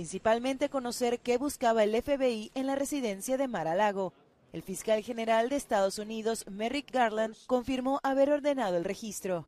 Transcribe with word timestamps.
principalmente 0.00 0.70
conocer 0.70 1.20
qué 1.20 1.36
buscaba 1.36 1.84
el 1.84 1.94
FBI 1.94 2.52
en 2.54 2.66
la 2.66 2.74
residencia 2.74 3.36
de 3.36 3.48
Mar-a-Lago. 3.48 4.14
El 4.50 4.62
fiscal 4.62 5.02
general 5.02 5.50
de 5.50 5.56
Estados 5.56 5.98
Unidos, 5.98 6.46
Merrick 6.50 6.90
Garland, 6.90 7.36
confirmó 7.46 8.00
haber 8.02 8.30
ordenado 8.30 8.78
el 8.78 8.84
registro. 8.84 9.46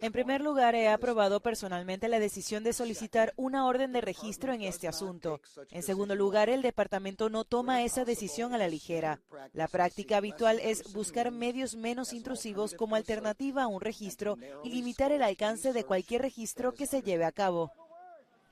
En 0.00 0.12
primer 0.12 0.40
lugar, 0.40 0.74
he 0.74 0.88
aprobado 0.88 1.40
personalmente 1.40 2.08
la 2.08 2.18
decisión 2.18 2.64
de 2.64 2.72
solicitar 2.72 3.34
una 3.36 3.66
orden 3.66 3.92
de 3.92 4.00
registro 4.00 4.54
en 4.54 4.62
este 4.62 4.88
asunto. 4.88 5.42
En 5.70 5.82
segundo 5.82 6.14
lugar, 6.14 6.48
el 6.48 6.62
departamento 6.62 7.28
no 7.28 7.44
toma 7.44 7.82
esa 7.82 8.06
decisión 8.06 8.54
a 8.54 8.58
la 8.58 8.68
ligera. 8.68 9.20
La 9.52 9.68
práctica 9.68 10.16
habitual 10.16 10.58
es 10.62 10.94
buscar 10.94 11.30
medios 11.32 11.76
menos 11.76 12.14
intrusivos 12.14 12.72
como 12.72 12.96
alternativa 12.96 13.64
a 13.64 13.68
un 13.68 13.82
registro 13.82 14.38
y 14.64 14.70
limitar 14.70 15.12
el 15.12 15.22
alcance 15.22 15.74
de 15.74 15.84
cualquier 15.84 16.22
registro 16.22 16.72
que 16.72 16.86
se 16.86 17.02
lleve 17.02 17.26
a 17.26 17.32
cabo. 17.32 17.72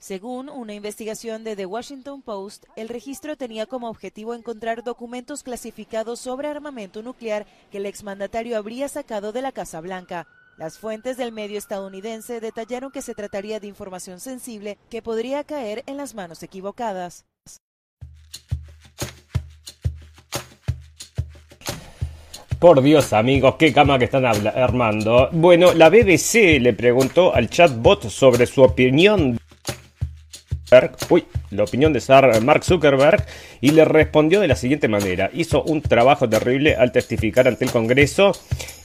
Según 0.06 0.50
una 0.50 0.74
investigación 0.74 1.44
de 1.44 1.56
The 1.56 1.64
Washington 1.64 2.20
Post, 2.20 2.66
el 2.76 2.90
registro 2.90 3.38
tenía 3.38 3.64
como 3.64 3.88
objetivo 3.88 4.34
encontrar 4.34 4.84
documentos 4.84 5.42
clasificados 5.42 6.20
sobre 6.20 6.48
armamento 6.48 7.02
nuclear 7.02 7.46
que 7.72 7.78
el 7.78 7.86
exmandatario 7.86 8.58
habría 8.58 8.86
sacado 8.90 9.32
de 9.32 9.40
la 9.40 9.50
Casa 9.50 9.80
Blanca. 9.80 10.26
Las 10.58 10.76
fuentes 10.76 11.16
del 11.16 11.32
medio 11.32 11.56
estadounidense 11.56 12.40
detallaron 12.40 12.92
que 12.92 13.00
se 13.00 13.14
trataría 13.14 13.60
de 13.60 13.66
información 13.66 14.20
sensible 14.20 14.76
que 14.90 15.00
podría 15.00 15.42
caer 15.42 15.84
en 15.86 15.96
las 15.96 16.14
manos 16.14 16.42
equivocadas. 16.42 17.24
Por 22.58 22.82
Dios, 22.82 23.14
amigos, 23.14 23.54
qué 23.58 23.72
cama 23.72 23.98
que 23.98 24.04
están 24.04 24.26
armando. 24.26 25.30
Bueno, 25.32 25.72
la 25.72 25.88
BBC 25.88 26.60
le 26.60 26.74
preguntó 26.74 27.34
al 27.34 27.48
chatbot 27.48 28.10
sobre 28.10 28.44
su 28.44 28.62
opinión 28.62 29.38
uy, 31.10 31.24
la 31.50 31.64
opinión 31.64 31.92
de 31.92 32.02
Mark 32.42 32.64
Zuckerberg 32.64 33.24
y 33.60 33.70
le 33.70 33.84
respondió 33.84 34.40
de 34.40 34.48
la 34.48 34.56
siguiente 34.56 34.88
manera. 34.88 35.30
Hizo 35.32 35.62
un 35.62 35.80
trabajo 35.80 36.28
terrible 36.28 36.76
al 36.76 36.92
testificar 36.92 37.48
ante 37.48 37.64
el 37.64 37.70
Congreso 37.70 38.32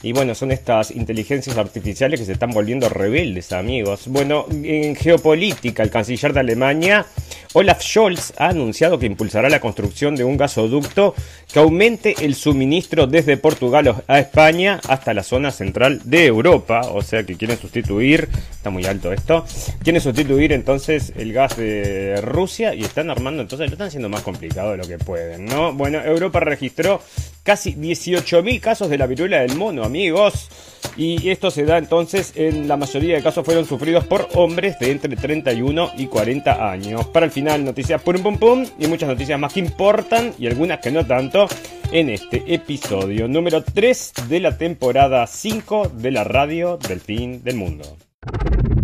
y 0.02 0.12
bueno, 0.12 0.34
son 0.34 0.50
estas 0.50 0.90
inteligencias 0.92 1.58
artificiales 1.58 2.20
que 2.20 2.26
se 2.26 2.32
están 2.32 2.52
volviendo 2.52 2.88
rebeldes, 2.88 3.52
amigos. 3.52 4.04
Bueno, 4.06 4.46
en 4.50 4.96
geopolítica, 4.96 5.82
el 5.82 5.90
canciller 5.90 6.32
de 6.32 6.40
Alemania, 6.40 7.04
Olaf 7.52 7.82
Scholz, 7.82 8.32
ha 8.38 8.48
anunciado 8.48 8.98
que 8.98 9.04
impulsará 9.04 9.50
la 9.50 9.60
construcción 9.60 10.16
de 10.16 10.24
un 10.24 10.38
gasoducto 10.38 11.14
que 11.52 11.58
aumente 11.58 12.14
el 12.20 12.34
suministro 12.34 13.06
desde 13.06 13.36
Portugal 13.36 14.02
a 14.06 14.18
España 14.20 14.80
hasta 14.88 15.12
la 15.12 15.22
zona 15.22 15.50
central 15.50 16.00
de 16.04 16.24
Europa. 16.24 16.80
O 16.92 17.02
sea 17.02 17.24
que 17.24 17.36
quieren 17.36 17.58
sustituir, 17.58 18.28
está 18.52 18.70
muy 18.70 18.86
alto 18.86 19.12
esto, 19.12 19.44
quieren 19.82 20.00
sustituir 20.00 20.52
entonces 20.52 21.12
el 21.16 21.32
gas 21.34 21.58
de 21.58 21.79
Rusia 22.22 22.74
y 22.74 22.82
están 22.82 23.10
armando, 23.10 23.42
entonces 23.42 23.68
lo 23.68 23.74
están 23.74 23.88
haciendo 23.88 24.08
más 24.08 24.22
complicado 24.22 24.72
de 24.72 24.78
lo 24.78 24.86
que 24.86 24.98
pueden, 24.98 25.46
¿no? 25.46 25.72
Bueno, 25.72 26.02
Europa 26.02 26.40
registró 26.40 27.00
casi 27.42 27.74
18.000 27.74 28.60
casos 28.60 28.90
de 28.90 28.98
la 28.98 29.06
viruela 29.06 29.40
del 29.40 29.56
mono, 29.56 29.84
amigos. 29.84 30.48
Y 30.96 31.30
esto 31.30 31.50
se 31.50 31.64
da 31.64 31.78
entonces 31.78 32.32
en 32.34 32.68
la 32.68 32.76
mayoría 32.76 33.16
de 33.16 33.22
casos 33.22 33.44
fueron 33.44 33.64
sufridos 33.64 34.04
por 34.06 34.28
hombres 34.34 34.78
de 34.78 34.90
entre 34.90 35.16
31 35.16 35.92
y 35.96 36.06
40 36.06 36.70
años. 36.70 37.06
Para 37.06 37.26
el 37.26 37.32
final, 37.32 37.64
noticias 37.64 38.02
pum 38.02 38.22
pum 38.22 38.38
pum 38.38 38.66
y 38.78 38.86
muchas 38.86 39.08
noticias 39.08 39.38
más 39.38 39.52
que 39.52 39.60
importan 39.60 40.34
y 40.38 40.46
algunas 40.46 40.80
que 40.80 40.90
no 40.90 41.06
tanto 41.06 41.46
en 41.92 42.10
este 42.10 42.42
episodio 42.46 43.28
número 43.28 43.62
3 43.62 44.12
de 44.28 44.40
la 44.40 44.56
temporada 44.56 45.26
5 45.26 45.92
de 45.94 46.10
la 46.10 46.24
radio 46.24 46.76
del 46.76 47.00
fin 47.00 47.42
del 47.42 47.56
mundo. 47.56 47.96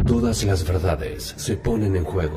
Todas 0.07 0.45
las 0.45 0.67
verdades 0.67 1.35
se 1.37 1.57
ponen 1.57 1.97
en 1.97 2.05
juego. 2.05 2.37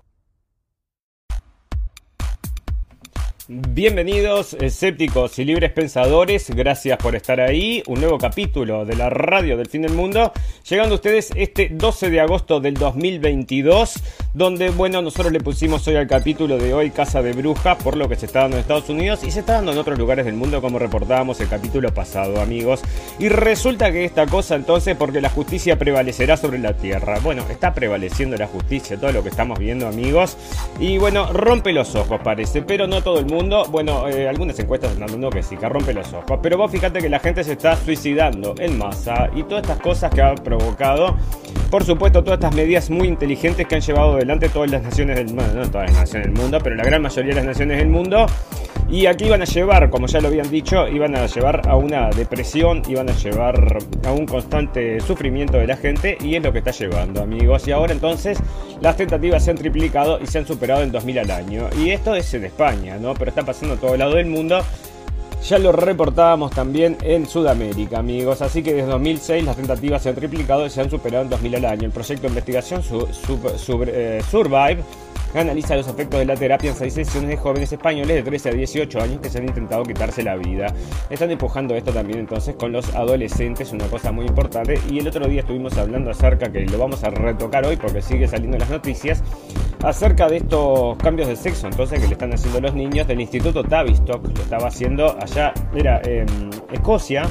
Bienvenidos, 3.53 4.53
escépticos 4.53 5.37
y 5.37 5.43
libres 5.43 5.73
pensadores, 5.73 6.49
gracias 6.51 6.97
por 6.97 7.17
estar 7.17 7.41
ahí. 7.41 7.83
Un 7.85 7.99
nuevo 7.99 8.17
capítulo 8.17 8.85
de 8.85 8.95
la 8.95 9.09
radio 9.09 9.57
del 9.57 9.67
fin 9.67 9.81
del 9.81 9.91
mundo, 9.91 10.31
llegando 10.69 10.93
a 10.93 10.95
ustedes 10.95 11.31
este 11.35 11.67
12 11.69 12.11
de 12.11 12.21
agosto 12.21 12.61
del 12.61 12.75
2022, 12.75 13.95
donde, 14.33 14.69
bueno, 14.69 15.01
nosotros 15.01 15.33
le 15.33 15.41
pusimos 15.41 15.85
hoy 15.85 15.97
al 15.97 16.07
capítulo 16.07 16.57
de 16.57 16.73
hoy 16.73 16.91
Casa 16.91 17.21
de 17.21 17.33
Bruja, 17.33 17.77
por 17.77 17.97
lo 17.97 18.07
que 18.07 18.15
se 18.15 18.27
está 18.27 18.43
dando 18.43 18.55
en 18.55 18.61
Estados 18.61 18.87
Unidos 18.87 19.21
y 19.25 19.31
se 19.31 19.41
está 19.41 19.55
dando 19.55 19.73
en 19.73 19.79
otros 19.79 19.99
lugares 19.99 20.23
del 20.23 20.35
mundo, 20.35 20.61
como 20.61 20.79
reportábamos 20.79 21.41
el 21.41 21.49
capítulo 21.49 21.93
pasado, 21.93 22.39
amigos. 22.39 22.79
Y 23.19 23.27
resulta 23.27 23.91
que 23.91 24.05
esta 24.05 24.27
cosa 24.27 24.55
entonces, 24.55 24.95
porque 24.95 25.19
la 25.19 25.29
justicia 25.29 25.77
prevalecerá 25.77 26.37
sobre 26.37 26.57
la 26.57 26.77
tierra. 26.77 27.19
Bueno, 27.21 27.43
está 27.49 27.73
prevaleciendo 27.73 28.37
la 28.37 28.47
justicia, 28.47 28.95
todo 28.95 29.11
lo 29.11 29.23
que 29.23 29.29
estamos 29.29 29.59
viendo, 29.59 29.89
amigos. 29.89 30.37
Y 30.79 30.97
bueno, 30.99 31.33
rompe 31.33 31.73
los 31.73 31.95
ojos, 31.95 32.21
parece, 32.23 32.61
pero 32.61 32.87
no 32.87 33.03
todo 33.03 33.19
el 33.19 33.25
mundo 33.25 33.40
bueno, 33.69 34.07
eh, 34.07 34.27
algunas 34.27 34.57
encuestas 34.59 34.91
están 34.91 35.07
dando 35.07 35.29
que 35.29 35.43
sí, 35.43 35.57
que 35.57 35.67
rompe 35.67 35.93
los 35.93 36.11
ojos. 36.13 36.39
Pero 36.41 36.57
vos 36.57 36.71
fíjate 36.71 36.99
que 36.99 37.09
la 37.09 37.19
gente 37.19 37.43
se 37.43 37.53
está 37.53 37.75
suicidando 37.75 38.55
en 38.57 38.77
masa 38.77 39.29
y 39.35 39.43
todas 39.43 39.63
estas 39.63 39.79
cosas 39.79 40.13
que 40.13 40.21
ha 40.21 40.35
provocado, 40.35 41.15
por 41.69 41.83
supuesto, 41.83 42.23
todas 42.23 42.39
estas 42.39 42.55
medidas 42.55 42.89
muy 42.89 43.07
inteligentes 43.07 43.67
que 43.67 43.75
han 43.75 43.81
llevado 43.81 44.13
adelante 44.13 44.49
todas 44.49 44.71
las 44.71 44.83
naciones 44.83 45.17
del 45.17 45.27
mundo, 45.27 45.53
no 45.53 45.69
todas 45.69 45.91
las 45.91 45.99
naciones 46.01 46.27
del 46.27 46.41
mundo, 46.41 46.59
pero 46.63 46.75
la 46.75 46.83
gran 46.83 47.01
mayoría 47.01 47.29
de 47.29 47.35
las 47.35 47.45
naciones 47.45 47.77
del 47.77 47.87
mundo. 47.87 48.25
Y 48.91 49.05
aquí 49.05 49.23
iban 49.23 49.41
a 49.41 49.45
llevar, 49.45 49.89
como 49.89 50.07
ya 50.07 50.19
lo 50.19 50.27
habían 50.27 50.49
dicho, 50.49 50.85
iban 50.85 51.15
a 51.15 51.25
llevar 51.25 51.61
a 51.69 51.77
una 51.77 52.09
depresión, 52.09 52.81
iban 52.89 53.09
a 53.09 53.13
llevar 53.13 53.77
a 54.05 54.11
un 54.11 54.25
constante 54.25 54.99
sufrimiento 54.99 55.57
de 55.57 55.65
la 55.65 55.77
gente 55.77 56.17
y 56.19 56.35
es 56.35 56.43
lo 56.43 56.51
que 56.51 56.57
está 56.57 56.71
llevando, 56.71 57.21
amigos. 57.21 57.65
Y 57.69 57.71
ahora 57.71 57.93
entonces 57.93 58.37
las 58.81 58.97
tentativas 58.97 59.45
se 59.45 59.51
han 59.51 59.57
triplicado 59.57 60.19
y 60.21 60.27
se 60.27 60.39
han 60.39 60.45
superado 60.45 60.83
en 60.83 60.91
2000 60.91 61.19
al 61.19 61.31
año. 61.31 61.69
Y 61.81 61.91
esto 61.91 62.15
es 62.15 62.33
en 62.33 62.43
España, 62.43 62.97
¿no? 62.97 63.13
Pero 63.21 63.29
está 63.29 63.43
pasando 63.43 63.75
a 63.75 63.77
todo 63.77 63.95
lado 63.95 64.15
del 64.15 64.25
mundo. 64.25 64.61
Ya 65.47 65.59
lo 65.59 65.71
reportábamos 65.71 66.49
también 66.49 66.97
en 67.03 67.27
Sudamérica, 67.27 67.99
amigos. 67.99 68.41
Así 68.41 68.63
que 68.63 68.73
desde 68.73 68.89
2006 68.89 69.45
las 69.45 69.57
tentativas 69.57 70.01
se 70.01 70.09
han 70.09 70.15
triplicado 70.15 70.65
y 70.65 70.71
se 70.71 70.81
han 70.81 70.89
superado 70.89 71.25
en 71.25 71.29
2000 71.29 71.55
al 71.57 71.65
año. 71.65 71.85
El 71.85 71.91
proyecto 71.91 72.23
de 72.23 72.29
investigación 72.29 72.81
eh, 72.81 74.21
Survive 74.27 74.83
analiza 75.39 75.75
los 75.75 75.87
efectos 75.87 76.19
de 76.19 76.25
la 76.25 76.35
terapia 76.35 76.71
en 76.71 76.75
seis 76.75 76.93
sesiones 76.93 77.29
de 77.29 77.37
jóvenes 77.37 77.71
españoles 77.71 78.15
de 78.15 78.23
13 78.23 78.49
a 78.49 78.53
18 78.53 79.01
años 79.01 79.21
que 79.21 79.29
se 79.29 79.37
han 79.37 79.47
intentado 79.47 79.83
quitarse 79.83 80.23
la 80.23 80.35
vida. 80.35 80.73
Están 81.11 81.29
empujando 81.29 81.75
esto 81.75 81.91
también 81.91 82.19
entonces 82.19 82.55
con 82.55 82.71
los 82.71 82.93
adolescentes, 82.95 83.71
una 83.71 83.85
cosa 83.85 84.11
muy 84.11 84.25
importante. 84.25 84.79
Y 84.89 84.97
el 84.97 85.07
otro 85.07 85.27
día 85.27 85.41
estuvimos 85.41 85.77
hablando 85.77 86.09
acerca, 86.09 86.51
que 86.51 86.65
lo 86.65 86.79
vamos 86.79 87.03
a 87.03 87.11
retocar 87.11 87.65
hoy 87.67 87.77
porque 87.77 88.01
sigue 88.01 88.27
saliendo 88.27 88.57
en 88.57 88.61
las 88.61 88.69
noticias, 88.71 89.23
acerca 89.83 90.27
de 90.27 90.37
estos 90.37 90.97
cambios 90.97 91.27
de 91.27 91.35
sexo 91.35 91.67
entonces 91.67 91.99
que 91.99 92.07
le 92.07 92.13
están 92.13 92.33
haciendo 92.33 92.61
los 92.61 92.73
niños 92.73 93.07
del 93.07 93.21
Instituto 93.21 93.63
Tavistock. 93.63 94.23
Lo 94.23 94.43
estaba 94.43 94.67
haciendo 94.67 95.17
allá, 95.19 95.53
era 95.75 96.01
en 96.05 96.27
Escocia, 96.71 97.23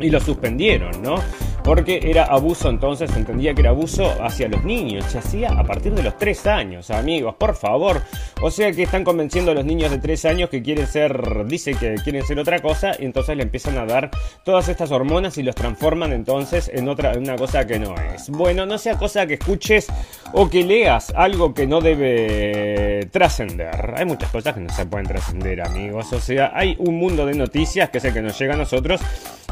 y 0.00 0.10
lo 0.10 0.20
suspendieron, 0.20 0.90
¿no? 1.02 1.16
Porque 1.64 2.00
era 2.02 2.24
abuso 2.24 2.68
entonces, 2.68 3.14
entendía 3.16 3.54
que 3.54 3.60
era 3.60 3.70
abuso 3.70 4.10
hacia 4.22 4.48
los 4.48 4.64
niños, 4.64 5.04
se 5.06 5.18
hacía 5.18 5.50
a 5.50 5.64
partir 5.64 5.94
de 5.94 6.02
los 6.02 6.18
3 6.18 6.46
años, 6.46 6.90
amigos, 6.90 7.34
por 7.36 7.54
favor. 7.54 8.02
O 8.40 8.50
sea 8.50 8.72
que 8.72 8.82
están 8.82 9.04
convenciendo 9.04 9.52
a 9.52 9.54
los 9.54 9.64
niños 9.64 9.90
de 9.90 9.98
3 9.98 10.24
años 10.24 10.50
que 10.50 10.62
quieren 10.62 10.86
ser, 10.86 11.46
dice 11.46 11.74
que 11.74 11.94
quieren 12.02 12.24
ser 12.24 12.38
otra 12.38 12.60
cosa, 12.60 12.92
y 12.98 13.04
entonces 13.04 13.36
le 13.36 13.44
empiezan 13.44 13.78
a 13.78 13.86
dar 13.86 14.10
todas 14.44 14.68
estas 14.68 14.90
hormonas 14.90 15.38
y 15.38 15.42
los 15.42 15.54
transforman 15.54 16.12
entonces 16.12 16.70
en 16.72 16.88
otra, 16.88 17.12
en 17.12 17.20
una 17.20 17.36
cosa 17.36 17.66
que 17.66 17.78
no 17.78 17.94
es. 17.94 18.28
Bueno, 18.28 18.66
no 18.66 18.78
sea 18.78 18.98
cosa 18.98 19.26
que 19.26 19.34
escuches 19.34 19.86
o 20.32 20.48
que 20.48 20.64
leas 20.64 21.12
algo 21.14 21.54
que 21.54 21.66
no 21.66 21.80
debe 21.80 23.08
trascender. 23.10 23.94
Hay 23.96 24.04
muchas 24.04 24.30
cosas 24.30 24.54
que 24.54 24.60
no 24.60 24.72
se 24.72 24.86
pueden 24.86 25.06
trascender, 25.06 25.60
amigos. 25.60 26.12
O 26.12 26.20
sea, 26.20 26.50
hay 26.54 26.74
un 26.78 26.96
mundo 26.96 27.26
de 27.26 27.34
noticias 27.34 27.90
que 27.90 27.98
es 27.98 28.04
el 28.04 28.14
que 28.14 28.22
nos 28.22 28.38
llega 28.38 28.54
a 28.54 28.56
nosotros 28.56 29.00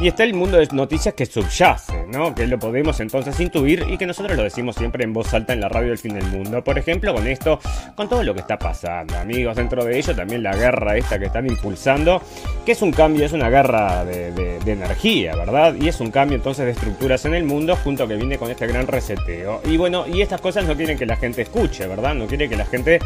y 0.00 0.08
está 0.08 0.24
el 0.24 0.34
mundo 0.34 0.56
de 0.56 0.68
noticias 0.72 1.14
que 1.14 1.26
subyace. 1.26 1.99
Que 2.36 2.46
lo 2.46 2.58
podemos 2.58 3.00
entonces 3.00 3.38
intuir 3.40 3.86
y 3.88 3.96
que 3.96 4.06
nosotros 4.06 4.36
lo 4.36 4.42
decimos 4.42 4.76
siempre 4.76 5.04
en 5.04 5.12
voz 5.12 5.32
alta 5.32 5.52
en 5.52 5.60
la 5.60 5.68
radio 5.68 5.88
del 5.88 5.98
fin 5.98 6.14
del 6.14 6.26
mundo. 6.26 6.62
Por 6.62 6.78
ejemplo, 6.78 7.14
con 7.14 7.26
esto, 7.26 7.58
con 7.94 8.08
todo 8.08 8.22
lo 8.22 8.34
que 8.34 8.40
está 8.40 8.58
pasando, 8.58 9.16
amigos. 9.16 9.56
Dentro 9.56 9.84
de 9.84 9.98
ello 9.98 10.14
también 10.14 10.42
la 10.42 10.54
guerra 10.54 10.96
esta 10.96 11.18
que 11.18 11.26
están 11.26 11.46
impulsando, 11.46 12.20
que 12.66 12.72
es 12.72 12.82
un 12.82 12.92
cambio, 12.92 13.24
es 13.24 13.32
una 13.32 13.48
guerra 13.48 14.04
de, 14.04 14.58
energía, 14.66 15.34
¿verdad? 15.34 15.74
Y 15.80 15.88
es 15.88 16.00
un 16.00 16.10
cambio 16.10 16.36
entonces 16.36 16.66
de 16.66 16.72
estructuras 16.72 17.24
en 17.24 17.34
el 17.34 17.44
mundo 17.44 17.76
junto 17.76 18.06
que 18.06 18.16
viene 18.16 18.38
con 18.38 18.50
este 18.50 18.66
gran 18.66 18.86
reseteo. 18.86 19.60
Y 19.64 19.76
bueno, 19.76 20.06
y 20.06 20.20
estas 20.20 20.40
cosas 20.40 20.64
no 20.66 20.76
quieren 20.76 20.98
que 20.98 21.06
la 21.06 21.16
gente 21.16 21.42
escuche, 21.42 21.86
¿verdad? 21.86 22.14
No 22.14 22.26
quiere 22.26 22.48
que 22.48 22.56
la 22.56 22.66
gente 22.66 23.00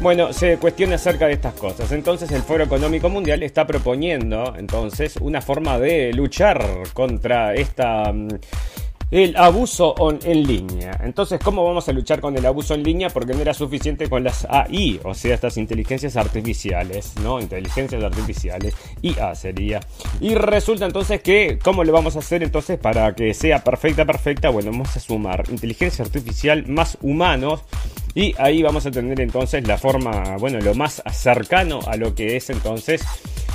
Bueno, 0.00 0.32
se 0.32 0.56
cuestiona 0.56 0.94
acerca 0.94 1.26
de 1.26 1.34
estas 1.34 1.52
cosas. 1.54 1.92
Entonces 1.92 2.30
el 2.30 2.40
Foro 2.40 2.64
Económico 2.64 3.10
Mundial 3.10 3.42
está 3.42 3.66
proponiendo 3.66 4.54
entonces 4.56 5.16
una 5.20 5.42
forma 5.42 5.78
de 5.78 6.14
luchar 6.14 6.64
contra 6.94 7.52
esta 7.54 8.10
mm, 8.10 8.28
el 9.10 9.36
abuso 9.36 9.94
en 10.24 10.42
línea. 10.46 10.98
Entonces, 11.02 11.40
¿cómo 11.42 11.64
vamos 11.64 11.88
a 11.88 11.92
luchar 11.92 12.20
con 12.20 12.36
el 12.36 12.46
abuso 12.46 12.74
en 12.74 12.82
línea? 12.82 13.10
Porque 13.10 13.34
no 13.34 13.40
era 13.40 13.52
suficiente 13.52 14.08
con 14.08 14.22
las 14.22 14.46
AI, 14.48 15.00
o 15.04 15.14
sea, 15.14 15.34
estas 15.34 15.56
inteligencias 15.56 16.16
artificiales, 16.16 17.14
¿no? 17.22 17.40
Inteligencias 17.40 18.02
artificiales, 18.02 18.74
IA 19.02 19.34
sería. 19.34 19.80
Y 20.20 20.34
resulta 20.34 20.86
entonces 20.86 21.20
que, 21.22 21.58
¿cómo 21.62 21.82
le 21.82 21.90
vamos 21.90 22.16
a 22.16 22.20
hacer 22.20 22.42
entonces 22.42 22.78
para 22.78 23.14
que 23.14 23.34
sea 23.34 23.64
perfecta, 23.64 24.04
perfecta? 24.04 24.48
Bueno, 24.50 24.70
vamos 24.70 24.96
a 24.96 25.00
sumar 25.00 25.44
inteligencia 25.50 26.04
artificial 26.04 26.66
más 26.68 26.96
humanos. 27.02 27.64
Y 28.14 28.34
ahí 28.38 28.62
vamos 28.62 28.86
a 28.86 28.90
tener 28.90 29.20
entonces 29.20 29.66
la 29.66 29.78
forma, 29.78 30.36
bueno, 30.38 30.58
lo 30.60 30.74
más 30.74 31.02
cercano 31.12 31.80
a 31.86 31.96
lo 31.96 32.14
que 32.14 32.36
es 32.36 32.50
entonces 32.50 33.02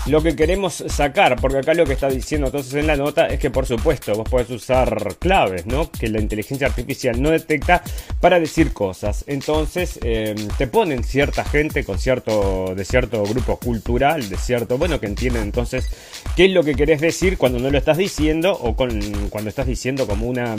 lo 0.07 0.21
que 0.21 0.35
queremos 0.35 0.83
sacar, 0.87 1.35
porque 1.41 1.57
acá 1.57 1.73
lo 1.73 1.85
que 1.85 1.93
está 1.93 2.09
diciendo 2.09 2.47
entonces 2.47 2.75
en 2.75 2.85
la 2.85 2.95
nota 2.95 3.25
es 3.25 3.39
que 3.39 3.49
por 3.49 3.65
supuesto 3.65 4.13
vos 4.13 4.29
podés 4.29 4.49
usar 4.51 5.15
claves, 5.17 5.65
¿no? 5.65 5.89
Que 5.91 6.09
la 6.09 6.21
inteligencia 6.21 6.67
artificial 6.67 7.19
no 7.19 7.31
detecta 7.31 7.81
para 8.21 8.39
decir 8.39 8.71
cosas. 8.71 9.23
Entonces 9.27 9.99
em, 10.03 10.35
te 10.59 10.67
ponen 10.67 11.03
cierta 11.03 11.43
gente 11.43 11.83
con 11.83 11.97
cierto, 11.97 12.75
de 12.75 12.85
cierto 12.85 13.23
grupo 13.23 13.57
cultural, 13.57 14.29
de 14.29 14.37
cierto, 14.37 14.77
bueno, 14.77 14.99
que 14.99 15.07
entienden 15.07 15.41
entonces 15.41 15.89
qué 16.35 16.45
es 16.45 16.51
lo 16.51 16.63
que 16.63 16.75
querés 16.75 17.01
decir 17.01 17.39
cuando 17.39 17.57
no 17.57 17.71
lo 17.71 17.77
estás 17.77 17.97
diciendo 17.97 18.53
o 18.53 18.75
con, 18.75 19.01
cuando 19.29 19.49
estás 19.49 19.65
diciendo 19.65 20.05
como 20.05 20.27
una 20.27 20.55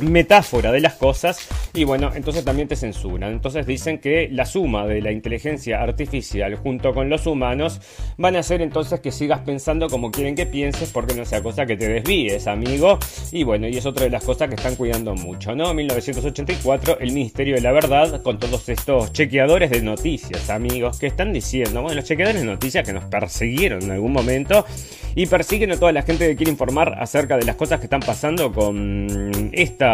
metáfora 0.00 0.72
de 0.72 0.80
las 0.80 0.94
cosas 0.94 1.48
y 1.74 1.84
bueno, 1.84 2.10
entonces 2.14 2.44
también 2.44 2.68
te 2.68 2.76
censuran. 2.76 3.32
Entonces 3.32 3.66
dicen 3.66 3.98
que 3.98 4.28
la 4.30 4.46
suma 4.46 4.86
de 4.86 5.00
la 5.00 5.12
inteligencia 5.12 5.82
artificial 5.82 6.54
junto 6.56 6.94
con 6.94 7.08
los 7.08 7.26
humanos 7.26 7.80
van 8.16 8.36
a 8.36 8.40
hacer 8.40 8.62
entonces 8.62 9.00
que 9.00 9.12
sigas 9.12 9.40
pensando 9.40 9.88
como 9.88 10.10
quieren 10.10 10.34
que 10.34 10.46
pienses 10.46 10.90
porque 10.90 11.14
no 11.14 11.24
sea 11.24 11.42
cosa 11.42 11.66
que 11.66 11.76
te 11.76 11.88
desvíes, 11.88 12.46
amigo. 12.46 12.98
Y 13.32 13.44
bueno, 13.44 13.68
y 13.68 13.76
es 13.76 13.86
otra 13.86 14.04
de 14.04 14.10
las 14.10 14.24
cosas 14.24 14.48
que 14.48 14.54
están 14.54 14.76
cuidando 14.76 15.14
mucho, 15.14 15.54
¿no? 15.54 15.74
1984, 15.74 16.98
el 17.00 17.12
Ministerio 17.12 17.54
de 17.54 17.60
la 17.60 17.72
Verdad 17.72 18.22
con 18.22 18.38
todos 18.38 18.68
estos 18.68 19.12
chequeadores 19.12 19.70
de 19.70 19.82
noticias, 19.82 20.50
amigos, 20.50 20.98
que 20.98 21.06
están 21.06 21.32
diciendo, 21.32 21.82
bueno, 21.82 21.96
los 21.96 22.04
chequeadores 22.04 22.40
de 22.40 22.46
noticias 22.46 22.86
que 22.86 22.92
nos 22.92 23.04
persiguieron 23.04 23.82
en 23.82 23.90
algún 23.90 24.12
momento 24.12 24.64
y 25.14 25.26
persiguen 25.26 25.72
a 25.72 25.76
toda 25.76 25.92
la 25.92 26.02
gente 26.02 26.28
que 26.28 26.36
quiere 26.36 26.52
informar 26.52 26.94
acerca 26.98 27.36
de 27.36 27.44
las 27.44 27.56
cosas 27.56 27.80
que 27.80 27.86
están 27.86 28.00
pasando 28.00 28.52
con 28.52 29.50
esta 29.52 29.87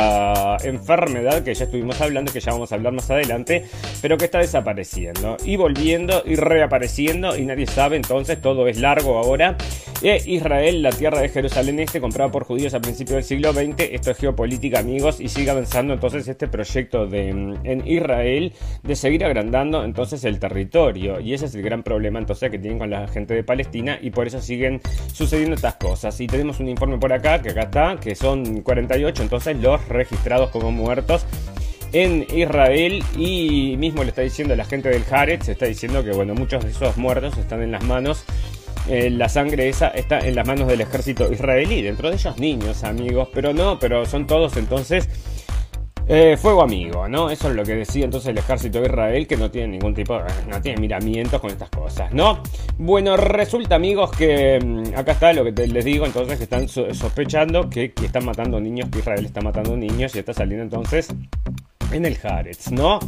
enfermedad 0.62 1.43
que 1.43 1.55
ya 1.55 1.64
estuvimos 1.64 2.00
hablando, 2.00 2.32
que 2.32 2.41
ya 2.41 2.52
vamos 2.52 2.73
a 2.73 2.75
hablar 2.75 2.93
más 2.93 3.11
adelante, 3.11 3.64
pero 4.02 4.17
que 4.17 4.26
está 4.26 4.38
desapareciendo 4.38 5.37
y 5.44 5.56
volviendo 5.56 6.23
y 6.25 6.37
reapareciendo 6.37 7.37
y 7.37 7.44
nadie 7.44 7.67
sabe, 7.67 7.96
entonces 7.96 8.41
todo 8.41 8.69
es 8.69 8.79
largo 8.79 9.19
ahora. 9.19 9.56
E 10.02 10.20
Israel, 10.26 10.82
la 10.82 10.91
tierra 10.91 11.20
de 11.20 11.29
Jerusalén 11.31 11.79
Este, 11.79 12.00
comprada 12.00 12.31
por 12.31 12.44
judíos 12.44 12.75
a 12.75 12.81
principios 12.81 13.17
del 13.17 13.25
siglo 13.25 13.52
XX, 13.52 13.88
esto 13.93 14.11
es 14.11 14.19
geopolítica 14.19 14.81
amigos 14.81 15.20
y 15.20 15.29
sigue 15.29 15.50
avanzando 15.50 15.94
entonces 15.94 16.29
este 16.29 16.49
proyecto 16.49 17.06
de, 17.06 17.29
en 17.29 17.82
Israel 17.87 18.52
de 18.82 18.96
seguir 18.96 19.25
agrandando 19.25 19.85
entonces 19.85 20.25
el 20.25 20.38
territorio 20.38 21.20
y 21.20 21.35
ese 21.35 21.46
es 21.46 21.55
el 21.55 21.62
gran 21.62 21.82
problema 21.82 22.19
entonces 22.19 22.50
que 22.50 22.58
tienen 22.58 22.79
con 22.79 22.91
la 22.91 23.08
gente 23.08 23.35
de 23.35 23.43
Palestina 23.43 23.99
y 24.00 24.11
por 24.11 24.26
eso 24.26 24.41
siguen 24.41 24.81
sucediendo 25.12 25.55
estas 25.55 25.76
cosas 25.76 26.20
y 26.20 26.26
tenemos 26.26 26.61
un 26.61 26.69
informe 26.69 26.99
por 26.99 27.12
acá 27.12 27.41
que 27.41 27.50
acá 27.50 27.62
está 27.62 27.96
que 28.00 28.14
son 28.14 28.62
48 28.62 29.23
entonces 29.23 29.56
los 29.58 29.84
registrados 29.89 30.51
como 30.51 30.71
muertos 30.71 31.27
en 31.93 32.27
Israel. 32.35 33.03
Y 33.17 33.77
mismo 33.79 34.03
le 34.03 34.11
está 34.11 34.23
diciendo 34.23 34.55
la 34.57 34.65
gente 34.65 34.89
del 34.89 35.05
Haaretz, 35.11 35.49
está 35.49 35.67
diciendo 35.67 36.05
que 36.05 36.13
bueno, 36.13 36.35
muchos 36.35 36.65
de 36.65 36.71
esos 36.71 36.97
muertos 36.97 37.37
están 37.39 37.63
en 37.63 37.73
las 37.73 37.85
manos 37.85 38.25
eh, 38.87 39.09
la 39.09 39.31
sangre 39.31 39.71
esa 39.71 39.89
está 39.89 40.19
en 40.19 40.35
las 40.35 40.47
manos 40.47 40.69
del 40.69 40.83
ejército 40.83 41.33
israelí, 41.33 41.81
dentro 41.81 42.11
de 42.11 42.17
ellos 42.17 42.39
niños, 42.39 42.85
amigos, 42.85 43.29
pero 43.33 43.55
no, 43.55 43.79
pero 43.79 44.05
son 44.05 44.27
todos 44.27 44.59
entonces 44.59 45.09
eh, 46.06 46.37
fuego 46.37 46.62
amigo, 46.62 47.09
¿no? 47.09 47.31
Eso 47.31 47.49
es 47.49 47.56
lo 47.56 47.65
que 47.65 47.75
decía 47.75 48.05
entonces 48.05 48.29
el 48.31 48.39
ejército 48.39 48.81
de 48.81 48.87
Israel, 48.87 49.27
que 49.27 49.37
no 49.37 49.51
tiene 49.51 49.69
ningún 49.69 49.95
tipo, 49.95 50.19
no 50.49 50.61
tiene 50.61 50.81
miramientos 50.81 51.41
con 51.41 51.51
estas 51.51 51.71
cosas, 51.71 52.12
¿no? 52.12 52.43
Bueno, 52.77 53.17
resulta 53.17 53.77
amigos 53.77 54.11
que 54.11 54.59
mm, 54.62 54.99
acá 54.99 55.12
está 55.12 55.33
lo 55.33 55.45
que 55.45 55.67
les 55.67 55.85
digo, 55.85 56.05
entonces 56.05 56.37
que 56.37 56.45
están 56.45 56.69
sospechando 56.69 57.71
que, 57.71 57.93
están 58.03 58.25
matando 58.25 58.61
niños, 58.61 58.89
que 58.91 58.99
Israel 58.99 59.25
está 59.25 59.41
matando 59.41 59.77
niños 59.77 60.15
y 60.15 60.19
está 60.19 60.35
saliendo 60.35 60.65
entonces 60.65 61.09
en 61.91 62.05
el 62.05 62.19
Haaretz, 62.23 62.71
¿no? 62.71 62.99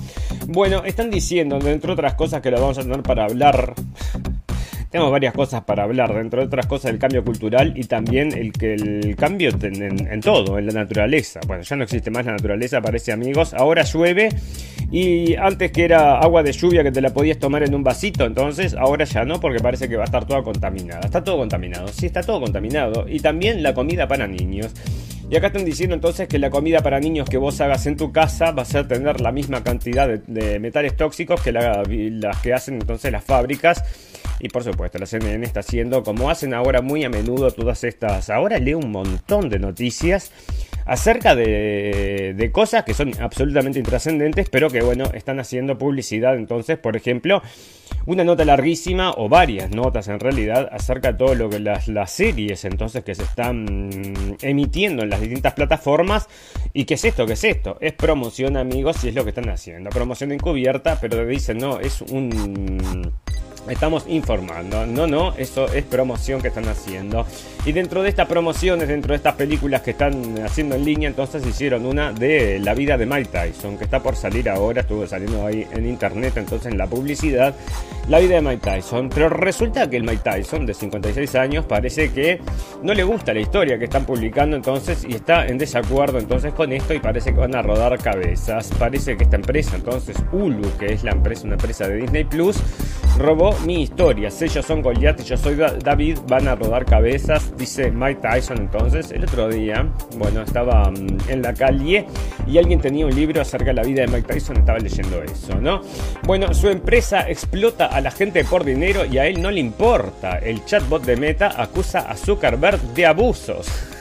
Bueno, 0.46 0.82
están 0.84 1.10
diciendo, 1.10 1.58
entre 1.62 1.92
otras 1.92 2.14
cosas 2.14 2.40
que 2.40 2.50
lo 2.50 2.60
vamos 2.60 2.78
a 2.78 2.82
tener 2.82 3.02
para 3.02 3.24
hablar 3.24 3.74
tenemos 4.96 5.12
varias 5.12 5.34
cosas 5.34 5.62
para 5.62 5.82
hablar, 5.82 6.14
dentro 6.14 6.40
de 6.40 6.46
otras 6.46 6.64
cosas 6.64 6.90
del 6.90 6.98
cambio 6.98 7.22
cultural 7.22 7.74
y 7.76 7.84
también 7.84 8.32
el 8.32 8.50
el 8.62 9.14
cambio 9.14 9.50
en, 9.60 10.20
todo, 10.22 10.58
en 10.58 10.66
la 10.66 10.72
naturaleza. 10.72 11.40
Bueno, 11.46 11.62
ya 11.62 11.76
no 11.76 11.84
existe 11.84 12.10
más 12.10 12.24
la 12.24 12.32
naturaleza, 12.32 12.80
parece 12.80 13.12
amigos. 13.12 13.52
Ahora 13.52 13.82
llueve 13.82 14.30
y 14.90 15.34
antes 15.34 15.70
que 15.72 15.84
era 15.84 16.18
agua 16.18 16.42
de 16.42 16.52
lluvia 16.52 16.82
que 16.82 16.92
te 16.92 17.02
la 17.02 17.10
podías 17.12 17.38
tomar 17.38 17.62
en 17.62 17.74
un 17.74 17.84
vasito, 17.84 18.24
entonces 18.24 18.74
ahora 18.74 19.04
ya 19.04 19.26
no, 19.26 19.38
porque 19.38 19.60
parece 19.60 19.86
que 19.86 19.96
va 19.96 20.04
a 20.04 20.06
estar 20.06 20.24
toda 20.24 20.42
contaminada. 20.42 21.02
Está 21.04 21.22
todo 21.22 21.36
contaminado, 21.36 21.88
sí, 21.88 22.06
está 22.06 22.22
todo 22.22 22.40
contaminado. 22.40 23.06
Y 23.06 23.20
también 23.20 23.62
la 23.62 23.74
comida 23.74 24.08
para 24.08 24.26
niños. 24.26 24.72
Y 25.28 25.36
acá 25.36 25.48
están 25.48 25.64
diciendo 25.64 25.94
entonces 25.94 26.28
que 26.28 26.38
la 26.38 26.50
comida 26.50 26.80
para 26.82 27.00
niños 27.00 27.28
que 27.28 27.36
vos 27.36 27.60
hagas 27.60 27.86
en 27.86 27.96
tu 27.96 28.12
casa 28.12 28.52
va 28.52 28.62
a 28.62 28.88
tener 28.88 29.20
la 29.20 29.32
misma 29.32 29.62
cantidad 29.64 30.08
de, 30.08 30.58
metales 30.60 30.96
tóxicos 30.96 31.42
que 31.42 31.50
las 31.50 32.40
que 32.42 32.54
hacen 32.54 32.74
entonces 32.74 33.10
las 33.10 33.24
fábricas 33.24 33.82
y 34.38 34.48
por 34.48 34.64
supuesto, 34.64 34.98
la 34.98 35.06
CNN 35.06 35.44
está 35.44 35.60
haciendo, 35.60 36.02
como 36.02 36.30
hacen 36.30 36.54
ahora 36.54 36.82
muy 36.82 37.04
a 37.04 37.10
menudo 37.10 37.50
todas 37.50 37.84
estas... 37.84 38.28
Ahora 38.30 38.58
leo 38.58 38.78
un 38.78 38.90
montón 38.90 39.48
de 39.48 39.58
noticias 39.58 40.30
acerca 40.84 41.34
de, 41.34 42.50
cosas 42.52 42.84
que 42.84 42.94
son 42.94 43.12
absolutamente 43.20 43.78
intrascendentes, 43.78 44.48
pero 44.48 44.70
que 44.70 44.82
bueno, 44.82 45.04
están 45.14 45.40
haciendo 45.40 45.78
publicidad. 45.78 46.36
Entonces, 46.36 46.78
por 46.78 46.96
ejemplo, 46.96 47.42
una 48.06 48.24
nota 48.24 48.44
larguísima 48.44 49.12
o 49.16 49.28
varias 49.28 49.70
notas 49.70 50.08
en 50.08 50.20
realidad 50.20 50.68
acerca 50.70 51.12
de 51.12 51.18
todo 51.18 51.34
lo 51.34 51.50
que 51.50 51.58
las, 51.58 51.88
las 51.88 52.12
series 52.12 52.64
entonces 52.64 53.02
que 53.04 53.14
se 53.14 53.24
están 53.24 53.90
emitiendo 54.42 55.02
en 55.02 55.10
las 55.10 55.20
distintas 55.20 55.54
plataformas. 55.54 56.28
¿Y 56.72 56.84
qué 56.84 56.94
es 56.94 57.04
esto? 57.04 57.26
¿Qué 57.26 57.32
es 57.32 57.44
esto? 57.44 57.78
Es 57.80 57.92
promoción, 57.92 58.56
amigos, 58.56 59.02
y 59.02 59.08
es 59.08 59.14
lo 59.14 59.24
que 59.24 59.30
están 59.30 59.48
haciendo. 59.48 59.90
Promoción 59.90 60.30
encubierta, 60.32 60.98
pero 61.00 61.26
dicen, 61.26 61.58
no, 61.58 61.80
es 61.80 62.00
un 62.02 63.12
Estamos 63.68 64.04
informando, 64.06 64.86
no, 64.86 65.06
no, 65.06 65.34
eso 65.36 65.66
es 65.66 65.84
promoción 65.84 66.40
que 66.40 66.48
están 66.48 66.68
haciendo. 66.68 67.26
Y 67.66 67.72
dentro 67.72 68.00
de 68.04 68.10
estas 68.10 68.28
promociones, 68.28 68.86
dentro 68.86 69.10
de 69.10 69.16
estas 69.16 69.34
películas 69.34 69.82
que 69.82 69.90
están 69.90 70.38
haciendo 70.44 70.76
en 70.76 70.84
línea, 70.84 71.08
entonces 71.08 71.44
hicieron 71.44 71.84
una 71.84 72.12
de 72.12 72.60
la 72.60 72.74
vida 72.74 72.96
de 72.96 73.06
Mike 73.06 73.30
Tyson, 73.32 73.76
que 73.76 73.82
está 73.82 74.00
por 74.00 74.14
salir 74.14 74.48
ahora, 74.48 74.82
estuvo 74.82 75.04
saliendo 75.04 75.44
ahí 75.44 75.66
en 75.72 75.84
internet, 75.84 76.34
entonces 76.36 76.70
en 76.70 76.78
la 76.78 76.86
publicidad, 76.86 77.56
la 78.08 78.20
vida 78.20 78.36
de 78.36 78.42
Mike 78.42 78.62
Tyson. 78.62 79.10
Pero 79.12 79.30
resulta 79.30 79.90
que 79.90 79.96
el 79.96 80.04
Mike 80.04 80.22
Tyson, 80.22 80.64
de 80.64 80.74
56 80.74 81.34
años, 81.34 81.64
parece 81.64 82.12
que 82.12 82.40
no 82.84 82.94
le 82.94 83.02
gusta 83.02 83.34
la 83.34 83.40
historia 83.40 83.76
que 83.80 83.86
están 83.86 84.04
publicando 84.04 84.54
entonces 84.54 85.04
y 85.04 85.14
está 85.16 85.44
en 85.48 85.58
desacuerdo 85.58 86.20
entonces 86.20 86.52
con 86.52 86.72
esto 86.72 86.94
y 86.94 87.00
parece 87.00 87.34
que 87.34 87.40
van 87.40 87.56
a 87.56 87.62
rodar 87.62 87.98
cabezas. 87.98 88.70
Parece 88.78 89.16
que 89.16 89.24
esta 89.24 89.36
empresa, 89.36 89.74
entonces 89.74 90.16
Hulu, 90.30 90.70
que 90.78 90.92
es 90.92 91.02
la 91.02 91.10
empresa, 91.10 91.44
una 91.46 91.54
empresa 91.54 91.88
de 91.88 91.96
Disney 91.96 92.22
Plus, 92.22 92.58
robó 93.18 93.56
mi 93.64 93.82
historia. 93.82 94.28
Ellos 94.40 94.64
son 94.64 94.82
Goliath 94.82 95.20
y 95.20 95.24
yo 95.24 95.36
soy 95.36 95.56
David, 95.56 96.18
van 96.28 96.46
a 96.46 96.54
rodar 96.54 96.84
cabezas, 96.84 97.52
dice 97.56 97.90
Mike 97.90 98.20
Tyson 98.20 98.58
entonces. 98.58 99.10
El 99.10 99.24
otro 99.24 99.48
día, 99.48 99.86
bueno, 100.16 100.42
estaba 100.42 100.90
mm, 100.90 101.28
en 101.28 101.42
la 101.42 101.54
calle 101.54 102.06
y 102.46 102.58
alguien 102.58 102.80
tenía 102.80 103.06
un 103.06 103.14
libro 103.14 103.40
acerca 103.40 103.66
de 103.66 103.74
la 103.74 103.82
vida 103.82 104.02
de 104.02 104.08
Mike 104.08 104.34
Tyson, 104.34 104.56
estaba 104.56 104.78
leyendo 104.78 105.22
eso, 105.22 105.54
¿no? 105.60 105.80
Bueno, 106.24 106.52
su 106.54 106.68
empresa 106.68 107.28
explota 107.28 107.86
a 107.86 108.00
la 108.00 108.10
gente 108.10 108.44
por 108.44 108.64
dinero 108.64 109.04
y 109.04 109.18
a 109.18 109.26
él 109.26 109.40
no 109.40 109.50
le 109.50 109.60
importa. 109.60 110.38
El 110.38 110.64
chatbot 110.64 111.04
de 111.04 111.16
Meta 111.16 111.60
acusa 111.60 112.00
a 112.10 112.16
Zuckerberg 112.16 112.80
de 112.94 113.06
abusos 113.06 113.95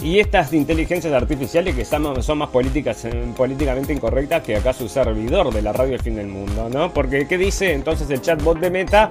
y 0.00 0.18
estas 0.20 0.52
inteligencias 0.52 1.12
artificiales 1.12 1.74
que 1.74 1.84
son 1.84 2.38
más 2.38 2.48
políticas, 2.50 3.04
eh, 3.04 3.24
políticamente 3.36 3.92
incorrectas 3.92 4.42
que 4.42 4.56
acá 4.56 4.72
su 4.72 4.88
servidor 4.88 5.52
de 5.52 5.62
la 5.62 5.72
radio 5.72 5.94
El 5.94 6.00
Fin 6.00 6.16
del 6.16 6.28
Mundo, 6.28 6.68
¿no? 6.68 6.92
Porque, 6.92 7.26
¿qué 7.26 7.36
dice 7.36 7.72
entonces 7.72 8.08
el 8.10 8.20
chatbot 8.20 8.58
de 8.58 8.70
Meta? 8.70 9.10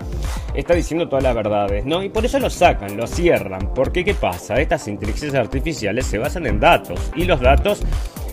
Está 0.53 0.73
diciendo 0.73 1.07
todas 1.07 1.23
las 1.23 1.35
verdades, 1.35 1.85
¿no? 1.85 2.01
Y 2.01 2.09
por 2.09 2.25
eso 2.25 2.39
lo 2.39 2.49
sacan, 2.49 2.95
lo 2.95 3.05
cierran. 3.05 3.73
Porque, 3.73 4.05
¿qué 4.05 4.13
pasa? 4.13 4.55
Estas 4.55 4.87
inteligencias 4.87 5.35
artificiales 5.35 6.05
se 6.05 6.17
basan 6.17 6.45
en 6.45 6.59
datos 6.59 6.99
y 7.15 7.25
los 7.25 7.41
datos 7.41 7.81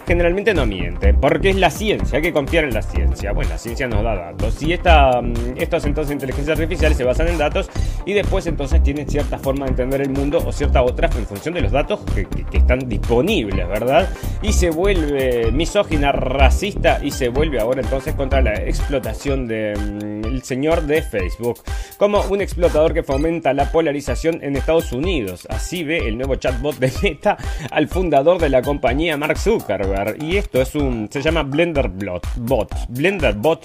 generalmente 0.07 0.55
no 0.55 0.67
mienten, 0.67 1.17
porque 1.21 1.51
es 1.51 1.57
la 1.57 1.71
ciencia, 1.71 2.17
hay 2.17 2.23
que 2.23 2.33
confiar 2.33 2.65
en 2.65 2.75
la 2.75 2.83
ciencia. 2.83 3.33
Bueno, 3.33 3.51
la 3.51 3.59
ciencia 3.59 3.87
nos 3.87 4.03
da 4.03 4.15
datos 4.15 4.63
y 4.63 4.73
esta, 4.73 5.21
mm, 5.21 5.35
estos 5.57 5.85
entonces 5.85 6.13
inteligencias 6.13 6.59
artificiales 6.59 6.97
se 6.97 7.05
basan 7.05 7.29
en 7.29 7.39
datos 7.39 7.71
y 8.05 8.13
después 8.13 8.47
entonces 8.47 8.83
tienen 8.83 9.09
cierta 9.09 9.39
forma 9.39 9.65
de 9.65 9.71
entender 9.71 10.03
el 10.03 10.11
mundo 10.11 10.43
o 10.45 10.53
cierta 10.53 10.83
otra 10.83 11.09
en 11.17 11.27
función 11.27 11.55
de 11.55 11.63
los 11.63 11.73
datos 11.73 12.01
que, 12.15 12.27
están 12.55 12.89
disponibles, 12.89 13.69
¿verdad? 13.69 14.09
Y 14.41 14.53
se 14.53 14.71
vuelve 14.71 15.51
misógina, 15.51 16.13
racista 16.13 17.01
y 17.03 17.11
se 17.11 17.29
vuelve 17.29 17.61
ahora 17.61 17.83
entonces 17.83 18.15
contra 18.15 18.41
la 18.41 18.55
explotación 18.55 19.47
del 19.47 19.79
mm, 19.79 20.41
señor 20.43 20.83
de 20.83 21.03
Facebook 21.03 21.61
como 21.99 22.23
un 22.23 22.41
explotador 22.41 22.95
que 22.95 23.03
fomenta 23.03 23.53
la 23.53 23.71
polarización 23.71 24.41
en 24.43 24.57
Estados 24.57 24.93
Unidos. 24.93 25.47
Así 25.51 25.85
ve 25.85 26.09
el 26.09 26.17
nuevo 26.17 26.37
chatbot 26.37 26.77
de 26.79 26.93
Meta 27.03 27.37
al 27.71 27.89
fundador 27.89 28.39
de 28.39 28.49
la 28.49 28.63
compañía 28.63 29.17
Mark 29.17 29.39
Zuckerberg. 29.39 29.94
Y 30.19 30.37
esto 30.37 30.61
es 30.61 30.75
un. 30.75 31.09
se 31.11 31.23
llama 31.23 31.43
Blender 31.43 31.89
Bot. 31.89 32.73
Blender 32.89 33.35
Bot. 33.35 33.65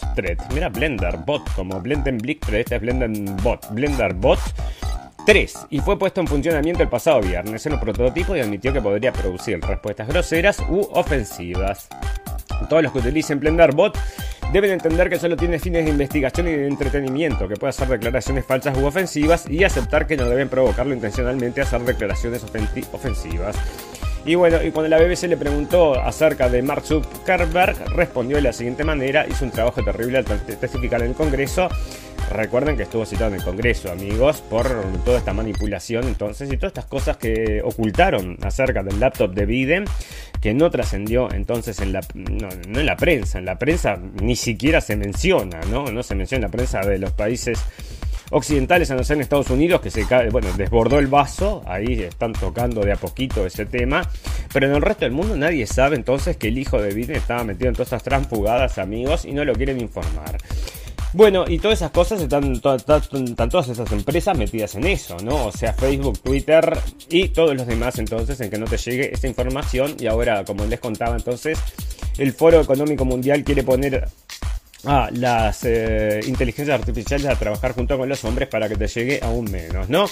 Mira, 0.54 0.70
Blender 0.70 1.18
Bot, 1.26 1.42
como 1.56 1.82
Blender 1.82 2.16
Blick 2.16 2.48
este 2.50 2.76
es 2.76 2.82
Blender 2.82 3.10
Bot. 3.42 3.68
Blender 3.72 4.14
Bot 4.14 4.40
3 5.26 5.68
y 5.70 5.80
fue 5.80 5.98
puesto 5.98 6.22
en 6.22 6.28
funcionamiento 6.28 6.84
el 6.84 6.90
pasado 6.90 7.22
viernes 7.22 7.66
en 7.66 7.74
un 7.74 7.80
prototipo 7.80 8.36
y 8.36 8.40
admitió 8.40 8.72
que 8.72 8.82
podría 8.82 9.12
producir 9.12 9.60
respuestas 9.60 10.08
groseras 10.08 10.60
u 10.70 10.88
ofensivas. 10.94 11.88
Todos 12.70 12.84
los 12.84 12.92
que 12.92 13.00
utilicen 13.00 13.40
Blender 13.40 13.74
Bot 13.74 13.98
deben 14.54 14.72
entender 14.72 15.10
que 15.10 15.20
solo 15.20 15.36
tiene 15.36 15.60
fines 15.60 15.86
de 15.86 15.92
investigación 15.92 16.48
y 16.48 16.52
de 16.52 16.68
entretenimiento, 16.68 17.48
que 17.48 17.56
puede 17.56 17.70
hacer 17.70 17.88
declaraciones 17.88 18.46
falsas 18.46 18.78
u 18.78 18.86
ofensivas 18.86 19.50
y 19.50 19.64
aceptar 19.64 20.08
que 20.08 20.18
no 20.18 20.26
deben 20.26 20.50
provocarlo 20.50 20.94
intencionalmente 20.94 21.62
a 21.62 21.64
hacer 21.64 21.82
declaraciones 21.82 22.44
ofensivas. 22.92 23.56
Y 24.26 24.36
bueno, 24.36 24.62
y 24.62 24.72
cuando 24.72 24.90
la 24.90 25.02
BBC 25.02 25.24
le 25.24 25.38
preguntó 25.38 26.00
acerca 26.00 26.50
de 26.50 26.62
Mark 26.62 26.84
Zuckerberg, 26.86 27.96
respondió 27.96 28.36
de 28.36 28.44
la 28.44 28.54
siguiente 28.54 28.84
manera, 28.84 29.26
hizo 29.28 29.46
un 29.46 29.52
trabajo 29.52 29.84
terrible 29.84 30.18
al 30.20 30.26
testificar 30.26 31.02
en 31.02 31.10
el 31.10 31.16
Congreso. 31.16 31.70
Recuerden 32.30 32.78
que 32.78 32.84
estuvo 32.84 33.06
citado 33.06 33.30
en 33.30 33.40
el 33.40 33.44
Congreso, 33.44 33.92
amigos, 33.92 34.42
por 34.42 34.68
toda 35.04 35.18
esta 35.18 35.34
manipulación 35.34 36.04
entonces 36.04 36.52
y 36.52 36.58
todas 36.58 36.72
estas 36.72 36.86
cosas 36.86 37.18
que 37.18 37.62
ocultaron 37.64 38.38
acerca 38.44 38.84
del 38.84 39.00
laptop 39.00 39.34
de 39.34 39.48
Biden, 39.48 39.86
que 40.40 40.54
no 40.54 40.70
trascendió 40.70 41.32
entonces 41.32 41.80
en 41.80 41.92
la, 41.92 42.02
no, 42.14 42.50
en 42.50 42.86
la 42.86 42.98
prensa, 42.98 43.40
en 43.40 43.46
la 43.46 43.58
prensa 43.58 43.98
ni 44.22 44.36
siquiera 44.36 44.80
se 44.80 44.96
menciona, 44.96 45.60
¿no? 45.72 45.86
No 45.86 46.04
se 46.04 46.14
menciona 46.14 46.46
en 46.46 46.52
la 46.52 46.56
prensa 46.56 46.82
de 46.82 47.00
los 47.00 47.14
países 47.14 47.60
occidentales, 48.32 48.92
a 48.92 48.96
no 48.96 49.04
ser 49.04 49.18
en 49.18 49.22
Estados 49.22 49.50
Unidos, 49.50 49.82
que 49.82 49.92
se 49.92 50.06
bueno, 50.32 50.48
desbordó 50.58 51.00
el 51.00 51.08
vaso, 51.08 51.64
ahí 51.66 52.02
están 52.04 52.34
tocando 52.34 52.82
de 52.82 52.92
a 52.92 52.96
poquito 52.96 53.46
ese 53.46 53.66
tema, 53.66 54.08
pero 54.54 54.68
en 54.68 54.76
el 54.76 54.82
resto 54.82 55.06
del 55.06 55.14
mundo 55.14 55.36
nadie 55.36 55.66
sabe 55.68 55.96
entonces 55.96 56.38
que 56.38 56.48
el 56.48 56.58
hijo 56.58 56.82
de 56.82 56.94
Biden 56.94 57.16
estaba 57.16 57.44
metido 57.44 57.70
en 57.70 57.74
todas 57.74 57.88
estas 57.88 58.04
transfugadas, 58.04 58.78
amigos, 58.78 59.26
y 59.26 59.32
no 59.32 59.44
lo 59.46 59.54
quieren 59.54 59.80
informar. 59.80 60.38
Bueno, 61.12 61.46
y 61.48 61.58
todas 61.58 61.80
esas 61.80 61.90
cosas 61.90 62.22
están, 62.22 62.54
están, 62.54 63.50
todas 63.50 63.68
esas 63.68 63.92
empresas 63.92 64.38
metidas 64.38 64.76
en 64.76 64.86
eso, 64.86 65.18
¿no? 65.24 65.48
O 65.48 65.52
sea, 65.52 65.74
Facebook, 65.74 66.20
Twitter 66.20 66.78
y 67.10 67.30
todos 67.30 67.56
los 67.56 67.66
demás 67.66 67.98
entonces 67.98 68.40
en 68.42 68.52
que 68.52 68.60
no 68.60 68.66
te 68.66 68.78
llegue 68.78 69.12
esta 69.12 69.28
información. 69.28 69.96
Y 70.00 70.06
ahora, 70.06 70.44
como 70.46 70.66
les 70.66 70.80
contaba 70.80 71.16
entonces, 71.16 71.58
el 72.20 72.32
Foro 72.32 72.62
Económico 72.62 73.06
Mundial 73.06 73.44
quiere 73.44 73.64
poner 73.64 74.08
a 74.86 75.10
las 75.12 75.64
eh, 75.64 76.22
inteligencias 76.26 76.80
artificiales 76.80 77.28
a 77.28 77.36
trabajar 77.36 77.74
junto 77.74 77.98
con 77.98 78.08
los 78.08 78.24
hombres 78.24 78.48
para 78.48 78.70
que 78.70 78.76
te 78.76 78.88
llegue 78.88 79.20
aún 79.22 79.52
menos, 79.52 79.90
¿no? 79.90 80.06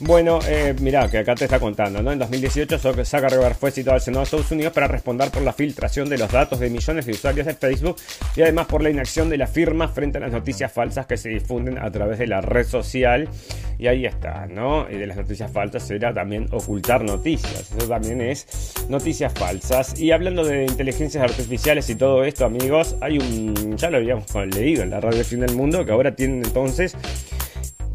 Bueno, 0.00 0.38
eh, 0.46 0.76
mira, 0.80 1.10
que 1.10 1.18
acá 1.18 1.34
te 1.34 1.44
está 1.44 1.58
contando, 1.58 2.00
¿no? 2.00 2.12
En 2.12 2.20
2018 2.20 2.78
Zuckerberg 2.78 3.56
fue 3.56 3.72
citado 3.72 3.96
al 3.96 4.00
Senado 4.00 4.20
de 4.20 4.24
Estados 4.24 4.52
Unidos 4.52 4.72
para 4.72 4.86
responder 4.86 5.28
por 5.32 5.42
la 5.42 5.52
filtración 5.52 6.08
de 6.08 6.16
los 6.16 6.30
datos 6.30 6.60
de 6.60 6.70
millones 6.70 7.06
de 7.06 7.12
usuarios 7.12 7.46
de 7.46 7.54
Facebook 7.54 7.96
y 8.36 8.42
además 8.42 8.68
por 8.68 8.80
la 8.80 8.90
inacción 8.90 9.28
de 9.28 9.38
la 9.38 9.48
firma 9.48 9.88
frente 9.88 10.18
a 10.18 10.20
las 10.20 10.30
noticias 10.30 10.70
falsas 10.70 11.06
que 11.06 11.16
se 11.16 11.30
difunden 11.30 11.78
a 11.78 11.90
través 11.90 12.20
de 12.20 12.28
la 12.28 12.40
red 12.40 12.64
social. 12.64 13.28
Y 13.76 13.88
ahí 13.88 14.06
está, 14.06 14.46
¿no? 14.46 14.88
Y 14.88 14.94
de 14.94 15.06
las 15.06 15.16
noticias 15.16 15.50
falsas 15.50 15.90
era 15.90 16.14
también 16.14 16.46
ocultar 16.52 17.02
noticias. 17.02 17.72
Eso 17.76 17.88
también 17.88 18.20
es 18.20 18.74
noticias 18.88 19.32
falsas. 19.32 19.98
Y 19.98 20.12
hablando 20.12 20.44
de 20.44 20.64
inteligencias 20.64 21.24
artificiales 21.24 21.90
y 21.90 21.96
todo 21.96 22.22
esto, 22.22 22.44
amigos, 22.44 22.94
hay 23.00 23.18
un, 23.18 23.76
ya 23.76 23.90
lo 23.90 23.96
habíamos 23.96 24.32
leído 24.54 24.84
en 24.84 24.90
la 24.90 25.00
radio 25.00 25.24
Fin 25.24 25.40
del 25.40 25.56
Mundo, 25.56 25.84
que 25.84 25.90
ahora 25.90 26.14
tienen 26.14 26.44
entonces 26.44 26.96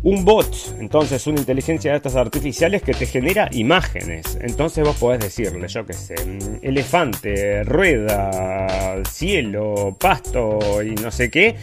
un 0.03 0.25
bot, 0.25 0.53
entonces 0.79 1.25
una 1.27 1.39
inteligencia 1.39 1.91
de 1.91 1.97
estas 1.97 2.15
artificiales 2.15 2.83
que 2.83 2.93
te 2.93 3.05
genera 3.05 3.47
imágenes. 3.51 4.37
Entonces 4.41 4.83
vos 4.83 4.97
podés 4.97 5.21
decirle, 5.21 5.67
yo 5.67 5.85
qué 5.85 5.93
sé, 5.93 6.15
mm, 6.15 6.59
elefante, 6.61 7.63
rueda, 7.63 9.01
cielo, 9.09 9.95
pasto 9.99 10.83
y 10.83 10.91
no 10.95 11.09
sé 11.09 11.31
qué. 11.31 11.55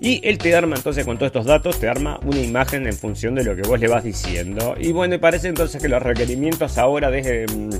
Y 0.00 0.26
él 0.26 0.38
te 0.38 0.54
arma 0.54 0.76
entonces 0.76 1.04
con 1.04 1.18
todos 1.18 1.26
estos 1.26 1.44
datos, 1.44 1.78
te 1.78 1.88
arma 1.88 2.18
una 2.22 2.40
imagen 2.40 2.86
en 2.86 2.94
función 2.94 3.34
de 3.34 3.44
lo 3.44 3.54
que 3.54 3.62
vos 3.62 3.78
le 3.78 3.88
vas 3.88 4.02
diciendo. 4.02 4.74
Y 4.78 4.92
bueno, 4.92 5.16
y 5.16 5.18
parece 5.18 5.48
entonces 5.48 5.82
que 5.82 5.88
los 5.88 6.02
requerimientos 6.02 6.78
ahora, 6.78 7.10
desde 7.10 7.46
mm, 7.46 7.70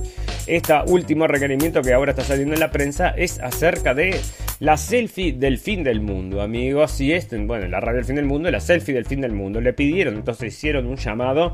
este 0.47 0.75
último 0.87 1.27
requerimiento 1.29 1.81
que 1.81 1.95
ahora 1.95 2.11
está 2.11 2.25
saliendo 2.25 2.55
en 2.55 2.61
la 2.61 2.71
prensa, 2.73 3.11
es 3.11 3.39
acerca 3.39 3.95
de 3.95 4.21
la 4.61 4.77
selfie 4.77 5.33
del 5.33 5.59
fin 5.59 5.83
del 5.83 6.01
mundo, 6.01 6.43
amigos. 6.43 7.01
Y 7.01 7.13
este, 7.13 7.39
bueno, 7.39 7.67
la 7.69 7.81
radio 7.81 7.97
del 7.97 8.05
fin 8.05 8.17
del 8.17 8.27
mundo, 8.27 8.51
la 8.51 8.61
selfie 8.61 8.95
del 8.95 9.07
fin 9.07 9.23
del 9.23 9.33
mundo. 9.33 9.61
Le 9.61 9.73
pidieron, 9.73 10.00
entonces 10.09 10.55
hicieron 10.55 10.87
un 10.87 10.97
llamado 10.97 11.53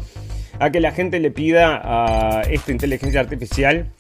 a 0.59 0.71
que 0.71 0.81
la 0.81 0.93
gente 0.93 1.21
le 1.21 1.31
pida 1.31 1.81
a 1.83 2.43
esta 2.43 2.73
inteligencia 2.73 3.21
artificial 3.21 3.91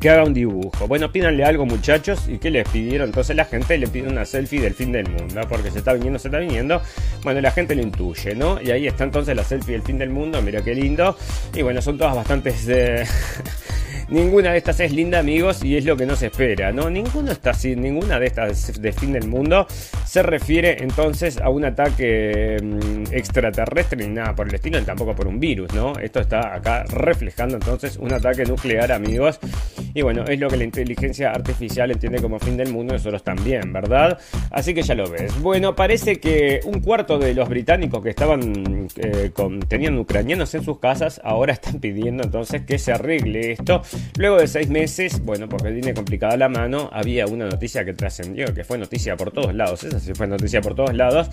que 0.00 0.10
haga 0.10 0.24
un 0.24 0.34
dibujo. 0.34 0.88
Bueno, 0.88 1.12
pídanle 1.12 1.44
algo 1.44 1.64
muchachos 1.64 2.26
y 2.28 2.38
que 2.38 2.50
les 2.50 2.68
pidieron. 2.68 3.08
Entonces 3.08 3.36
la 3.36 3.44
gente 3.44 3.78
le 3.78 3.86
pide 3.86 4.08
una 4.08 4.24
selfie 4.24 4.60
del 4.60 4.74
fin 4.74 4.92
del 4.92 5.08
mundo, 5.08 5.40
porque 5.48 5.70
se 5.70 5.78
está 5.78 5.92
viniendo, 5.92 6.18
se 6.18 6.28
está 6.28 6.38
viniendo. 6.38 6.82
Bueno, 7.22 7.40
la 7.40 7.50
gente 7.50 7.74
lo 7.74 7.82
intuye, 7.82 8.34
¿no? 8.34 8.60
Y 8.60 8.70
ahí 8.70 8.86
está 8.86 9.04
entonces 9.04 9.36
la 9.36 9.44
selfie 9.44 9.74
del 9.74 9.82
fin 9.82 9.98
del 9.98 10.10
mundo, 10.10 10.42
mira 10.42 10.62
qué 10.62 10.74
lindo. 10.74 11.16
Y 11.54 11.62
bueno, 11.62 11.80
son 11.80 11.98
todas 11.98 12.16
bastante... 12.16 12.52
Eh, 12.68 13.04
Ninguna 14.08 14.52
de 14.52 14.58
estas 14.58 14.78
es 14.80 14.92
linda, 14.92 15.18
amigos, 15.18 15.64
y 15.64 15.76
es 15.76 15.84
lo 15.84 15.96
que 15.96 16.06
no 16.06 16.14
se 16.14 16.26
espera, 16.26 16.70
¿no? 16.70 16.88
Ninguno 16.88 17.32
está 17.32 17.50
así, 17.50 17.74
ninguna 17.74 18.20
de 18.20 18.26
estas 18.26 18.80
de 18.80 18.92
fin 18.92 19.12
del 19.12 19.26
mundo 19.26 19.66
se 20.04 20.22
refiere 20.22 20.76
entonces 20.80 21.38
a 21.38 21.50
un 21.50 21.64
ataque 21.64 22.56
mm, 22.62 23.12
extraterrestre 23.12 24.06
ni 24.06 24.14
nada 24.14 24.34
por 24.34 24.48
el 24.48 24.54
estilo, 24.54 24.78
ni 24.78 24.86
tampoco 24.86 25.16
por 25.16 25.26
un 25.26 25.40
virus, 25.40 25.74
¿no? 25.74 25.92
Esto 25.98 26.20
está 26.20 26.54
acá 26.54 26.84
reflejando 26.84 27.56
entonces 27.56 27.96
un 27.96 28.12
ataque 28.12 28.44
nuclear, 28.44 28.92
amigos. 28.92 29.40
Y 29.96 30.02
bueno, 30.02 30.24
es 30.28 30.38
lo 30.38 30.50
que 30.50 30.58
la 30.58 30.64
inteligencia 30.64 31.30
artificial 31.30 31.90
entiende 31.90 32.20
como 32.20 32.38
fin 32.38 32.58
del 32.58 32.70
mundo, 32.70 32.92
nosotros 32.92 33.24
también, 33.24 33.72
¿verdad? 33.72 34.18
Así 34.50 34.74
que 34.74 34.82
ya 34.82 34.94
lo 34.94 35.08
ves. 35.08 35.40
Bueno, 35.40 35.74
parece 35.74 36.20
que 36.20 36.60
un 36.66 36.80
cuarto 36.80 37.18
de 37.18 37.32
los 37.32 37.48
británicos 37.48 38.02
que 38.02 38.10
estaban 38.10 38.88
eh, 38.96 39.30
tenían 39.66 39.96
ucranianos 39.96 40.54
en 40.54 40.64
sus 40.64 40.80
casas 40.80 41.18
ahora 41.24 41.54
están 41.54 41.80
pidiendo 41.80 42.24
entonces 42.24 42.60
que 42.66 42.78
se 42.78 42.92
arregle 42.92 43.52
esto 43.52 43.80
Luego 44.18 44.36
de 44.36 44.48
seis 44.48 44.68
meses, 44.68 45.24
bueno, 45.24 45.48
porque 45.48 45.70
tiene 45.70 45.94
complicada 45.94 46.36
la 46.36 46.50
mano, 46.50 46.90
había 46.92 47.26
una 47.26 47.46
noticia 47.46 47.82
que 47.86 47.94
trascendió, 47.94 48.52
que 48.52 48.64
fue 48.64 48.76
noticia 48.76 49.16
por 49.16 49.30
todos 49.30 49.54
lados, 49.54 49.82
esa 49.82 49.98
sí 49.98 50.12
fue 50.14 50.26
noticia 50.26 50.60
por 50.60 50.74
todos 50.74 50.94
lados, 50.94 51.30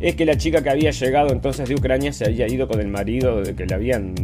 es 0.00 0.14
que 0.14 0.24
la 0.24 0.36
chica 0.36 0.62
que 0.62 0.70
había 0.70 0.90
llegado 0.90 1.32
entonces 1.32 1.68
de 1.68 1.74
Ucrania 1.74 2.12
se 2.12 2.24
había 2.24 2.46
ido 2.46 2.68
con 2.68 2.80
el 2.80 2.88
marido 2.88 3.42
que 3.42 3.66
le 3.66 3.74
habían 3.74 4.14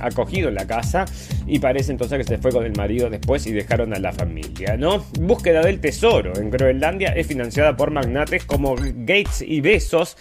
acogido 0.00 0.48
en 0.48 0.54
la 0.54 0.66
casa 0.66 1.04
y 1.46 1.58
parece 1.58 1.92
entonces 1.92 2.18
que 2.18 2.24
se 2.24 2.38
fue 2.38 2.52
con 2.52 2.64
el 2.64 2.72
marido 2.76 3.10
después 3.10 3.46
y 3.46 3.52
dejaron 3.52 3.94
a 3.94 3.98
la 3.98 4.12
familia, 4.12 4.76
¿no? 4.76 5.04
Búsqueda 5.20 5.62
del 5.62 5.80
tesoro 5.80 6.32
en 6.36 6.50
Groenlandia 6.50 7.10
es 7.10 7.26
financiada 7.26 7.76
por 7.76 7.90
magnates 7.90 8.44
como 8.44 8.76
Gates 8.76 9.42
y 9.42 9.60
Besos 9.60 10.16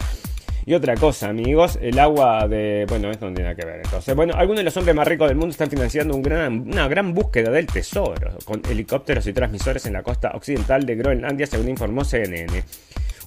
y 0.66 0.76
otra 0.76 0.96
cosa, 0.96 1.30
amigos, 1.30 1.80
el 1.82 1.98
agua 1.98 2.48
de... 2.48 2.86
Bueno, 2.88 3.10
esto 3.10 3.28
no 3.28 3.34
tiene 3.34 3.50
nada 3.50 3.56
que 3.60 3.66
ver. 3.66 3.82
Entonces, 3.84 4.16
bueno, 4.16 4.36
algunos 4.36 4.60
de 4.60 4.66
los 4.66 4.78
hombres 4.78 4.96
más 4.96 5.08
ricos 5.08 5.28
del 5.28 5.36
mundo 5.36 5.50
están 5.52 5.68
financiando 5.68 6.16
una 6.16 6.88
gran 6.88 7.14
búsqueda 7.16 7.50
del 7.50 7.66
tesoro, 7.66 8.38
con 8.46 8.62
helicópteros 8.70 9.26
y 9.26 9.34
transmisores 9.34 9.88
en 9.88 9.94
la 9.94 10.04
costa 10.04 10.30
occidental 10.36 10.86
de 10.86 10.96
Groenlandia, 10.96 11.48
según 11.48 11.70
informó 11.70 12.04
CNN. 12.04 12.64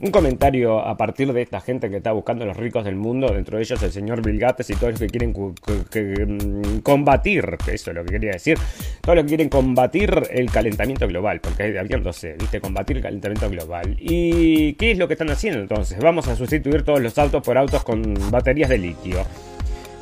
Un 0.00 0.11
comentario 0.11 0.80
a 0.80 0.96
partir 0.96 1.32
de 1.32 1.42
esta 1.42 1.61
gente 1.61 1.90
que 1.90 1.99
está 1.99 2.12
buscando 2.12 2.44
a 2.44 2.46
los 2.46 2.56
ricos 2.56 2.84
del 2.84 2.96
mundo, 2.96 3.28
dentro 3.32 3.56
de 3.56 3.62
ellos 3.62 3.82
el 3.82 3.92
señor 3.92 4.25
Bill 4.25 4.38
Gates 4.38 4.70
y 4.70 4.75
todos 4.75 4.92
los 4.92 5.00
que 5.00 5.06
quieren 5.06 5.30
mm, 5.30 6.80
combatir, 6.80 7.56
eso 7.66 7.90
es 7.90 7.96
lo 7.96 8.04
que 8.04 8.12
quería 8.12 8.32
decir, 8.32 8.58
todos 9.00 9.16
los 9.16 9.25
que 9.25 9.28
quieren 9.28 9.49
combatir 9.49 10.11
el 10.30 10.50
calentamiento 10.50 11.06
global, 11.06 11.40
porque 11.40 11.78
abriéndose, 11.78 12.34
viste, 12.38 12.61
combatir 12.61 12.96
el 12.96 13.02
calentamiento 13.02 13.49
global. 13.50 13.96
¿Y 13.99 14.75
qué 14.75 14.92
es 14.92 14.99
lo 14.99 15.06
que 15.06 15.14
están 15.14 15.30
haciendo 15.30 15.61
entonces? 15.61 15.99
Vamos 15.99 16.26
a 16.28 16.37
sustituir 16.37 16.82
todos 16.82 17.00
los 17.00 17.16
autos 17.18 17.42
por 17.42 17.58
autos 17.58 17.84
con 17.84 18.14
baterías 18.30 18.70
de 18.70 18.78
litio. 18.78 19.25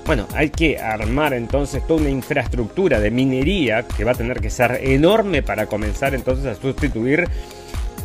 Bueno, 0.07 0.27
hay 0.35 0.51
que 0.51 0.79
armar 0.79 1.35
entonces 1.35 1.87
toda 1.87 2.01
una 2.01 2.11
infraestructura 2.11 2.99
de 2.99 3.11
minería 3.11 3.85
que 3.85 4.03
va 4.03 4.13
a 4.13 4.15
tener 4.15 4.41
que 4.41 4.51
ser 4.51 4.81
enorme 4.83 5.43
para 5.43 5.67
comenzar 5.67 6.15
entonces 6.15 6.47
a 6.47 6.55
sustituir 6.55 7.29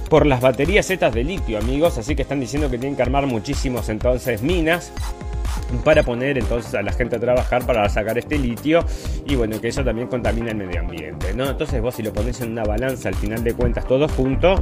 por 0.09 0.25
las 0.25 0.41
baterías 0.41 0.87
zetas 0.87 1.13
de 1.13 1.23
litio, 1.23 1.57
amigos. 1.57 1.97
Así 1.97 2.15
que 2.15 2.21
están 2.21 2.39
diciendo 2.39 2.69
que 2.69 2.77
tienen 2.77 2.95
que 2.95 3.01
armar 3.01 3.25
muchísimos 3.27 3.89
entonces 3.89 4.41
minas 4.41 4.91
para 5.83 6.03
poner 6.03 6.37
entonces 6.37 6.73
a 6.75 6.81
la 6.81 6.91
gente 6.91 7.15
a 7.15 7.19
trabajar 7.19 7.65
para 7.65 7.87
sacar 7.89 8.17
este 8.17 8.37
litio 8.37 8.85
y 9.25 9.35
bueno, 9.35 9.59
que 9.59 9.69
eso 9.69 9.83
también 9.83 10.07
contamina 10.07 10.51
el 10.51 10.57
medio 10.57 10.79
ambiente, 10.81 11.33
¿no? 11.33 11.49
Entonces 11.49 11.81
vos 11.81 11.95
si 11.95 12.03
lo 12.03 12.13
pones 12.13 12.39
en 12.41 12.51
una 12.51 12.63
balanza 12.63 13.09
al 13.09 13.15
final 13.15 13.43
de 13.43 13.53
cuentas 13.53 13.87
todos 13.87 14.11
juntos, 14.11 14.59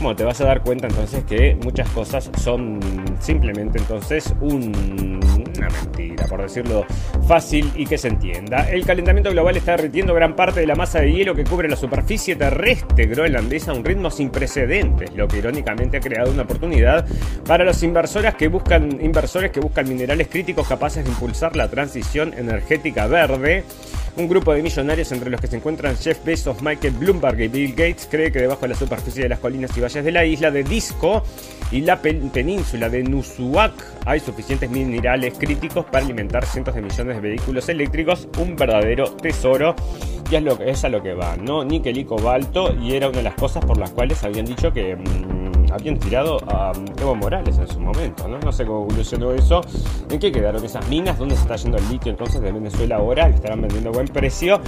bueno, 0.00 0.16
te 0.16 0.24
vas 0.24 0.40
a 0.40 0.44
dar 0.44 0.62
cuenta 0.62 0.86
entonces 0.86 1.24
que 1.24 1.56
muchas 1.62 1.88
cosas 1.90 2.30
son 2.40 2.80
simplemente 3.20 3.78
entonces 3.78 4.32
un, 4.40 5.20
una 5.56 5.68
mentira, 5.68 6.26
por 6.26 6.42
decirlo 6.42 6.84
fácil 7.26 7.70
y 7.74 7.86
que 7.86 7.98
se 7.98 8.08
entienda. 8.08 8.68
El 8.70 8.84
calentamiento 8.84 9.30
global 9.30 9.56
está 9.56 9.72
derritiendo 9.72 10.14
gran 10.14 10.36
parte 10.36 10.60
de 10.60 10.66
la 10.66 10.74
masa 10.74 11.00
de 11.00 11.12
hielo 11.12 11.34
que 11.34 11.44
cubre 11.44 11.68
la 11.68 11.76
superficie 11.76 12.36
terrestre 12.36 13.06
groenlandesa 13.06 13.72
a 13.72 13.74
un 13.74 13.84
ritmo 13.84 14.10
sin 14.10 14.30
precedentes, 14.30 14.83
lo 15.14 15.28
que 15.28 15.38
irónicamente 15.38 15.98
ha 15.98 16.00
creado 16.00 16.30
una 16.30 16.42
oportunidad 16.42 17.06
para 17.46 17.64
los 17.64 17.82
inversores 17.82 18.34
que 18.34 18.48
buscan, 18.48 19.00
inversores 19.00 19.50
que 19.50 19.60
buscan 19.60 19.88
minerales 19.88 20.28
críticos 20.28 20.66
capaces 20.66 21.04
de 21.04 21.10
impulsar 21.10 21.56
la 21.56 21.68
transición 21.68 22.34
energética 22.34 23.06
verde. 23.06 23.64
Un 24.16 24.28
grupo 24.28 24.54
de 24.54 24.62
millonarios, 24.62 25.10
entre 25.10 25.28
los 25.28 25.40
que 25.40 25.48
se 25.48 25.56
encuentran 25.56 25.96
Jeff 25.96 26.24
Bezos, 26.24 26.62
Michael 26.62 26.94
Bloomberg 26.94 27.40
y 27.40 27.48
Bill 27.48 27.70
Gates, 27.72 28.06
cree 28.08 28.30
que 28.30 28.38
debajo 28.38 28.62
de 28.62 28.68
la 28.68 28.76
superficie 28.76 29.24
de 29.24 29.28
las 29.28 29.40
colinas 29.40 29.76
y 29.76 29.80
valles 29.80 30.04
de 30.04 30.12
la 30.12 30.24
isla 30.24 30.52
de 30.52 30.62
Disco 30.62 31.24
y 31.72 31.80
la 31.80 32.00
península 32.00 32.88
de 32.88 33.02
Nusuak 33.02 33.72
hay 34.06 34.20
suficientes 34.20 34.70
minerales 34.70 35.34
críticos 35.36 35.84
para 35.86 36.04
alimentar 36.04 36.46
cientos 36.46 36.76
de 36.76 36.82
millones 36.82 37.16
de 37.16 37.28
vehículos 37.28 37.68
eléctricos, 37.68 38.28
un 38.38 38.54
verdadero 38.54 39.10
tesoro. 39.16 39.74
Y 40.30 40.36
es, 40.36 40.42
lo 40.42 40.60
es 40.60 40.84
a 40.84 40.88
lo 40.88 41.02
que 41.02 41.14
va, 41.14 41.36
¿no? 41.36 41.64
Níquel 41.64 41.98
y 41.98 42.04
cobalto, 42.04 42.72
y 42.80 42.94
era 42.94 43.08
una 43.08 43.18
de 43.18 43.24
las 43.24 43.34
cosas 43.34 43.64
por 43.64 43.78
las 43.78 43.90
cuales 43.90 44.22
habían 44.22 44.46
dicho 44.46 44.72
que 44.72 44.94
mm, 44.94 45.63
habían 45.74 45.98
tirado 45.98 46.38
a 46.46 46.72
Evo 47.00 47.16
Morales 47.16 47.58
en 47.58 47.66
su 47.66 47.80
momento, 47.80 48.28
¿no? 48.28 48.38
No 48.38 48.52
sé 48.52 48.64
cómo 48.64 48.84
evolucionó 48.84 49.32
eso. 49.32 49.60
¿En 50.08 50.20
qué 50.20 50.30
quedaron 50.30 50.64
esas 50.64 50.88
minas? 50.88 51.18
¿Dónde 51.18 51.34
se 51.34 51.42
está 51.42 51.56
yendo 51.56 51.78
el 51.78 51.88
litio 51.88 52.12
entonces 52.12 52.40
de 52.40 52.52
Venezuela 52.52 52.96
ahora? 52.96 53.28
estarán 53.28 53.60
vendiendo 53.60 53.90
a 53.90 53.92
buen 53.92 54.06
precio? 54.06 54.60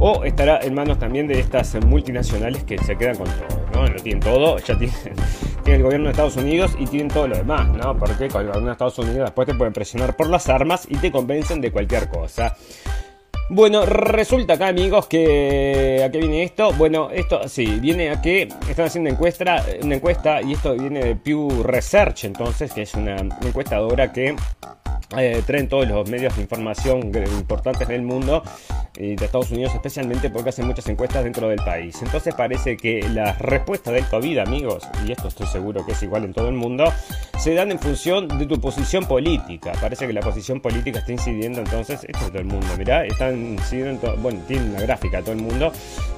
¿O 0.00 0.24
estará 0.24 0.58
en 0.62 0.74
manos 0.74 0.98
también 0.98 1.28
de 1.28 1.38
estas 1.38 1.74
multinacionales 1.84 2.64
que 2.64 2.78
se 2.78 2.96
quedan 2.96 3.16
con 3.16 3.26
todo, 3.26 3.60
¿no? 3.74 3.86
Lo 3.86 4.02
tienen 4.02 4.20
todo, 4.20 4.58
ya 4.58 4.76
tienen 4.76 4.96
el 5.66 5.82
gobierno 5.82 6.06
de 6.06 6.10
Estados 6.12 6.36
Unidos 6.36 6.76
y 6.78 6.86
tienen 6.86 7.08
todo 7.08 7.28
lo 7.28 7.36
demás, 7.36 7.68
¿no? 7.68 7.96
Porque 7.96 8.28
con 8.28 8.40
el 8.40 8.48
gobierno 8.48 8.66
de 8.66 8.72
Estados 8.72 8.98
Unidos 8.98 9.18
después 9.18 9.46
te 9.46 9.54
pueden 9.54 9.72
presionar 9.72 10.16
por 10.16 10.28
las 10.28 10.48
armas 10.48 10.86
y 10.88 10.96
te 10.96 11.12
convencen 11.12 11.60
de 11.60 11.70
cualquier 11.70 12.08
cosa. 12.08 12.56
Bueno, 13.52 13.84
resulta 13.84 14.52
acá, 14.54 14.68
amigos, 14.68 15.08
que 15.08 16.04
¿a 16.04 16.10
qué 16.12 16.18
viene 16.18 16.44
esto? 16.44 16.72
Bueno, 16.74 17.10
esto 17.10 17.48
sí, 17.48 17.80
viene 17.80 18.10
a 18.10 18.22
que 18.22 18.42
están 18.68 18.86
haciendo 18.86 19.10
encuesta, 19.10 19.64
una 19.82 19.96
encuesta 19.96 20.40
y 20.40 20.52
esto 20.52 20.74
viene 20.74 21.00
de 21.00 21.16
Pew 21.16 21.64
Research, 21.64 22.26
entonces, 22.26 22.72
que 22.72 22.82
es 22.82 22.94
una 22.94 23.16
encuestadora 23.16 24.12
que 24.12 24.36
eh, 25.16 25.42
traen 25.46 25.68
todos 25.68 25.88
los 25.88 26.08
medios 26.08 26.36
de 26.36 26.42
información 26.42 27.12
importantes 27.38 27.88
del 27.88 28.02
mundo 28.02 28.42
y 28.96 29.16
de 29.16 29.24
Estados 29.24 29.50
Unidos 29.50 29.74
especialmente 29.74 30.30
porque 30.30 30.50
hacen 30.50 30.66
muchas 30.66 30.86
encuestas 30.88 31.24
dentro 31.24 31.48
del 31.48 31.58
país. 31.58 32.00
Entonces 32.02 32.34
parece 32.34 32.76
que 32.76 33.02
las 33.08 33.38
respuestas 33.38 33.94
del 33.94 34.06
COVID, 34.06 34.38
amigos, 34.38 34.88
y 35.06 35.12
esto 35.12 35.28
estoy 35.28 35.46
seguro 35.46 35.84
que 35.84 35.92
es 35.92 36.02
igual 36.02 36.24
en 36.24 36.32
todo 36.32 36.48
el 36.48 36.54
mundo, 36.54 36.92
se 37.38 37.54
dan 37.54 37.70
en 37.70 37.78
función 37.78 38.28
de 38.28 38.46
tu 38.46 38.60
posición 38.60 39.06
política. 39.06 39.72
Parece 39.80 40.06
que 40.06 40.12
la 40.12 40.20
posición 40.20 40.60
política 40.60 40.98
está 40.98 41.12
incidiendo 41.12 41.60
entonces, 41.60 42.04
esto 42.04 42.18
es 42.18 42.28
todo 42.28 42.38
el 42.38 42.44
mundo, 42.44 42.66
mirá, 42.78 43.04
están 43.04 43.36
incidiendo, 43.54 44.16
bueno, 44.18 44.40
tienen 44.46 44.70
una 44.70 44.80
gráfica 44.80 45.20
todo 45.20 45.32
el 45.32 45.40
mundo, 45.40 45.72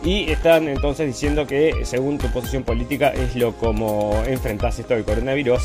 y 0.05 0.31
están 0.31 0.69
entonces 0.69 1.07
diciendo 1.07 1.47
que 1.47 1.85
según 1.85 2.19
tu 2.19 2.27
posición 2.29 2.65
política 2.65 3.11
es 3.11 3.37
lo 3.37 3.53
como 3.53 4.23
enfrentas 4.27 4.79
esto 4.79 4.95
del 4.95 5.05
coronavirus. 5.05 5.63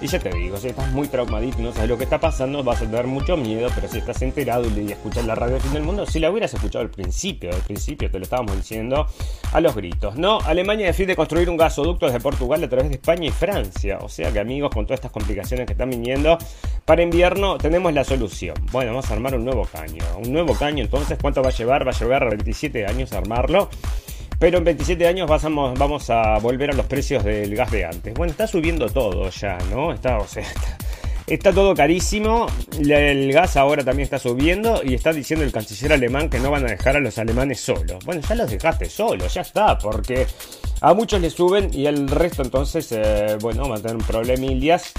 Y 0.00 0.06
ya 0.06 0.18
te 0.18 0.30
digo, 0.30 0.56
si 0.56 0.68
estás 0.68 0.90
muy 0.92 1.08
traumadito 1.08 1.58
no 1.58 1.72
sabes 1.72 1.88
lo 1.88 1.98
que 1.98 2.04
está 2.04 2.20
pasando, 2.20 2.61
vas 2.64 2.82
a 2.82 2.86
tener 2.86 3.06
mucho 3.06 3.36
miedo, 3.36 3.68
pero 3.74 3.88
si 3.88 3.98
estás 3.98 4.20
enterado 4.22 4.66
y 4.68 4.92
escuchas 4.92 5.24
la 5.24 5.34
radio 5.34 5.54
del 5.54 5.62
fin 5.62 5.72
del 5.72 5.82
mundo, 5.82 6.06
si 6.06 6.18
la 6.20 6.30
hubieras 6.30 6.52
escuchado 6.54 6.84
al 6.84 6.90
principio, 6.90 7.50
al 7.52 7.60
principio 7.62 8.10
te 8.10 8.18
lo 8.18 8.24
estábamos 8.24 8.56
diciendo 8.56 9.06
a 9.52 9.60
los 9.60 9.74
gritos, 9.74 10.16
¿no? 10.16 10.38
Alemania 10.40 10.86
decide 10.86 11.16
construir 11.16 11.48
un 11.50 11.56
gasoducto 11.56 12.06
desde 12.06 12.20
Portugal 12.20 12.62
a 12.62 12.68
través 12.68 12.88
de 12.88 12.96
España 12.96 13.28
y 13.28 13.30
Francia, 13.30 13.98
o 14.00 14.08
sea 14.08 14.32
que 14.32 14.40
amigos, 14.40 14.70
con 14.72 14.86
todas 14.86 14.98
estas 14.98 15.12
complicaciones 15.12 15.66
que 15.66 15.72
están 15.72 15.90
viniendo, 15.90 16.38
para 16.84 17.02
invierno 17.02 17.58
tenemos 17.58 17.92
la 17.92 18.04
solución. 18.04 18.56
Bueno, 18.72 18.90
vamos 18.92 19.10
a 19.10 19.14
armar 19.14 19.34
un 19.34 19.44
nuevo 19.44 19.64
caño, 19.64 20.04
un 20.18 20.32
nuevo 20.32 20.54
caño, 20.54 20.84
entonces, 20.84 21.18
¿cuánto 21.20 21.42
va 21.42 21.50
a 21.50 21.52
llevar? 21.52 21.86
Va 21.86 21.92
a 21.92 21.98
llevar 21.98 22.28
27 22.28 22.86
años 22.86 23.12
armarlo. 23.12 23.68
Pero 24.38 24.58
en 24.58 24.64
27 24.64 25.06
años 25.06 25.28
vamos, 25.28 26.10
a 26.10 26.38
volver 26.40 26.70
a 26.70 26.72
los 26.74 26.86
precios 26.86 27.22
del 27.22 27.54
gas 27.54 27.70
de 27.70 27.84
antes. 27.84 28.12
Bueno, 28.14 28.32
está 28.32 28.48
subiendo 28.48 28.88
todo 28.88 29.30
ya, 29.30 29.56
¿no? 29.70 29.92
Está, 29.92 30.18
o 30.18 30.26
sea, 30.26 30.42
está, 30.42 30.78
Está 31.32 31.50
todo 31.50 31.74
carísimo, 31.74 32.46
el 32.78 33.32
gas 33.32 33.56
ahora 33.56 33.82
también 33.82 34.04
está 34.04 34.18
subiendo 34.18 34.82
y 34.84 34.92
está 34.92 35.14
diciendo 35.14 35.46
el 35.46 35.50
canciller 35.50 35.94
alemán 35.94 36.28
que 36.28 36.38
no 36.38 36.50
van 36.50 36.66
a 36.66 36.68
dejar 36.68 36.96
a 36.96 37.00
los 37.00 37.16
alemanes 37.16 37.58
solos. 37.58 38.04
Bueno, 38.04 38.20
ya 38.20 38.34
los 38.34 38.50
dejaste 38.50 38.90
solos, 38.90 39.32
ya 39.32 39.40
está, 39.40 39.78
porque 39.78 40.26
a 40.82 40.92
muchos 40.92 41.22
les 41.22 41.32
suben 41.32 41.70
y 41.72 41.86
el 41.86 42.06
resto 42.06 42.42
entonces, 42.42 42.92
eh, 42.92 43.38
bueno, 43.40 43.62
van 43.62 43.78
a 43.78 43.80
tener 43.80 43.96
un 43.96 44.02
problema 44.02 44.44
indias. 44.44 44.92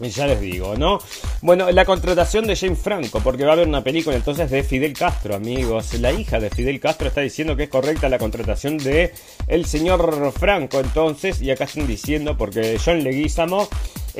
Ya 0.00 0.26
les 0.26 0.40
digo, 0.40 0.74
¿no? 0.76 1.00
Bueno, 1.42 1.70
la 1.70 1.84
contratación 1.84 2.46
de 2.46 2.56
James 2.56 2.78
Franco, 2.78 3.20
porque 3.20 3.44
va 3.44 3.50
a 3.50 3.52
haber 3.54 3.68
una 3.68 3.82
película 3.82 4.16
entonces 4.16 4.48
de 4.48 4.62
Fidel 4.62 4.94
Castro, 4.94 5.34
amigos. 5.34 5.92
La 6.00 6.12
hija 6.12 6.38
de 6.38 6.48
Fidel 6.48 6.80
Castro 6.80 7.08
está 7.08 7.20
diciendo 7.20 7.56
que 7.56 7.64
es 7.64 7.68
correcta 7.68 8.08
la 8.08 8.18
contratación 8.18 8.78
de 8.78 9.12
el 9.48 9.66
señor 9.66 10.32
Franco, 10.32 10.78
entonces, 10.78 11.42
y 11.42 11.50
acá 11.50 11.64
están 11.64 11.88
diciendo, 11.88 12.38
porque 12.38 12.78
John 12.82 13.02
Leguizamo 13.02 13.68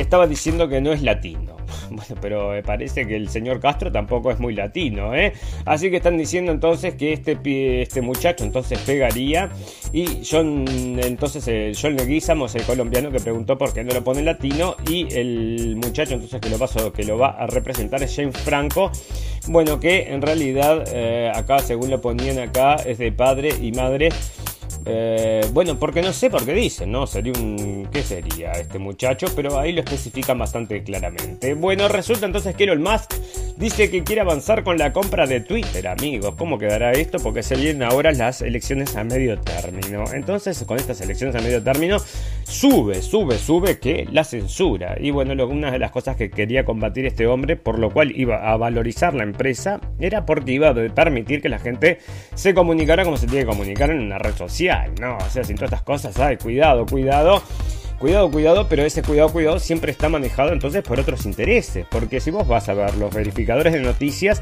estaba 0.01 0.27
diciendo 0.27 0.69
que 0.69 0.81
no 0.81 0.93
es 0.93 1.03
latino. 1.03 1.57
Bueno, 1.91 2.17
pero 2.21 2.51
me 2.51 2.63
parece 2.63 3.07
que 3.07 3.17
el 3.17 3.31
señor 3.31 3.61
Castro 3.61 3.91
tampoco 3.91 4.31
es 4.31 4.39
muy 4.39 4.55
latino, 4.55 5.15
¿eh? 5.15 5.33
Así 5.65 5.91
que 5.91 5.97
están 5.97 6.19
diciendo 6.19 6.53
entonces 6.53 6.95
que 6.95 7.15
este, 7.15 7.39
este 7.83 8.03
muchacho 8.03 8.45
entonces 8.45 8.79
pegaría. 8.81 9.51
Y 9.93 10.21
John, 10.29 10.67
entonces, 11.03 11.49
el 11.49 11.77
John 11.81 11.97
Leguizamo 11.97 12.47
el 12.47 12.63
colombiano 12.65 13.11
que 13.11 13.21
preguntó 13.21 13.57
por 13.57 13.73
qué 13.73 13.85
no 13.85 13.95
lo 13.95 14.05
pone 14.05 14.23
latino. 14.23 14.77
Y 14.89 15.09
el 15.15 15.77
muchacho 15.77 16.15
entonces 16.15 16.41
que 16.41 16.51
lo, 16.51 16.59
pasó, 16.59 16.93
que 16.93 17.05
lo 17.05 17.17
va 17.17 17.31
a 17.31 17.47
representar 17.47 18.03
es 18.03 18.15
James 18.15 18.37
Franco. 18.37 18.91
Bueno, 19.47 19.81
que 19.81 20.13
en 20.13 20.21
realidad 20.21 20.85
eh, 20.93 21.33
acá, 21.35 21.61
según 21.61 21.91
lo 21.91 22.01
ponían 22.03 22.39
acá, 22.39 22.75
es 22.75 22.99
de 22.99 23.13
padre 23.13 23.51
y 23.61 23.73
madre 23.73 24.11
eh, 24.91 25.47
bueno, 25.53 25.79
porque 25.79 26.01
no 26.01 26.13
sé 26.13 26.31
por 26.31 26.45
qué 26.47 26.55
dicen, 26.55 26.91
¿no? 26.91 27.07
Sería 27.07 27.33
un... 27.39 27.89
¿Qué 27.93 28.03
sería 28.03 28.53
este 28.53 28.79
muchacho? 28.79 29.27
Pero 29.37 29.59
ahí 29.59 29.73
lo 29.73 29.81
especifican 29.81 30.39
bastante 30.39 30.83
claramente. 30.83 31.53
Bueno, 31.55 31.89
resulta 31.89 32.25
entonces 32.25 32.57
que 32.57 32.65
Elon 32.65 32.83
Musk 32.83 33.13
dice 33.57 33.91
que 33.91 34.03
quiere 34.03 34.23
avanzar 34.23 34.65
con 34.65 34.79
la 34.79 34.93
compra 34.93 35.27
de 35.27 35.41
Twitter, 35.41 35.87
amigos. 35.89 36.35
¿Cómo 36.39 36.59
quedará 36.59 36.93
esto? 36.93 37.19
Porque 37.19 37.43
se 37.43 37.57
vienen 37.57 37.83
ahora 37.83 38.13
las 38.13 38.41
elecciones 38.41 38.97
a 38.97 39.05
medio 39.05 39.39
término. 39.39 40.05
Entonces, 40.13 40.65
con 40.67 40.79
estas 40.79 41.01
elecciones 41.03 41.37
a 41.37 41.41
medio 41.41 41.63
término, 41.63 41.99
sube, 42.45 43.03
sube, 43.03 43.37
sube 43.37 43.79
que 43.79 44.07
la 44.11 44.25
censura. 44.25 44.97
Y 44.99 45.11
bueno, 45.11 45.47
una 45.47 45.71
de 45.71 45.79
las 45.79 45.91
cosas 45.91 46.17
que 46.17 46.31
quería 46.31 46.65
combatir 46.65 47.05
este 47.05 47.27
hombre, 47.27 47.57
por 47.57 47.79
lo 47.79 47.91
cual 47.91 48.13
iba 48.15 48.51
a 48.51 48.57
valorizar 48.57 49.13
la 49.13 49.25
empresa, 49.25 49.81
era 50.01 50.25
porque 50.25 50.53
iba 50.53 50.71
a 50.71 50.75
permitir 50.75 51.43
que 51.43 51.49
la 51.49 51.59
gente 51.59 51.99
se 52.35 52.55
comunicara 52.55 53.05
como 53.05 53.17
se 53.17 53.27
tiene 53.27 53.45
que 53.45 53.51
comunicar 53.51 53.91
en 53.91 54.01
una 54.01 54.19
red 54.19 54.35
social 54.35 54.78
¿no? 55.01 55.17
O 55.17 55.31
sea, 55.31 55.45
sin 55.45 55.57
todas 55.57 55.73
estas 55.73 55.83
cosas, 55.83 56.19
ay, 56.19 56.37
cuidado, 56.37 56.87
cuidado. 56.87 57.43
Cuidado, 57.99 58.31
cuidado, 58.31 58.69
pero 58.69 58.85
ese 58.85 59.03
cuidado, 59.03 59.31
cuidado 59.31 59.59
siempre 59.59 59.91
está 59.91 60.09
manejado 60.09 60.53
entonces 60.53 60.85
por 60.85 61.01
otros 61.01 61.27
intereses. 61.27 61.85
Porque 61.91 62.21
si 62.21 62.31
vos 62.31 62.47
vas 62.47 62.69
a 62.69 62.75
ver 62.75 62.97
los 62.97 63.13
verificadores 63.13 63.73
de 63.73 63.81
noticias, 63.81 64.41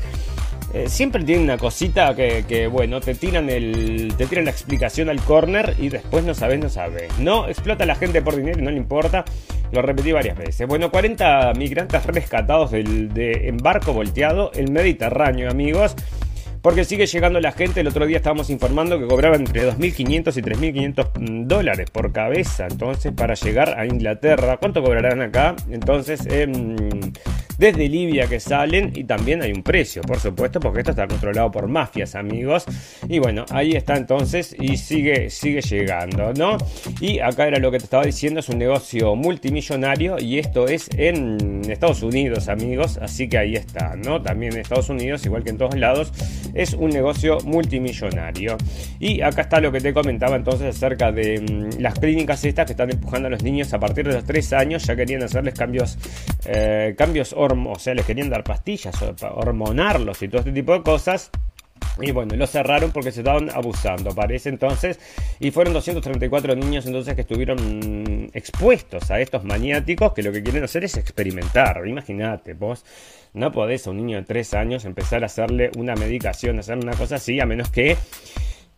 eh, 0.75 0.91
siempre 0.91 1.25
tienen 1.25 1.45
una 1.45 1.57
cosita 1.57 2.15
que, 2.15 2.69
bueno, 2.71 3.01
te 3.01 3.15
tiran, 3.15 3.49
el, 3.49 4.13
te 4.19 4.27
tiran 4.27 4.45
la 4.45 4.51
explicación 4.51 5.09
al 5.09 5.23
corner 5.23 5.75
y 5.79 5.89
después 5.89 6.23
no 6.23 6.35
sabes, 6.35 6.61
no 6.61 6.69
sabes. 6.69 7.19
No 7.19 7.49
explota 7.49 7.87
la 7.87 7.95
gente 7.95 8.21
por 8.21 8.37
dinero 8.37 8.59
y 8.59 8.63
no 8.63 8.71
le 8.71 8.77
importa. 8.77 9.25
Lo 9.73 9.81
repetí 9.81 10.13
varias 10.13 10.37
veces. 10.37 10.67
Bueno, 10.69 10.91
40 10.91 11.55
migrantes 11.55 12.05
rescatados 12.05 12.73
del 12.73 13.13
de 13.15 13.49
embarco 13.49 13.95
volteado, 13.95 14.53
el 14.53 14.71
Mediterráneo, 14.71 15.51
amigos. 15.51 15.97
Porque 16.67 16.85
sigue 16.85 17.07
llegando 17.07 17.39
la 17.39 17.53
gente. 17.53 17.79
El 17.79 17.87
otro 17.87 18.07
día 18.07 18.17
estábamos 18.17 18.51
informando 18.51 18.99
que 18.99 19.07
cobraban 19.07 19.43
entre 19.43 19.71
2.500 19.71 20.37
y 20.37 20.43
3.500 20.43 21.11
mm, 21.15 21.47
dólares 21.47 21.91
por 21.93 22.11
cabeza. 22.11 22.67
Entonces, 22.69 23.13
para 23.13 23.35
llegar 23.35 23.79
a 23.79 23.87
Inglaterra, 23.87 24.57
¿cuánto 24.57 24.83
cobrarán 24.83 25.23
acá? 25.23 25.55
Entonces, 25.71 26.27
desde 27.59 27.89
Libia 27.89 28.27
que 28.27 28.41
salen 28.41 28.93
y 28.95 29.05
también 29.05 29.43
hay 29.43 29.53
un 29.53 29.63
precio, 29.63 30.03
por 30.03 30.21
supuesto, 30.21 30.61
porque 30.61 30.81
esto 30.81 30.91
está 30.91 31.07
controlado 31.07 31.51
por 31.51 31.69
mafias, 31.69 32.15
amigos. 32.15 32.65
Y 33.09 33.19
bueno, 33.19 33.45
ahí 33.51 33.73
está 33.73 33.97
entonces 33.97 34.55
y 34.59 34.77
sigue, 34.77 35.31
sigue 35.31 35.61
llegando, 35.61 36.33
¿no? 36.35 36.59
Y 37.01 37.21
acá 37.21 37.47
era 37.47 37.59
lo 37.59 37.71
que 37.71 37.79
te 37.79 37.85
estaba 37.85 38.05
diciendo, 38.05 38.41
es 38.41 38.49
un 38.49 38.59
negocio 38.59 39.15
multimillonario 39.17 40.19
y 40.19 40.39
esto 40.39 40.67
es 40.67 40.89
en 40.97 41.63
Estados 41.69 42.03
Unidos, 42.03 42.49
amigos. 42.49 42.99
Así 43.01 43.29
que 43.29 43.39
ahí 43.39 43.57
está, 43.57 43.97
¿no? 43.97 44.21
También 44.21 44.53
en 44.53 44.61
Estados 44.61 44.89
Unidos, 44.89 45.25
igual 45.25 45.45
que 45.45 45.51
en 45.51 45.59
todos 45.59 45.77
lados, 45.77 46.13
es 46.55 46.75
un 46.75 46.91
negocio 46.91 47.39
multimillonario. 47.45 48.57
Y 48.99 49.21
acá 49.23 49.43
está 49.43 49.61
lo 49.61 49.73
que 49.73 49.81
te 49.81 49.93
comentaba 49.93 50.37
entonces 50.37 50.77
acerca 50.77 51.13
de 51.13 51.41
mm, 51.41 51.81
las 51.81 51.99
clínicas 51.99 52.45
estas 52.45 52.67
que 52.67 52.73
están 52.73 52.91
empujando 52.91 53.29
a 53.29 53.31
los 53.31 53.43
niños 53.43 53.73
a 53.73 53.79
partir 53.79 54.07
de 54.07 54.15
los 54.15 54.25
3 54.25 54.53
años, 54.53 54.85
ya 54.85 54.97
querían 54.97 55.23
hacerles 55.23 55.55
cambios, 55.55 55.99
eh, 56.47 56.95
cambios 56.97 57.33
o 57.53 57.79
sea, 57.79 57.95
les 57.95 58.07
querían 58.07 58.31
dar 58.31 58.45
pastillas, 58.45 58.97
hormonarlos 59.35 60.23
y 60.23 60.29
todo 60.29 60.41
este 60.41 60.53
tipo 60.53 60.73
de 60.73 60.83
cosas. 60.83 61.31
Y 62.01 62.11
bueno, 62.11 62.37
lo 62.37 62.47
cerraron 62.47 62.91
porque 62.91 63.13
se 63.13 63.21
estaban 63.21 63.51
abusando, 63.51 64.15
parece 64.15 64.49
entonces. 64.49 64.99
Y 65.41 65.51
fueron 65.51 65.73
234 65.75 66.55
niños 66.55 66.87
entonces 66.87 67.15
que 67.15 67.23
estuvieron 67.23 68.31
expuestos 68.35 69.11
a 69.11 69.21
estos 69.21 69.45
maniáticos 69.45 70.13
que 70.13 70.23
lo 70.23 70.33
que 70.33 70.43
quieren 70.43 70.65
hacer 70.65 70.85
es 70.85 70.97
experimentar. 70.97 71.87
Imagínate, 71.87 72.55
vos 72.55 72.85
no 73.33 73.53
podés 73.53 73.87
a 73.87 73.91
un 73.91 73.99
niño 73.99 74.19
de 74.19 74.25
3 74.25 74.55
años 74.55 74.85
empezar 74.85 75.23
a 75.23 75.27
hacerle 75.27 75.71
una 75.77 75.95
medicación, 75.95 76.59
hacer 76.59 76.77
una 76.77 76.93
cosa 76.93 77.17
así, 77.17 77.41
a 77.41 77.47
menos 77.47 77.71
que 77.71 77.97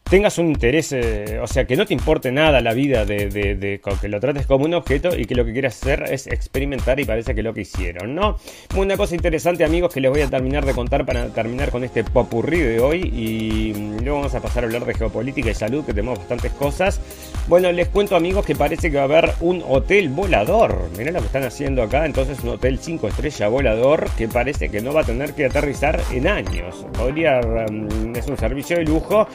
tengas 0.09 0.39
un 0.39 0.49
interés, 0.49 0.93
eh, 0.93 1.39
o 1.43 1.47
sea, 1.47 1.67
que 1.67 1.77
no 1.77 1.87
te 1.87 1.95
importe 1.95 2.33
nada 2.33 2.61
la 2.61 2.73
vida 2.73 3.05
de, 3.05 3.29
de, 3.29 3.81
que 4.01 4.09
lo 4.09 4.21
trates 4.21 4.47
como 4.47 4.65
un 4.65 4.75
objeto 4.75 5.17
y 5.17 5.27
que 5.27 5.35
lo 5.35 5.45
que 5.45 5.53
quieras 5.53 5.77
hacer 5.81 6.05
es 6.11 6.27
experimentar 6.27 6.99
y 7.01 7.05
parece 7.05 7.35
que 7.35 7.43
lo 7.43 7.53
que 7.53 7.63
hicieron, 7.63 8.15
¿no? 8.15 8.39
Una 8.77 8.97
cosa 8.97 9.15
interesante, 9.15 9.65
amigos, 9.65 9.93
que 9.93 10.01
les 10.01 10.11
voy 10.11 10.23
a 10.23 10.29
terminar 10.29 10.65
de 10.65 10.75
contar 10.75 11.05
para 11.05 11.29
terminar 11.29 11.71
con 11.71 11.85
este 11.85 12.05
popurrí 12.05 12.61
de 12.61 12.81
hoy 12.81 13.01
y 13.01 13.79
mm, 13.79 13.99
luego 14.03 14.19
vamos 14.19 14.35
a 14.35 14.41
pasar 14.41 14.65
a 14.65 14.67
hablar 14.67 14.85
de 14.85 14.95
geopolítica 14.95 15.51
y 15.51 15.55
salud, 15.55 15.85
que 15.85 15.93
tenemos 15.93 16.19
bastantes 16.19 16.53
cosas. 16.53 17.01
Bueno, 17.49 17.73
les 17.73 17.89
cuento, 17.89 18.15
amigos, 18.15 18.45
que 18.45 18.55
parece 18.55 18.91
que 18.91 18.99
va 18.99 19.05
a 19.05 19.07
haber 19.07 19.33
un 19.41 19.65
hotel 19.67 20.11
volador. 20.11 20.91
Mirá 20.99 21.13
lo 21.13 21.21
que 21.21 21.27
están 21.29 21.45
haciendo 21.45 21.83
acá, 21.83 22.05
entonces 22.05 22.41
un 22.45 22.51
hotel 22.51 22.79
5 22.79 23.09
estrella 23.09 23.49
volador 23.49 24.07
que 24.19 24.29
parece 24.29 24.69
que 24.69 24.83
no 24.83 24.93
va 24.93 25.01
a 25.01 25.05
tener 25.05 25.33
que 25.33 25.47
aterrizar 25.47 25.99
en 26.13 26.29
años. 26.29 26.85
Podría, 26.93 27.41
mm, 27.41 28.17
es 28.17 28.29
un 28.29 28.37
servicio 28.37 28.77
de 28.77 28.85
lujo 28.85 29.27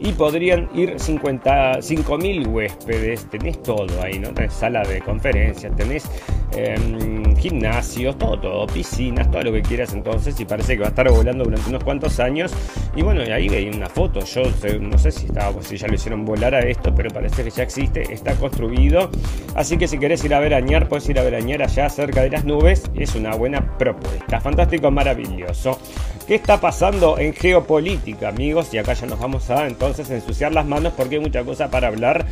y 0.00 0.12
podrían 0.12 0.68
ir 0.74 0.98
55.000 0.98 2.48
huéspedes. 2.48 3.30
Tenés 3.30 3.62
todo 3.62 4.02
ahí, 4.02 4.18
¿no? 4.18 4.34
Tenés 4.34 4.54
sala 4.54 4.82
de 4.82 5.00
conferencias, 5.00 5.76
tenés 5.76 6.10
em, 6.56 7.36
gimnasios, 7.36 8.18
todo, 8.18 8.40
todo, 8.40 8.66
piscinas, 8.66 9.30
todo 9.30 9.42
lo 9.42 9.52
que 9.52 9.62
quieras 9.62 9.92
entonces. 9.92 10.40
Y 10.40 10.44
parece 10.44 10.74
que 10.74 10.80
va 10.80 10.86
a 10.86 10.90
estar 10.90 11.08
volando 11.08 11.44
durante 11.44 11.68
unos 11.68 11.84
cuantos 11.84 12.18
años. 12.18 12.52
Y 12.96 13.02
bueno, 13.02 13.22
ahí 13.32 13.48
veía 13.48 13.70
una 13.70 13.88
foto. 13.88 14.24
Yo 14.24 14.42
no 14.80 14.98
sé 14.98 15.12
si, 15.12 15.26
estaba, 15.26 15.62
si 15.62 15.76
ya 15.76 15.86
lo 15.86 15.94
hicieron 15.94 16.24
volar 16.24 16.54
a 16.54 16.60
esto, 16.60 16.92
pero 16.94 17.10
parece 17.10 17.44
que 17.44 17.50
ya 17.50 17.59
existe, 17.62 18.12
está 18.12 18.34
construido. 18.34 19.10
Así 19.54 19.76
que 19.76 19.88
si 19.88 19.98
querés 19.98 20.24
ir 20.24 20.34
a 20.34 20.40
verañar, 20.40 20.88
puedes 20.88 21.08
ir 21.08 21.18
a 21.18 21.22
verañar 21.22 21.62
allá 21.62 21.88
cerca 21.88 22.22
de 22.22 22.30
las 22.30 22.44
nubes. 22.44 22.84
Es 22.94 23.14
una 23.14 23.34
buena 23.34 23.76
propuesta. 23.78 24.40
Fantástico, 24.40 24.90
maravilloso. 24.90 25.78
¿Qué 26.26 26.36
está 26.36 26.60
pasando 26.60 27.18
en 27.18 27.34
geopolítica, 27.34 28.28
amigos? 28.28 28.72
Y 28.72 28.78
acá 28.78 28.92
ya 28.92 29.06
nos 29.06 29.18
vamos 29.18 29.50
a 29.50 29.66
entonces 29.66 30.08
ensuciar 30.10 30.52
las 30.52 30.66
manos 30.66 30.92
porque 30.96 31.16
hay 31.16 31.20
mucha 31.20 31.42
cosa 31.42 31.70
para 31.70 31.88
hablar 31.88 32.24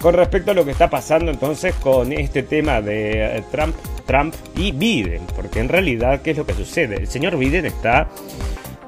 con 0.00 0.14
respecto 0.14 0.52
a 0.52 0.54
lo 0.54 0.64
que 0.64 0.70
está 0.70 0.88
pasando 0.88 1.30
entonces 1.30 1.74
con 1.76 2.12
este 2.12 2.42
tema 2.42 2.80
de 2.80 3.38
eh, 3.38 3.44
Trump, 3.50 3.74
Trump 4.06 4.34
y 4.56 4.72
Biden. 4.72 5.22
Porque 5.34 5.60
en 5.60 5.68
realidad, 5.68 6.22
¿qué 6.22 6.32
es 6.32 6.36
lo 6.36 6.46
que 6.46 6.54
sucede? 6.54 6.96
El 6.96 7.08
señor 7.08 7.36
Biden 7.36 7.66
está... 7.66 8.08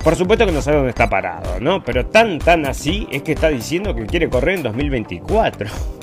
Por 0.03 0.17
supuesto 0.17 0.47
que 0.47 0.53
no 0.53 0.63
sabe 0.63 0.79
dónde 0.79 0.91
está 0.91 1.11
parado, 1.11 1.61
¿no? 1.61 1.85
Pero 1.85 2.07
tan, 2.07 2.39
tan 2.39 2.65
así 2.67 3.07
es 3.11 3.23
que 3.23 3.33
está 3.33 3.49
diciendo 3.51 3.95
que 3.95 4.07
quiere 4.07 4.29
correr 4.29 4.57
en 4.57 4.63
2024. 4.63 5.69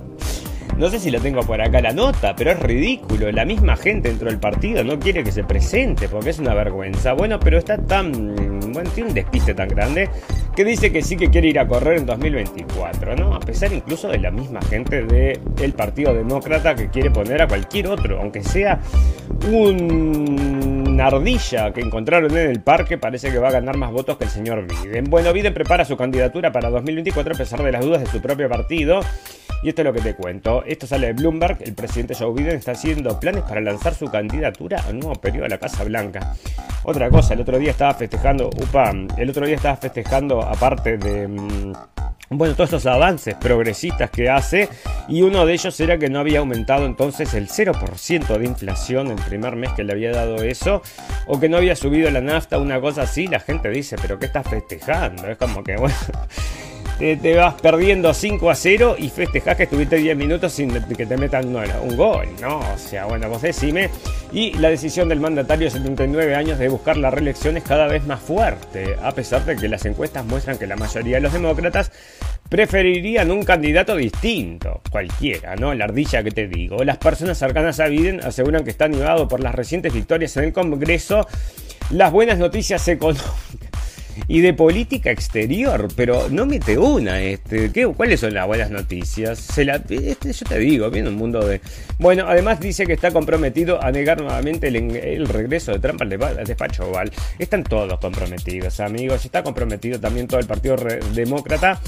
No 0.78 0.92
sé 0.92 1.00
si 1.00 1.10
lo 1.10 1.20
tengo 1.20 1.42
por 1.42 1.60
acá 1.60 1.82
la 1.82 1.92
nota, 1.92 2.36
pero 2.36 2.52
es 2.52 2.60
ridículo. 2.60 3.32
La 3.32 3.46
misma 3.46 3.76
gente 3.76 4.10
dentro 4.10 4.30
del 4.30 4.40
partido 4.40 4.84
no 4.84 5.00
quiere 5.00 5.24
que 5.24 5.32
se 5.32 5.44
presente 5.44 6.08
porque 6.08 6.30
es 6.30 6.38
una 6.38 6.54
vergüenza. 6.54 7.14
Bueno, 7.14 7.40
pero 7.40 7.58
está 7.58 7.80
tan. 7.80 8.36
Bueno, 8.72 8.88
tiene 8.92 9.10
un 9.10 9.16
despiste 9.16 9.56
tan 9.56 9.70
grande 9.70 10.08
que 10.56 10.64
dice 10.64 10.92
que 10.92 11.02
sí 11.02 11.18
que 11.18 11.32
quiere 11.32 11.48
ir 11.48 11.58
a 11.58 11.68
correr 11.68 11.98
en 11.98 12.06
2024, 12.06 13.16
¿no? 13.16 13.34
A 13.34 13.40
pesar 13.40 13.74
incluso 13.74 14.10
de 14.10 14.20
la 14.20 14.30
misma 14.30 14.62
gente 14.62 15.04
del 15.04 15.74
Partido 15.74 16.14
Demócrata 16.14 16.76
que 16.76 16.90
quiere 16.90 17.10
poner 17.10 17.42
a 17.42 17.48
cualquier 17.48 17.88
otro, 17.88 18.20
aunque 18.20 18.44
sea 18.44 18.80
un 19.52 20.77
ardilla 21.00 21.72
que 21.74 21.82
encontraron 21.82 22.32
en 22.32 22.50
el 22.50 22.62
parque, 22.62 22.98
parece 22.98 23.32
que 23.32 23.40
va 23.40 23.50
a 23.50 23.52
ganar 23.52 23.78
más 23.78 23.92
votos 23.92 24.18
que 24.18 24.24
el 24.24 24.30
señor 24.30 24.66
Biden. 24.68 25.06
Bueno, 25.06 25.32
Biden 25.34 25.54
prepara 25.54 25.86
su 25.86 25.96
candidatura 25.96 26.52
para 26.52 26.70
2024 26.70 27.36
a 27.36 27.38
pesar 27.38 27.64
de 27.64 27.72
las 27.72 27.84
dudas 27.84 28.02
de 28.02 28.08
su 28.08 28.22
propio 28.22 28.50
partido. 28.50 29.02
Y 29.64 29.70
esto 29.70 29.82
es 29.82 29.86
lo 29.86 29.94
que 29.94 30.02
te 30.02 30.16
cuento. 30.16 30.64
Esto 30.66 30.86
sale 30.86 31.08
de 31.08 31.14
Bloomberg. 31.14 31.58
El 31.62 31.74
presidente 31.74 32.14
Joe 32.16 32.34
Biden 32.34 32.58
está 32.58 32.72
haciendo 32.74 33.20
planes 33.20 33.44
para 33.44 33.60
lanzar 33.62 33.96
su 33.96 34.06
candidatura 34.06 34.84
a 34.88 34.94
nuevo 34.94 35.16
periodo 35.16 35.46
a 35.46 35.50
la 35.50 35.58
Casa 35.58 35.84
Blanca. 35.84 36.36
Otra 36.84 37.10
cosa, 37.10 37.34
el 37.34 37.42
otro 37.42 37.58
día 37.58 37.72
estaba 37.72 37.94
festejando, 37.94 38.50
upa, 38.50 38.94
el 39.18 39.30
otro 39.30 39.46
día 39.46 39.56
estaba 39.56 39.76
festejando, 39.76 40.42
aparte 40.42 40.98
de... 40.98 41.74
Bueno, 42.30 42.56
todos 42.56 42.74
estos 42.74 42.86
avances 42.86 43.36
progresistas 43.36 44.10
que 44.10 44.30
hace 44.30 44.68
y 45.08 45.22
uno 45.22 45.46
de 45.46 45.54
ellos 45.54 45.80
era 45.80 45.98
que 45.98 46.10
no 46.10 46.20
había 46.20 46.40
aumentado 46.40 46.86
entonces 46.86 47.34
el 47.34 47.48
0% 47.48 48.38
de 48.38 48.46
inflación 48.46 49.08
el 49.08 49.16
primer 49.16 49.56
mes 49.56 49.72
que 49.72 49.86
le 49.86 49.94
había 49.94 50.12
dado 50.12 50.44
eso 50.44 50.82
o 51.26 51.40
que 51.40 51.48
no 51.48 51.56
había 51.56 51.78
subido 51.78 52.12
la 52.12 52.20
nafta, 52.20 52.58
una 52.58 52.82
cosa 52.82 53.04
así, 53.04 53.28
la 53.28 53.40
gente 53.40 53.70
dice, 53.70 53.96
pero 54.02 54.20
¿qué 54.20 54.26
estás 54.26 54.46
festejando? 54.46 55.26
Es 55.28 55.38
como 55.38 55.64
que, 55.64 55.76
bueno, 55.78 55.96
te, 56.98 57.36
vas 57.36 57.54
perdiendo 57.62 58.14
5 58.14 58.50
a 58.50 58.56
0 58.56 58.96
y 58.98 59.10
festejás 59.10 59.56
que 59.56 59.64
estuviste 59.64 59.98
10 59.98 60.18
minutos 60.18 60.52
sin 60.52 60.72
que 60.84 61.06
te 61.06 61.18
metan 61.18 61.56
un 61.56 61.96
gol, 61.96 62.28
¿no? 62.42 62.60
O 62.60 62.78
sea, 62.78 63.06
bueno, 63.06 63.30
vos 63.30 63.42
decime. 63.42 63.90
Y 64.32 64.54
la 64.54 64.70
decisión 64.70 65.08
del 65.08 65.20
mandatario 65.20 65.66
de 65.66 65.72
79 65.72 66.36
años 66.36 66.60
de 66.60 66.68
buscar 66.70 66.98
la 66.98 67.12
reelección 67.12 67.56
es 67.56 67.64
cada 67.64 67.88
vez 67.88 68.06
más 68.06 68.20
fuerte, 68.20 68.96
a 69.02 69.12
pesar 69.12 69.46
de 69.46 69.56
que 69.56 69.68
las 69.68 69.86
encuestas 69.86 70.26
muestran 70.26 70.58
que 70.58 70.68
la 70.68 70.76
mayoría 70.76 71.18
de 71.18 71.22
los 71.22 71.34
demócratas 71.34 71.92
preferirían 72.50 73.30
un 73.30 73.44
candidato 73.44 73.96
distinto, 73.96 74.82
cualquiera, 74.90 75.56
¿no? 75.56 75.74
La 75.74 75.86
ardilla 75.86 76.24
que 76.24 76.32
te 76.32 76.48
digo. 76.48 76.84
Las 76.84 76.98
personas 76.98 77.38
cercanas 77.38 77.80
a 77.80 77.88
Biden 77.88 78.22
aseguran 78.24 78.64
que 78.64 78.72
está 78.72 78.86
animado 78.86 79.28
por 79.28 79.42
las 79.42 79.54
recientes 79.54 79.94
victorias 79.94 80.36
en 80.38 80.46
el 80.46 80.54
Congreso, 80.54 81.28
las 81.92 82.12
buenas 82.12 82.38
noticias 82.38 82.88
económicas 82.88 83.67
y 84.28 84.42
de 84.42 84.54
política 84.54 85.12
exterior, 85.12 85.88
pero 85.96 86.30
no 86.30 86.46
mete 86.46 86.78
una. 86.78 87.22
Este, 87.22 87.72
¿qué, 87.72 87.88
¿Cuáles 87.88 88.20
son 88.20 88.34
las 88.34 88.48
buenas 88.48 88.70
noticias? 88.70 89.40
Se 89.40 89.66
la, 89.66 89.76
este, 89.90 90.34
yo 90.34 90.46
te 90.46 90.60
digo, 90.60 90.90
viene 90.90 91.10
un 91.10 91.16
mundo 91.16 91.46
de... 91.46 91.62
Bueno, 92.00 92.26
además 92.28 92.60
dice 92.60 92.86
que 92.86 92.94
está 92.94 93.12
comprometido 93.12 93.84
a 93.84 93.92
negar 93.92 94.22
nuevamente 94.22 94.68
el, 94.68 95.28
regreso 95.28 95.72
de 95.72 95.80
Trump 95.80 96.02
al, 96.02 96.10
despacho 96.46 96.90
oval. 96.90 97.12
Están 97.40 97.64
todos 97.64 98.00
comprometidos, 98.00 98.80
amigos. 98.80 99.26
Está 99.26 99.44
comprometido 99.44 100.00
también 100.00 100.28
todo 100.28 100.40
el 100.40 100.46
Partido 100.46 100.76
Demócrata 101.14 101.80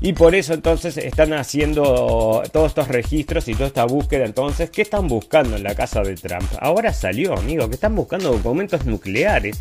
y 0.00 0.12
por 0.12 0.34
eso 0.34 0.54
entonces 0.54 0.96
están 0.96 1.32
haciendo 1.32 2.42
todos 2.52 2.68
estos 2.68 2.88
registros 2.88 3.48
y 3.48 3.54
toda 3.54 3.66
esta 3.66 3.84
búsqueda. 3.84 4.24
Entonces, 4.24 4.70
¿qué 4.70 4.82
están 4.82 5.08
buscando 5.08 5.56
en 5.56 5.62
la 5.62 5.74
casa 5.74 6.02
de 6.02 6.14
Trump? 6.14 6.50
Ahora 6.60 6.92
salió, 6.92 7.34
amigo, 7.34 7.68
que 7.68 7.74
están 7.74 7.94
buscando 7.94 8.32
documentos 8.32 8.84
nucleares. 8.86 9.58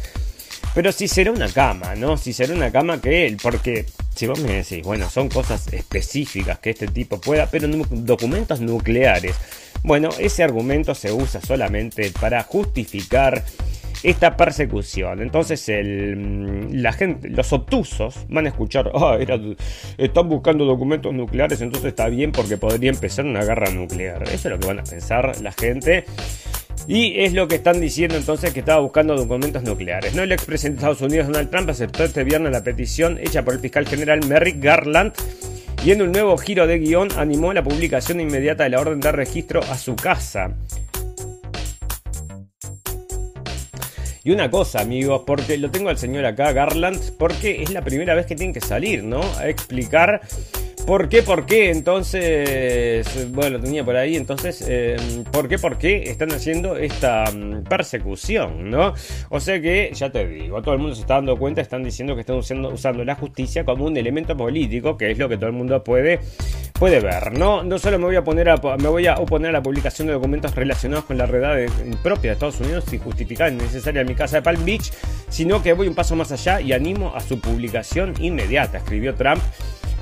Pero 0.77 0.91
si 0.91 1.07
será 1.07 1.31
una 1.31 1.49
cama, 1.49 1.95
¿no? 1.95 2.17
Si 2.17 2.33
será 2.33 2.53
una 2.53 2.71
cama 2.71 3.01
que 3.01 3.25
él, 3.25 3.37
porque 3.41 3.87
si 4.13 4.27
vos 4.27 4.39
me 4.41 4.57
decís, 4.57 4.83
bueno, 4.83 5.09
son 5.09 5.27
cosas 5.27 5.73
específicas 5.73 6.59
que 6.59 6.69
este 6.69 6.85
tipo 6.85 7.19
pueda, 7.19 7.49
pero 7.49 7.67
documentos 7.89 8.61
nucleares. 8.61 9.35
Bueno, 9.81 10.09
ese 10.19 10.43
argumento 10.43 10.93
se 10.93 11.11
usa 11.11 11.41
solamente 11.41 12.11
para 12.21 12.43
justificar 12.43 13.43
esta 14.03 14.37
persecución. 14.37 15.19
Entonces 15.23 15.67
el, 15.67 16.15
mm, 16.15 16.73
la 16.73 16.93
gente, 16.93 17.29
los 17.29 17.51
obtusos 17.53 18.27
van 18.29 18.45
a 18.45 18.49
escuchar, 18.49 18.91
ah, 18.93 19.17
están 19.97 20.29
buscando 20.29 20.63
documentos 20.63 21.11
nucleares, 21.11 21.59
entonces 21.59 21.89
está 21.89 22.07
bien 22.07 22.31
porque 22.31 22.57
podría 22.57 22.91
empezar 22.91 23.25
una 23.25 23.43
guerra 23.43 23.71
nuclear. 23.71 24.21
Eso 24.25 24.35
es 24.35 24.45
lo 24.45 24.59
que 24.59 24.67
van 24.67 24.81
a 24.81 24.83
pensar 24.83 25.41
la 25.41 25.51
gente. 25.53 26.05
Y 26.87 27.19
es 27.19 27.33
lo 27.33 27.49
que 27.49 27.55
están 27.55 27.81
diciendo 27.81 28.15
entonces 28.15 28.53
que 28.53 28.61
estaba 28.61 28.79
buscando 28.79 29.15
documentos 29.15 29.61
nucleares. 29.61 30.15
¿no? 30.15 30.23
El 30.23 30.31
expresidente 30.31 30.79
de 30.79 30.91
Estados 30.91 31.01
Unidos, 31.01 31.27
Donald 31.27 31.49
Trump, 31.49 31.69
aceptó 31.69 32.05
este 32.05 32.23
viernes 32.23 32.53
la 32.53 32.63
petición 32.63 33.17
hecha 33.19 33.43
por 33.43 33.55
el 33.55 33.59
fiscal 33.59 33.85
general 33.85 34.25
Merrick 34.25 34.63
Garland 34.63 35.11
y 35.83 35.91
en 35.91 36.01
un 36.01 36.13
nuevo 36.13 36.37
giro 36.37 36.65
de 36.65 36.79
guion 36.79 37.09
animó 37.17 37.51
la 37.53 37.63
publicación 37.63 38.21
inmediata 38.21 38.63
de 38.63 38.69
la 38.69 38.79
orden 38.79 39.01
de 39.01 39.11
registro 39.11 39.61
a 39.63 39.77
su 39.77 39.95
casa. 39.97 40.55
Y 44.23 44.31
una 44.31 44.49
cosa, 44.49 44.81
amigos, 44.81 45.23
porque 45.25 45.57
lo 45.57 45.71
tengo 45.71 45.89
al 45.89 45.97
señor 45.97 46.25
acá, 46.25 46.51
Garland, 46.51 46.99
porque 47.17 47.61
es 47.61 47.69
la 47.71 47.81
primera 47.81 48.13
vez 48.13 48.25
que 48.25 48.35
tiene 48.35 48.51
que 48.51 48.59
salir, 48.59 49.03
¿no? 49.03 49.21
A 49.37 49.47
explicar 49.47 50.21
¿Por 50.87 51.09
qué? 51.09 51.21
¿Por 51.21 51.45
qué? 51.45 51.69
Entonces, 51.69 53.29
bueno, 53.33 53.57
lo 53.57 53.59
tenía 53.61 53.83
por 53.83 53.97
ahí. 53.97 54.15
Entonces, 54.15 54.63
eh, 54.65 54.95
¿por 55.33 55.49
qué? 55.49 55.59
¿Por 55.59 55.77
qué 55.77 56.03
están 56.03 56.31
haciendo 56.31 56.77
esta 56.77 57.25
mm, 57.29 57.63
persecución? 57.63 58.69
¿No? 58.69 58.93
O 59.27 59.41
sea 59.41 59.59
que, 59.59 59.91
ya 59.93 60.09
te 60.09 60.25
digo, 60.25 60.61
todo 60.61 60.75
el 60.75 60.79
mundo 60.79 60.95
se 60.95 61.01
está 61.01 61.15
dando 61.15 61.35
cuenta, 61.35 61.59
están 61.59 61.83
diciendo 61.83 62.15
que 62.15 62.21
están 62.21 62.37
usando, 62.37 62.69
usando 62.69 63.03
la 63.03 63.15
justicia 63.15 63.65
como 63.65 63.83
un 63.83 63.97
elemento 63.97 64.37
político, 64.37 64.95
que 64.95 65.11
es 65.11 65.17
lo 65.17 65.27
que 65.27 65.35
todo 65.35 65.47
el 65.47 65.57
mundo 65.57 65.83
puede, 65.83 66.21
puede 66.79 67.01
ver. 67.01 67.37
No, 67.37 67.63
no 67.63 67.79
solo 67.79 67.99
me 67.99 68.05
voy 68.05 68.15
a 68.15 68.23
poner 68.23 68.47
a, 68.47 68.55
me 68.55 68.87
voy 68.87 69.07
a 69.07 69.15
oponer 69.15 69.49
a 69.49 69.53
la 69.53 69.61
publicación 69.61 70.07
de 70.07 70.13
documentos 70.13 70.55
relacionados 70.55 71.03
con 71.03 71.17
la 71.17 71.25
realidad 71.25 71.69
propia 72.01 72.29
de 72.29 72.33
Estados 72.35 72.61
Unidos 72.61 72.85
sin 72.89 73.01
justificar 73.01 73.51
innecesaria 73.51 73.99
en 73.99 74.07
mi 74.07 74.15
casa 74.15 74.37
de 74.37 74.41
Palm 74.41 74.63
Beach, 74.63 74.93
sino 75.27 75.61
que 75.61 75.73
voy 75.73 75.89
un 75.89 75.95
paso 75.95 76.15
más 76.15 76.31
allá 76.31 76.61
y 76.61 76.71
animo 76.71 77.13
a 77.13 77.19
su 77.19 77.41
publicación 77.41 78.13
inmediata, 78.21 78.77
escribió 78.77 79.13
Trump 79.15 79.41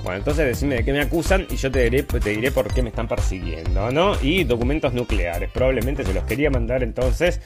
bueno, 0.06 0.20
entonces 0.20 0.46
decime 0.46 0.76
de 0.76 0.86
qué 0.86 0.94
me 0.94 1.02
acusan 1.02 1.48
y 1.50 1.56
yo 1.56 1.72
te 1.72 1.89
diré, 1.89 2.04
por 2.52 2.72
qué 2.72 2.84
me 2.84 2.89
están 2.89 3.08
persiguiendo, 3.08 3.89
¿no? 3.91 4.13
Y 4.22 4.44
documentos 4.44 4.94
nucleares, 4.94 5.50
probablemente 5.52 6.04
se 6.04 6.13
los 6.13 6.24
quería 6.26 6.52
mandar 6.52 6.84
entonces 6.84 7.41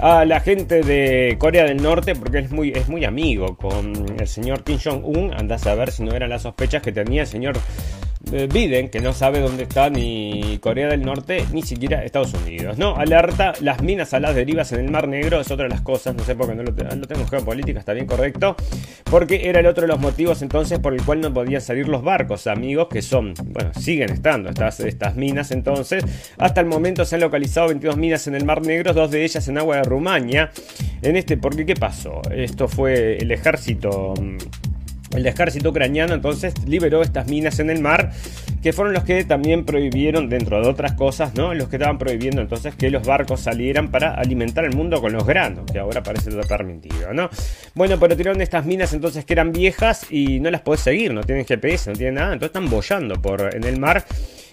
a 0.00 0.24
la 0.24 0.40
gente 0.40 0.82
de 0.82 1.36
Corea 1.38 1.62
del 1.62 1.80
Norte 1.80 2.16
porque 2.16 2.40
es 2.40 2.50
muy, 2.50 3.04
amigo 3.04 3.56
con 3.56 4.16
el 4.18 4.26
señor 4.26 4.64
Kim 4.64 4.78
Jong-un. 4.82 5.34
Anda 5.34 5.54
a 5.54 5.58
saber 5.58 5.92
si 5.92 6.02
no 6.02 6.16
eran 6.16 6.30
las 6.30 6.42
sospechas 6.42 6.82
que 6.82 6.90
tenía 6.90 7.22
el 7.22 7.28
señor 7.28 7.56
Biden, 8.30 8.88
que 8.88 9.00
no 9.00 9.12
sabe 9.12 9.40
dónde 9.40 9.64
está 9.64 9.90
ni 9.90 10.58
Corea 10.58 10.88
del 10.88 11.02
Norte 11.02 11.44
ni 11.52 11.62
siquiera 11.62 12.04
Estados 12.04 12.34
Unidos. 12.34 12.78
No, 12.78 12.96
alerta, 12.96 13.52
las 13.60 13.82
minas 13.82 14.14
a 14.14 14.20
las 14.20 14.34
derivas 14.34 14.72
en 14.72 14.80
el 14.80 14.90
Mar 14.90 15.08
Negro 15.08 15.40
es 15.40 15.50
otra 15.50 15.64
de 15.64 15.70
las 15.70 15.82
cosas, 15.82 16.14
no 16.14 16.24
sé 16.24 16.34
por 16.34 16.48
qué 16.48 16.54
no 16.54 16.62
lo, 16.62 16.72
lo 16.72 17.06
tengo 17.06 17.22
en 17.22 17.28
geopolítica, 17.28 17.78
está 17.78 17.92
bien 17.92 18.06
correcto, 18.06 18.56
porque 19.04 19.48
era 19.48 19.60
el 19.60 19.66
otro 19.66 19.82
de 19.82 19.88
los 19.88 20.00
motivos 20.00 20.42
entonces 20.42 20.78
por 20.78 20.94
el 20.94 21.02
cual 21.02 21.20
no 21.20 21.32
podían 21.32 21.60
salir 21.60 21.88
los 21.88 22.02
barcos, 22.02 22.46
amigos, 22.46 22.88
que 22.90 23.02
son, 23.02 23.34
bueno, 23.44 23.72
siguen 23.78 24.10
estando 24.10 24.50
estas, 24.50 24.80
estas 24.80 25.16
minas 25.16 25.50
entonces. 25.50 26.04
Hasta 26.38 26.60
el 26.60 26.66
momento 26.66 27.04
se 27.04 27.16
han 27.16 27.20
localizado 27.20 27.68
22 27.68 27.96
minas 27.96 28.26
en 28.26 28.34
el 28.34 28.44
Mar 28.44 28.62
Negro, 28.62 28.92
dos 28.92 29.10
de 29.10 29.24
ellas 29.24 29.46
en 29.48 29.58
agua 29.58 29.76
de 29.76 29.82
Rumania. 29.84 30.50
En 31.02 31.16
este, 31.16 31.36
porque 31.36 31.66
¿qué 31.66 31.74
pasó? 31.74 32.22
Esto 32.30 32.68
fue 32.68 33.16
el 33.18 33.30
ejército 33.30 34.14
mm, 34.20 34.36
el 35.14 35.26
ejército 35.26 35.70
ucraniano 35.70 36.14
entonces 36.14 36.54
liberó 36.66 37.02
estas 37.02 37.28
minas 37.28 37.58
en 37.58 37.70
el 37.70 37.80
mar, 37.80 38.12
que 38.62 38.72
fueron 38.72 38.92
los 38.94 39.04
que 39.04 39.24
también 39.24 39.64
prohibieron, 39.64 40.28
dentro 40.28 40.60
de 40.60 40.68
otras 40.68 40.92
cosas, 40.92 41.34
¿no? 41.34 41.54
Los 41.54 41.68
que 41.68 41.76
estaban 41.76 41.98
prohibiendo 41.98 42.40
entonces 42.40 42.74
que 42.74 42.90
los 42.90 43.06
barcos 43.06 43.40
salieran 43.40 43.90
para 43.90 44.14
alimentar 44.14 44.64
el 44.64 44.74
mundo 44.74 45.00
con 45.00 45.12
los 45.12 45.26
granos, 45.26 45.70
que 45.70 45.78
ahora 45.78 46.02
parece 46.02 46.30
todo 46.30 46.42
permitido, 46.42 47.12
¿no? 47.12 47.28
Bueno, 47.74 47.98
pero 47.98 48.16
tiraron 48.16 48.40
estas 48.40 48.64
minas 48.64 48.92
entonces 48.92 49.24
que 49.24 49.32
eran 49.34 49.52
viejas 49.52 50.06
y 50.10 50.40
no 50.40 50.50
las 50.50 50.62
podés 50.62 50.80
seguir, 50.80 51.12
no 51.12 51.22
tienen 51.22 51.44
GPS, 51.44 51.90
no 51.90 51.96
tienen 51.96 52.14
nada, 52.14 52.32
entonces 52.32 52.56
están 52.56 52.70
bollando 52.70 53.20
por 53.20 53.54
en 53.54 53.64
el 53.64 53.78
mar. 53.78 54.04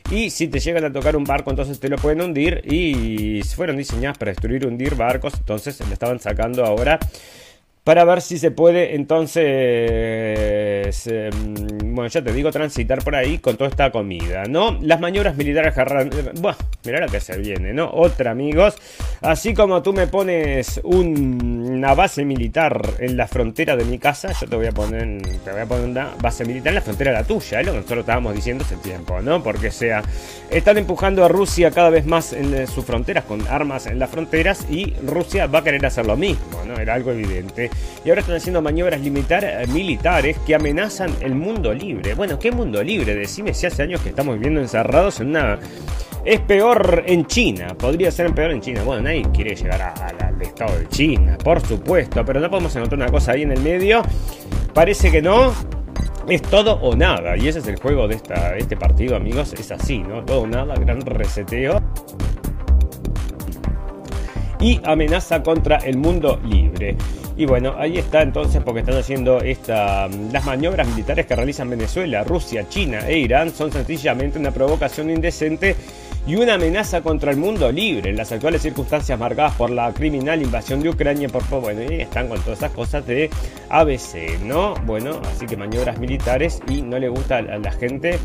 Y 0.10 0.30
si 0.30 0.50
te 0.50 0.60
llegan 0.60 0.84
a 0.84 0.92
tocar 0.92 1.16
un 1.16 1.24
barco, 1.24 1.52
entonces 1.52 1.80
te 1.80 1.88
lo 1.88 1.96
pueden 1.98 2.22
hundir. 2.22 2.62
Y 2.66 3.42
fueron 3.44 3.78
diseñadas 3.78 4.18
para 4.18 4.32
destruir, 4.32 4.66
hundir 4.66 4.96
barcos. 4.96 5.34
Entonces 5.38 5.80
le 5.88 5.94
estaban 5.94 6.20
sacando 6.20 6.66
ahora 6.66 7.00
para 7.84 8.06
ver 8.06 8.22
si 8.22 8.38
se 8.38 8.52
puede 8.52 8.96
entonces, 8.96 9.44
em, 11.08 11.56
bueno, 11.96 12.08
ya 12.08 12.24
te 12.24 12.32
digo, 12.32 12.52
transitar 12.52 13.04
por 13.04 13.16
ahí 13.16 13.40
con 13.40 13.58
toda 13.58 13.72
esta 13.72 13.92
comida, 13.92 14.44
¿no? 14.46 14.78
Las 14.82 15.00
maniobras 15.00 15.36
militares, 15.36 15.74
bueno, 16.40 16.58
mirá 16.86 17.00
lo 17.00 17.08
que 17.08 17.20
se 17.20 17.40
viene, 17.40 17.74
¿no? 17.74 17.90
Otra, 17.92 18.30
amigos, 18.32 18.76
así 19.22 19.56
como 19.56 19.82
tú 19.82 19.94
me 19.94 20.06
pones 20.06 20.80
una 20.84 21.96
base 21.96 22.24
militar 22.24 22.80
en 23.00 23.18
la 23.18 23.28
frontera 23.28 23.76
de 23.76 23.86
mi 23.86 23.98
casa, 23.98 24.32
yo 24.40 24.48
te 24.48 24.56
voy 24.56 24.68
a 24.68 24.72
poner, 24.72 25.24
te 25.44 25.52
voy 25.52 25.62
a 25.62 25.66
poner 25.66 25.86
una 25.86 26.12
base 26.22 26.46
militar 26.46 26.70
en 26.70 26.76
la 26.76 26.82
frontera 26.82 27.12
de 27.12 27.18
la 27.18 27.24
tuya, 27.24 27.62
es 27.62 27.66
lo 27.66 27.72
que 27.72 27.78
nosotros 27.80 28.02
estábamos 28.02 28.36
diciendo 28.36 28.64
hace 28.64 28.76
tiempo, 28.78 29.20
¿no? 29.22 29.42
Porque 29.42 29.72
sea, 29.72 30.04
están 30.52 30.78
empujando 30.78 31.26
a 31.26 31.28
Rusia 31.30 31.72
cada 31.72 31.90
vez 31.90 32.06
más 32.06 32.32
en 32.34 32.68
sus 32.68 32.86
fronteras, 32.86 33.24
con 33.24 33.42
armas 33.48 33.88
en 33.88 33.98
las 33.98 34.12
fronteras, 34.12 34.68
y 34.70 34.94
Rusia 35.04 35.48
va 35.48 35.60
a 35.60 35.64
querer 35.64 35.84
hacer 35.84 36.06
lo 36.06 36.16
mismo, 36.16 36.64
¿no? 36.68 36.80
Era 36.80 36.94
algo 36.94 37.12
evidente 37.12 37.71
y 38.04 38.10
ahora 38.10 38.22
están 38.22 38.36
haciendo 38.36 38.62
maniobras 38.62 39.00
eh, 39.02 39.66
militares 39.68 40.38
que 40.46 40.56
amenazan 40.56 41.14
el 41.22 41.36
mundo 41.36 41.74
libre. 41.74 42.14
Bueno, 42.14 42.40
¿qué 42.40 42.52
mundo 42.52 42.84
libre? 42.84 43.16
Decime 43.16 43.54
si 43.54 43.68
hace 43.68 43.84
años 43.84 44.02
que 44.02 44.10
estamos 44.10 44.36
viviendo 44.36 44.62
encerrados 44.62 45.20
en 45.20 45.30
una... 45.30 45.60
Es 46.24 46.40
peor 46.42 47.04
en 47.08 47.26
China, 47.26 47.76
podría 47.76 48.12
ser 48.12 48.32
peor 48.34 48.52
en 48.52 48.62
China. 48.62 48.84
Bueno, 48.84 49.02
nadie 49.02 49.24
quiere 49.34 49.56
llegar 49.56 49.82
al 49.82 50.42
estado 50.42 50.78
de 50.78 50.88
China, 50.88 51.36
por 51.44 51.66
supuesto, 51.66 52.24
pero 52.24 52.40
no 52.40 52.50
podemos 52.50 52.76
encontrar 52.76 53.02
una 53.02 53.12
cosa 53.12 53.32
ahí 53.32 53.42
en 53.42 53.52
el 53.52 53.60
medio. 53.62 54.04
Parece 54.72 55.12
que 55.12 55.22
no, 55.22 55.52
es 56.30 56.42
todo 56.44 56.76
o 56.76 56.96
nada. 56.96 57.36
Y 57.38 57.48
ese 57.48 57.58
es 57.60 57.68
el 57.68 57.78
juego 57.78 58.08
de, 58.08 58.16
esta, 58.16 58.56
este 58.56 58.78
partido, 58.78 59.16
amigos. 59.16 59.54
Es 59.54 59.72
así, 59.72 60.00
¿no? 60.00 60.24
Todo 60.24 60.42
o 60.42 60.48
nada, 60.48 60.76
gran 60.76 61.02
reseteo 61.02 61.82
y 64.62 64.80
amenaza 64.84 65.42
contra 65.42 65.78
el 65.78 65.98
mundo 65.98 66.40
libre. 66.46 66.96
Y 67.42 67.48
bueno, 67.48 67.74
ahí 67.76 67.98
está 67.98 68.22
entonces 68.22 68.62
porque 68.64 68.82
están 68.82 68.98
haciendo 68.98 69.40
esta, 69.40 70.08
las 70.08 70.46
maniobras 70.46 70.88
militares 70.88 71.26
que 71.26 71.36
realizan 71.36 71.72
Venezuela, 71.72 72.24
Rusia, 72.24 72.70
China 72.70 73.00
e 73.08 73.18
Irán 73.18 73.50
son 73.50 73.72
sencillamente 73.72 74.38
una 74.38 74.52
provocación 74.52 75.10
indecente 75.10 75.76
y 76.28 76.36
una 76.36 76.54
amenaza 76.54 77.02
contra 77.02 77.32
el 77.32 77.38
mundo 77.38 77.72
libre 77.72 78.12
en 78.12 78.18
las 78.18 78.32
actuales 78.32 78.62
circunstancias 78.62 79.18
marcadas 79.18 79.56
por 79.56 79.72
la 79.72 79.92
criminal 79.92 80.40
invasión 80.40 80.84
de 80.84 80.90
Ucrania. 80.90 81.30
Por 81.30 81.42
bueno, 81.62 81.82
y 81.82 82.02
están 82.02 82.28
con 82.28 82.40
todas 82.42 82.60
esas 82.60 82.74
cosas 82.74 83.08
de 83.08 83.32
ABC, 83.70 84.40
¿no? 84.44 84.76
Bueno, 84.86 85.20
así 85.34 85.48
que 85.48 85.58
maniobras 85.58 85.98
militares 85.98 86.62
y 86.70 86.84
no 86.84 87.00
le 87.00 87.10
gusta 87.10 87.38
a 87.38 87.58
la 87.58 87.72
gente 87.72 88.20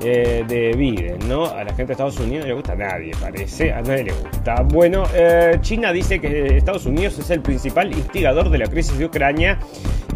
eh, 0.00 0.44
de 0.46 1.18
¿no? 1.26 1.46
A 1.46 1.64
la 1.64 1.70
gente 1.70 1.86
de 1.86 1.92
Estados 1.92 2.18
Unidos 2.20 2.42
no 2.42 2.48
le 2.48 2.54
gusta 2.54 2.72
a 2.72 2.76
nadie, 2.76 3.12
parece, 3.20 3.72
a 3.72 3.82
nadie 3.82 4.04
le 4.04 4.12
gusta. 4.12 4.62
Bueno, 4.62 5.04
eh, 5.14 5.58
China 5.60 5.92
dice 5.92 6.20
que 6.20 6.56
Estados 6.56 6.86
Unidos 6.86 7.18
es 7.18 7.30
el 7.30 7.40
principal 7.40 7.92
instigador 7.92 8.48
de 8.50 8.58
la 8.58 8.66
crisis 8.66 8.96
de 8.98 9.06
Ucrania 9.06 9.58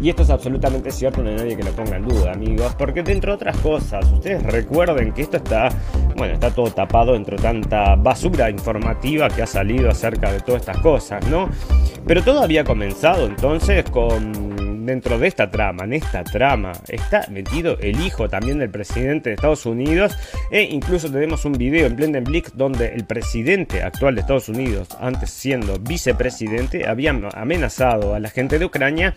y 0.01 0.09
esto 0.09 0.23
es 0.23 0.29
absolutamente 0.29 0.91
cierto, 0.91 1.23
no 1.23 1.29
hay 1.29 1.35
nadie 1.35 1.55
que 1.55 1.63
lo 1.63 1.71
ponga 1.71 1.95
en 1.95 2.05
duda, 2.05 2.33
amigos, 2.33 2.75
porque 2.77 3.03
dentro 3.03 3.31
de 3.31 3.35
otras 3.35 3.57
cosas, 3.59 4.11
ustedes 4.11 4.43
recuerden 4.43 5.13
que 5.13 5.21
esto 5.21 5.37
está, 5.37 5.69
bueno, 6.17 6.33
está 6.33 6.51
todo 6.51 6.69
tapado 6.71 7.13
dentro 7.13 7.37
de 7.37 7.43
tanta 7.43 7.95
basura 7.95 8.49
informativa 8.49 9.29
que 9.29 9.43
ha 9.43 9.47
salido 9.47 9.89
acerca 9.89 10.31
de 10.31 10.41
todas 10.41 10.61
estas 10.61 10.77
cosas, 10.79 11.25
¿no? 11.27 11.49
Pero 12.05 12.21
todo 12.21 12.43
había 12.43 12.65
comenzado 12.65 13.25
entonces 13.27 13.89
con 13.89 14.53
dentro 14.85 15.17
de 15.19 15.27
esta 15.27 15.49
trama, 15.49 15.83
en 15.83 15.93
esta 15.93 16.23
trama, 16.23 16.73
está 16.87 17.25
metido 17.29 17.77
el 17.79 17.99
hijo 18.01 18.29
también 18.29 18.59
del 18.59 18.69
presidente 18.69 19.29
de 19.29 19.35
Estados 19.35 19.65
Unidos. 19.65 20.17
E 20.51 20.63
incluso 20.63 21.11
tenemos 21.11 21.45
un 21.45 21.53
video 21.53 21.87
en 21.87 21.95
Blendenblick 21.95 22.53
donde 22.53 22.93
el 22.93 23.05
presidente 23.05 23.83
actual 23.83 24.15
de 24.15 24.21
Estados 24.21 24.49
Unidos, 24.49 24.89
antes 24.99 25.29
siendo 25.29 25.79
vicepresidente, 25.79 26.87
había 26.87 27.11
amenazado 27.33 28.15
a 28.15 28.19
la 28.19 28.29
gente 28.29 28.59
de 28.59 28.65
Ucrania 28.65 29.15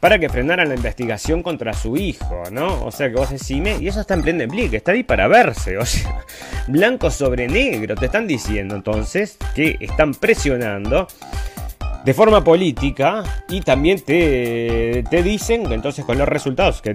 para 0.00 0.18
que 0.18 0.28
frenaran 0.28 0.68
la 0.68 0.74
investigación 0.74 1.42
contra 1.42 1.72
su 1.72 1.96
hijo, 1.96 2.42
¿no? 2.50 2.84
O 2.84 2.90
sea 2.90 3.08
que 3.08 3.16
vos 3.16 3.30
decime, 3.30 3.78
y 3.80 3.88
eso 3.88 4.00
está 4.00 4.14
en 4.14 4.22
Blendenblick, 4.22 4.74
está 4.74 4.92
ahí 4.92 5.02
para 5.02 5.28
verse, 5.28 5.78
o 5.78 5.84
sea, 5.84 6.24
blanco 6.68 7.10
sobre 7.10 7.48
negro, 7.48 7.94
te 7.94 8.06
están 8.06 8.26
diciendo 8.26 8.76
entonces 8.76 9.38
que 9.54 9.76
están 9.80 10.14
presionando 10.14 11.08
de 12.04 12.14
forma 12.14 12.42
política 12.44 13.24
y 13.48 13.60
también 13.60 14.00
te, 14.00 15.04
te 15.10 15.22
dicen 15.22 15.70
entonces 15.72 16.04
con 16.04 16.18
los 16.18 16.28
resultados 16.28 16.80
que 16.80 16.90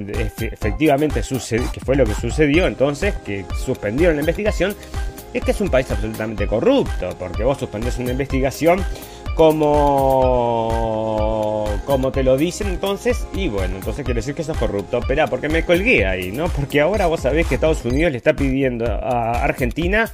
efectivamente 0.51 1.23
sucede, 1.23 1.65
que 1.71 1.79
fue 1.79 1.95
lo 1.95 2.05
que 2.05 2.13
sucedió 2.15 2.67
entonces, 2.67 3.15
que 3.25 3.45
suspendieron 3.65 4.15
la 4.15 4.21
investigación, 4.21 4.75
es 5.33 5.43
que 5.43 5.51
es 5.51 5.61
un 5.61 5.69
país 5.69 5.89
absolutamente 5.91 6.47
corrupto, 6.47 7.15
porque 7.19 7.43
vos 7.43 7.57
suspendés 7.57 7.97
una 7.97 8.11
investigación 8.11 8.83
como 9.35 10.83
como 11.85 12.11
te 12.11 12.21
lo 12.23 12.37
dicen 12.37 12.67
entonces 12.67 13.25
y 13.33 13.47
bueno 13.49 13.77
entonces 13.77 14.05
quiere 14.05 14.19
decir 14.19 14.35
que 14.35 14.43
eso 14.43 14.51
es 14.51 14.57
corrupto. 14.57 14.99
Pero 15.07 15.27
porque 15.27 15.49
me 15.49 15.65
colgué 15.65 16.05
ahí 16.05 16.31
no 16.31 16.49
porque 16.49 16.81
ahora 16.81 17.07
vos 17.07 17.21
sabés 17.21 17.47
que 17.47 17.55
Estados 17.55 17.83
Unidos 17.83 18.11
le 18.11 18.17
está 18.17 18.35
pidiendo 18.35 18.85
a 18.85 19.43
Argentina 19.43 20.11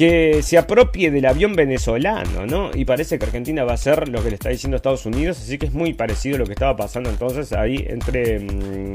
que 0.00 0.42
se 0.42 0.56
apropie 0.56 1.10
del 1.10 1.26
avión 1.26 1.52
venezolano, 1.52 2.46
¿no? 2.46 2.70
Y 2.74 2.86
parece 2.86 3.18
que 3.18 3.26
Argentina 3.26 3.64
va 3.64 3.72
a 3.72 3.74
hacer 3.74 4.08
lo 4.08 4.22
que 4.22 4.30
le 4.30 4.36
está 4.36 4.48
diciendo 4.48 4.78
Estados 4.78 5.04
Unidos, 5.04 5.38
así 5.38 5.58
que 5.58 5.66
es 5.66 5.74
muy 5.74 5.92
parecido 5.92 6.36
a 6.36 6.38
lo 6.38 6.46
que 6.46 6.54
estaba 6.54 6.74
pasando 6.74 7.10
entonces 7.10 7.52
ahí 7.52 7.84
entre... 7.86 8.38
Mm, 8.38 8.94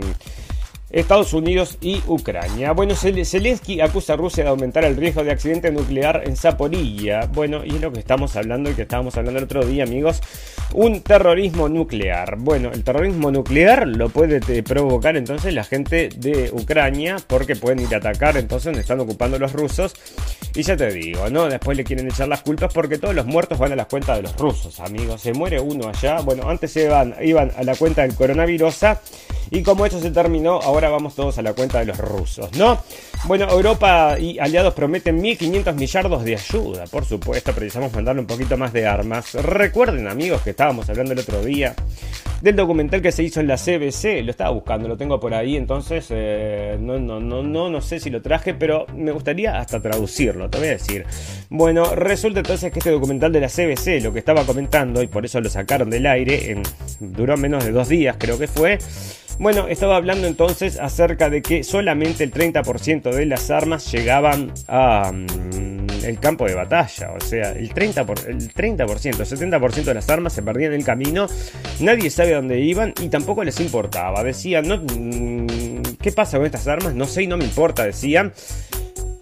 Estados 0.90 1.34
Unidos 1.34 1.78
y 1.82 2.02
Ucrania. 2.08 2.72
Bueno, 2.72 2.96
Zelensky 2.96 3.82
acusa 3.82 4.14
a 4.14 4.16
Rusia 4.18 4.44
de 4.44 4.52
aumentar 4.52 4.86
el 4.86 4.96
riesgo 4.96 5.24
de 5.24 5.32
accidente 5.32 5.72
nuclear 5.72 6.24
en 6.26 6.38
Zaporilla. 6.38 7.26
Bueno, 7.34 7.66
y 7.66 7.76
es 7.76 7.82
lo 7.82 7.92
que 7.92 8.00
estamos 8.00 8.36
hablando 8.36 8.70
y 8.70 8.76
que 8.76 8.84
estábamos 8.84 9.18
hablando 9.18 9.40
el 9.40 9.46
otro 9.46 9.66
día, 9.66 9.84
amigos. 9.84 10.22
Un 10.74 11.02
terrorismo 11.02 11.70
nuclear. 11.70 12.38
Bueno, 12.38 12.72
el 12.72 12.84
terrorismo 12.84 13.32
nuclear 13.32 13.88
lo 13.88 14.10
puede 14.10 14.40
eh, 14.48 14.64
provocar 14.64 15.18
entonces 15.18 15.54
la 15.54 15.64
gente 15.64 16.10
de 16.16 16.52
Ucrania 16.54 17.18
porque 17.28 17.56
pueden 17.56 17.80
ir 17.80 17.94
a 17.94 17.98
atacar 17.98 18.38
entonces 18.38 18.66
donde 18.66 18.82
están 18.82 19.00
ocupando 19.00 19.40
los 19.40 19.54
rusos. 19.54 19.94
Y 20.54 20.62
ya 20.62 20.78
te 20.78 20.92
digo, 20.92 21.30
¿no? 21.30 21.48
Después 21.48 21.76
le 21.76 21.84
quieren 21.84 22.08
echar 22.08 22.28
las 22.28 22.42
culpas 22.42 22.72
porque 22.74 22.98
todos 22.98 23.16
los 23.16 23.26
muertos 23.26 23.58
van 23.58 23.72
a 23.74 23.76
las 23.76 23.88
cuentas 23.88 24.18
de 24.18 24.24
los 24.24 24.38
rusos, 24.38 24.80
amigos. 24.80 25.22
Se 25.22 25.34
muere 25.34 25.60
uno 25.60 25.90
allá. 25.90 26.22
Bueno, 26.22 26.50
antes 26.50 26.76
iban, 26.78 27.16
iban 27.22 27.52
a 27.58 27.64
la 27.64 27.76
cuenta 27.76 28.04
del 28.04 28.16
coronavirus 28.16 28.84
y 29.56 29.64
como 29.64 29.86
esto 29.86 30.02
se 30.02 30.12
terminó, 30.12 30.60
ahora 30.62 30.90
vamos 30.90 31.16
todos 31.16 31.38
a 31.38 31.42
la 31.42 31.54
cuenta 31.54 31.80
de 31.80 31.86
los 31.86 31.98
rusos, 31.98 32.52
¿no? 32.58 32.78
Bueno, 33.28 33.50
Europa 33.50 34.18
y 34.20 34.38
aliados 34.38 34.76
prometen 34.76 35.20
1.500 35.20 35.74
millardos 35.74 36.24
de 36.24 36.36
ayuda, 36.36 36.86
por 36.86 37.06
supuesto, 37.06 37.54
precisamos 37.54 37.92
mandarle 37.92 38.22
un 38.22 38.28
poquito 38.28 38.56
más 38.56 38.72
de 38.72 38.86
armas. 38.86 39.34
Recuerden, 39.34 40.08
amigos, 40.08 40.44
que 40.44 40.52
estábamos 40.52 40.88
hablando 40.90 41.14
el 41.14 41.20
otro 41.20 41.44
día 41.44 41.74
del 42.42 42.56
documental 42.56 43.02
que 43.02 43.12
se 43.12 43.24
hizo 43.24 43.40
en 43.40 43.48
la 43.48 43.56
CBC, 43.56 44.24
lo 44.24 44.30
estaba 44.30 44.52
buscando, 44.52 44.88
lo 44.88 44.96
tengo 44.96 45.20
por 45.20 45.34
ahí, 45.34 45.56
entonces 45.56 46.06
eh, 46.12 46.78
no, 46.80 47.00
no, 47.00 47.20
no, 47.20 47.42
no, 47.42 47.68
no 47.68 47.82
sé 47.82 48.00
si 48.00 48.12
lo 48.12 48.22
traje, 48.22 48.54
pero 48.54 48.86
me 48.96 49.12
gustaría 49.12 49.58
hasta 49.58 49.82
traducirlo, 49.82 50.48
te 50.48 50.60
voy 50.60 50.68
a 50.68 50.72
decir. 50.72 51.06
Bueno, 51.50 51.96
resulta 51.96 52.42
entonces 52.42 52.72
que 52.72 52.78
este 52.78 52.92
documental 52.92 53.32
de 53.32 53.40
la 53.40 53.48
CBC, 53.48 54.04
lo 54.04 54.14
que 54.14 54.20
estaba 54.20 54.44
comentando, 54.44 55.02
y 55.02 55.08
por 55.08 55.26
eso 55.26 55.42
lo 55.42 55.50
sacaron 55.50 55.90
del 55.90 56.06
aire, 56.06 56.52
en, 56.52 56.62
duró 57.00 57.38
menos 57.38 57.66
de 57.66 57.72
dos 57.72 57.90
días 57.90 58.18
creo 58.20 58.38
que 58.38 58.48
fue, 58.48 58.78
bueno, 59.38 59.68
estaba 59.68 59.98
hablando 59.98 60.28
entonces 60.28 60.80
acerca 60.80 61.30
de 61.30 61.42
que 61.42 61.64
solamente 61.64 62.24
el 62.24 62.32
30% 62.32 63.15
de 63.16 63.26
las 63.26 63.50
armas 63.50 63.92
llegaban 63.92 64.52
a... 64.68 65.12
Mm, 65.12 65.86
el 66.06 66.20
campo 66.20 66.46
de 66.46 66.54
batalla. 66.54 67.12
O 67.12 67.20
sea, 67.20 67.52
el 67.52 67.74
30%, 67.74 68.06
por, 68.06 68.20
el 68.30 68.54
30%, 68.54 69.06
el 69.06 69.52
70% 69.52 69.84
de 69.84 69.94
las 69.94 70.10
armas 70.10 70.34
se 70.34 70.44
perdían 70.44 70.74
en 70.74 70.80
el 70.80 70.86
camino. 70.86 71.28
Nadie 71.80 72.10
sabe 72.10 72.34
dónde 72.34 72.60
iban 72.60 72.94
y 73.02 73.10
tampoco 73.10 73.44
les 73.44 73.60
importaba. 73.60 74.24
Decían, 74.24 74.68
mm, 74.68 75.98
¿qué 76.02 76.12
pasa 76.12 76.38
con 76.38 76.46
estas 76.46 76.68
armas? 76.68 76.94
No 76.94 77.06
sé 77.06 77.24
y 77.24 77.28
no 77.28 77.38
me 77.38 77.46
importa, 77.46 77.84
decían 77.84 78.34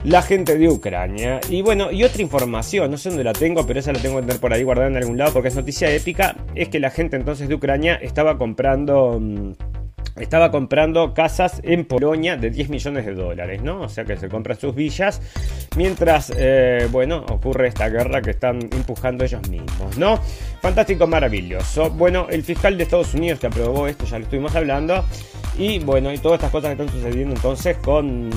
la 0.04 0.22
gente 0.22 0.58
de 0.58 0.70
Ucrania. 0.70 1.40
Y 1.50 1.62
bueno, 1.62 1.92
y 1.92 2.04
otra 2.04 2.22
información, 2.22 2.92
no 2.92 2.98
sé 2.98 3.10
dónde 3.10 3.24
la 3.24 3.34
tengo, 3.34 3.66
pero 3.66 3.80
esa 3.80 3.94
la 3.94 4.00
tengo 4.00 4.18
que 4.18 4.24
tener 4.24 4.42
por 4.42 4.54
ahí 4.54 4.64
guardada 4.64 4.90
en 4.90 4.98
algún 4.98 5.18
lado 5.18 5.34
porque 5.34 5.48
es 5.48 5.56
noticia 5.56 5.90
épica, 5.94 6.36
es 6.56 6.70
que 6.70 6.80
la 6.80 6.90
gente 6.90 7.16
entonces 7.16 7.48
de 7.48 7.56
Ucrania 7.56 7.96
estaba 7.96 8.38
comprando... 8.38 9.22
Estaba 10.16 10.52
comprando 10.52 11.14
casas 11.16 11.60
en 11.64 11.86
Polonia 11.86 12.38
de 12.38 12.52
10 12.52 12.70
millones 12.70 13.06
de 13.06 13.16
dólares, 13.16 13.64
¿no? 13.64 13.82
O 13.82 13.90
sea 13.90 14.06
que 14.06 14.16
se 14.16 14.30
compran 14.30 14.60
sus 14.60 14.76
villas 14.76 15.22
mientras, 15.76 16.32
eh, 16.38 16.88
bueno, 16.92 17.26
ocurre 17.30 17.68
esta 17.68 17.90
guerra 17.90 18.22
que 18.22 18.30
están 18.30 18.60
empujando 18.62 19.24
ellos 19.24 19.50
mismos, 19.50 19.98
¿no? 19.98 20.20
Fantástico, 20.62 21.08
maravilloso. 21.08 21.90
Bueno, 21.90 22.28
el 22.30 22.44
fiscal 22.44 22.78
de 22.78 22.84
Estados 22.84 23.16
Unidos 23.16 23.40
que 23.40 23.48
aprobó 23.48 23.88
esto, 23.88 24.06
ya 24.06 24.20
lo 24.20 24.26
estuvimos 24.26 24.56
hablando, 24.56 25.04
y 25.58 25.80
bueno, 25.80 26.14
y 26.14 26.20
todas 26.20 26.38
estas 26.38 26.52
cosas 26.52 26.76
que 26.76 26.84
están 26.84 26.96
sucediendo 26.96 27.36
entonces 27.36 27.78
con 27.78 28.30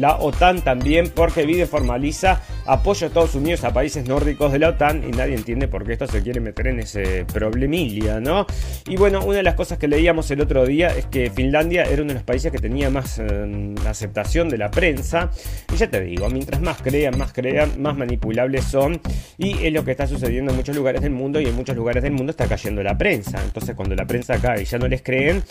la 0.00 0.16
OTAN 0.16 0.62
también, 0.62 1.10
porque 1.14 1.46
Biden 1.46 1.68
formaliza 1.68 2.42
apoyo 2.66 3.06
a 3.06 3.08
Estados 3.08 3.34
Unidos 3.34 3.64
a 3.64 3.72
países 3.72 4.06
nórdicos 4.08 4.52
de 4.52 4.58
la 4.58 4.70
OTAN 4.70 5.04
y 5.06 5.10
nadie 5.10 5.34
entiende 5.34 5.68
por 5.68 5.84
qué 5.84 5.92
esto 5.92 6.06
se 6.06 6.22
quiere 6.22 6.40
meter 6.40 6.68
en 6.68 6.80
ese 6.80 7.24
problemilla, 7.32 8.20
¿no? 8.20 8.46
Y 8.86 8.96
bueno, 8.96 9.24
una 9.24 9.38
de 9.38 9.42
las 9.42 9.54
cosas 9.54 9.78
que 9.78 9.88
leíamos 9.88 10.30
el 10.30 10.40
otro 10.40 10.66
día 10.66 10.88
es 10.88 11.06
que 11.06 11.30
Finlandia 11.30 11.84
era 11.84 12.02
uno 12.02 12.08
de 12.08 12.14
los 12.14 12.22
países 12.22 12.52
que 12.52 12.58
tenía 12.58 12.90
más 12.90 13.18
eh, 13.18 13.74
aceptación 13.86 14.48
de 14.48 14.58
la 14.58 14.70
prensa. 14.70 15.30
Y 15.72 15.76
ya 15.76 15.90
te 15.90 16.00
digo, 16.00 16.28
mientras 16.28 16.60
más 16.60 16.80
crean, 16.82 17.18
más 17.18 17.32
crean, 17.32 17.80
más 17.80 17.96
manipulables 17.96 18.64
son. 18.64 19.00
Y 19.38 19.66
es 19.66 19.72
lo 19.72 19.84
que 19.84 19.92
está 19.92 20.06
sucediendo 20.06 20.50
en 20.50 20.56
muchos 20.56 20.76
lugares 20.76 21.02
del 21.02 21.12
mundo 21.12 21.40
y 21.40 21.46
en 21.46 21.54
muchos 21.54 21.76
lugares 21.76 22.02
del 22.02 22.12
mundo 22.12 22.30
está 22.30 22.46
cayendo 22.46 22.82
la 22.82 22.96
prensa. 22.96 23.42
Entonces 23.42 23.74
cuando 23.74 23.94
la 23.94 24.06
prensa 24.06 24.38
cae 24.40 24.62
y 24.62 24.64
ya 24.64 24.78
no 24.78 24.88
les 24.88 25.02
creen, 25.02 25.42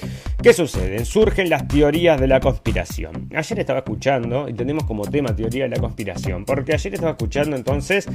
¿qué 0.42 0.54
sucede? 0.54 1.06
Surgen 1.06 1.50
las 1.50 1.68
teorías 1.68 2.20
de 2.20 2.28
la 2.28 2.40
conspiración. 2.40 3.30
Ayer 3.36 3.60
estaba 3.60 3.80
escuchando 3.80 4.48
y 4.48 4.54
tenemos 4.54 4.86
como 4.86 5.06
tema 5.06 5.36
teoría 5.36 5.64
de 5.64 5.70
la 5.70 5.80
conspiración, 5.80 6.46
porque 6.46 6.74
ayer 6.74 6.94
estaba 7.02 7.12
escuchando 7.12 7.56
entonces 7.56 8.08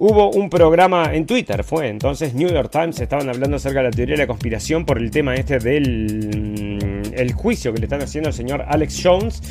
Hubo 0.00 0.30
un 0.30 0.48
programa 0.48 1.12
en 1.12 1.26
Twitter, 1.26 1.64
fue 1.64 1.88
entonces 1.88 2.32
New 2.32 2.48
York 2.48 2.70
Times, 2.70 3.00
estaban 3.00 3.28
hablando 3.28 3.56
acerca 3.56 3.80
de 3.80 3.86
la 3.86 3.90
teoría 3.90 4.14
de 4.14 4.22
la 4.22 4.26
conspiración 4.28 4.86
por 4.86 4.98
el 4.98 5.10
tema 5.10 5.34
este 5.34 5.58
del 5.58 6.28
mm, 6.32 7.14
el 7.18 7.32
juicio 7.32 7.72
que 7.72 7.80
le 7.80 7.86
están 7.86 8.02
haciendo 8.02 8.28
al 8.28 8.32
señor 8.32 8.64
Alex 8.68 9.00
Jones 9.02 9.42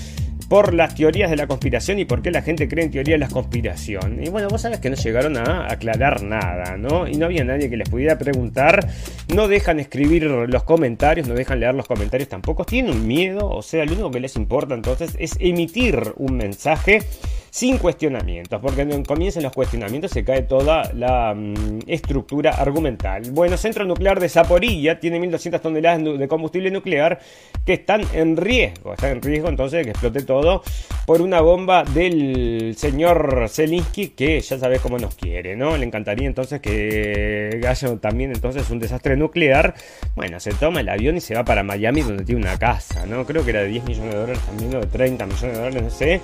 por 0.47 0.73
las 0.73 0.95
teorías 0.95 1.29
de 1.29 1.36
la 1.36 1.47
conspiración 1.47 1.99
y 1.99 2.05
por 2.05 2.21
qué 2.21 2.31
la 2.31 2.41
gente 2.41 2.69
cree 2.69 2.86
en 2.86 2.91
teoría 2.91 3.15
de 3.15 3.19
la 3.19 3.27
conspiración. 3.27 4.23
Y 4.23 4.29
bueno, 4.29 4.47
vos 4.47 4.62
sabes 4.62 4.79
que 4.79 4.89
no 4.89 4.95
llegaron 4.95 5.36
a 5.36 5.69
aclarar 5.69 6.23
nada, 6.23 6.77
¿no? 6.77 7.07
Y 7.07 7.17
no 7.17 7.25
había 7.25 7.43
nadie 7.43 7.69
que 7.69 7.75
les 7.75 7.89
pudiera 7.89 8.17
preguntar. 8.17 8.88
No 9.33 9.49
dejan 9.49 9.79
escribir 9.79 10.23
los 10.23 10.63
comentarios, 10.63 11.27
no 11.27 11.33
dejan 11.33 11.60
leer 11.60 11.75
los 11.75 11.88
comentarios 11.88 12.29
tampoco. 12.29 12.63
Tienen 12.63 12.91
un 12.91 13.05
miedo, 13.05 13.49
o 13.49 13.62
sea, 13.62 13.83
lo 13.83 13.93
único 13.93 14.12
que 14.12 14.21
les 14.21 14.38
importa 14.38 14.73
entonces 14.73 15.17
es 15.19 15.36
emitir 15.41 15.99
un 16.15 16.38
mensaje 16.38 17.01
sin 17.49 17.77
cuestionamientos, 17.77 18.62
porque 18.62 18.86
cuando 18.86 19.03
comienzan 19.03 19.43
los 19.43 19.53
cuestionamientos 19.53 20.12
se 20.12 20.23
cae 20.23 20.43
toda 20.43 20.91
la 20.93 21.33
mm, 21.33 21.79
estructura 21.88 22.51
argumental. 22.51 23.23
Bueno, 23.31 23.57
Centro 23.57 23.86
Nuclear 23.86 24.19
de 24.19 24.29
Zaporilla 24.29 24.99
tiene 24.99 25.19
1.200 25.19 25.62
toneladas 25.62 26.03
de 26.03 26.27
combustible 26.27 26.71
nuclear 26.71 27.19
que 27.65 27.73
están 27.73 28.01
en 28.13 28.38
riesgo, 28.38 28.93
están 28.93 29.12
en 29.12 29.21
riesgo 29.21 29.49
entonces 29.49 29.79
de 29.79 29.83
que 29.86 29.89
explote 29.91 30.21
todo 30.23 30.63
por 31.05 31.21
una 31.21 31.41
bomba 31.41 31.83
del 31.83 32.75
señor 32.77 33.47
Zelinsky 33.49 34.10
que 34.10 34.39
ya 34.41 34.57
sabes 34.57 34.81
cómo 34.81 34.97
nos 34.97 35.15
quiere, 35.15 35.55
¿no? 35.55 35.77
Le 35.77 35.86
encantaría 35.86 36.27
entonces 36.27 36.62
que 36.62 37.62
haya 37.67 37.95
también 37.97 38.31
entonces 38.31 38.69
un 38.69 38.79
desastre 38.79 39.15
nuclear. 39.15 39.73
Bueno, 40.15 40.39
se 40.39 40.51
toma 40.51 40.81
el 40.81 40.89
avión 40.89 41.17
y 41.17 41.21
se 41.21 41.36
va 41.36 41.43
para 41.43 41.63
Miami 41.63 42.01
donde 42.01 42.23
tiene 42.23 42.41
una 42.41 42.57
casa, 42.57 43.05
¿no? 43.05 43.25
Creo 43.25 43.43
que 43.43 43.51
era 43.51 43.62
de 43.62 43.67
10 43.69 43.86
millones 43.86 44.13
de 44.13 44.19
dólares 44.19 44.41
también, 44.45 44.75
o 44.75 44.79
de 44.79 44.88
30 44.88 45.25
millones 45.25 45.51
de 45.51 45.57
dólares, 45.57 45.83
no 45.83 45.89
sé 45.89 46.21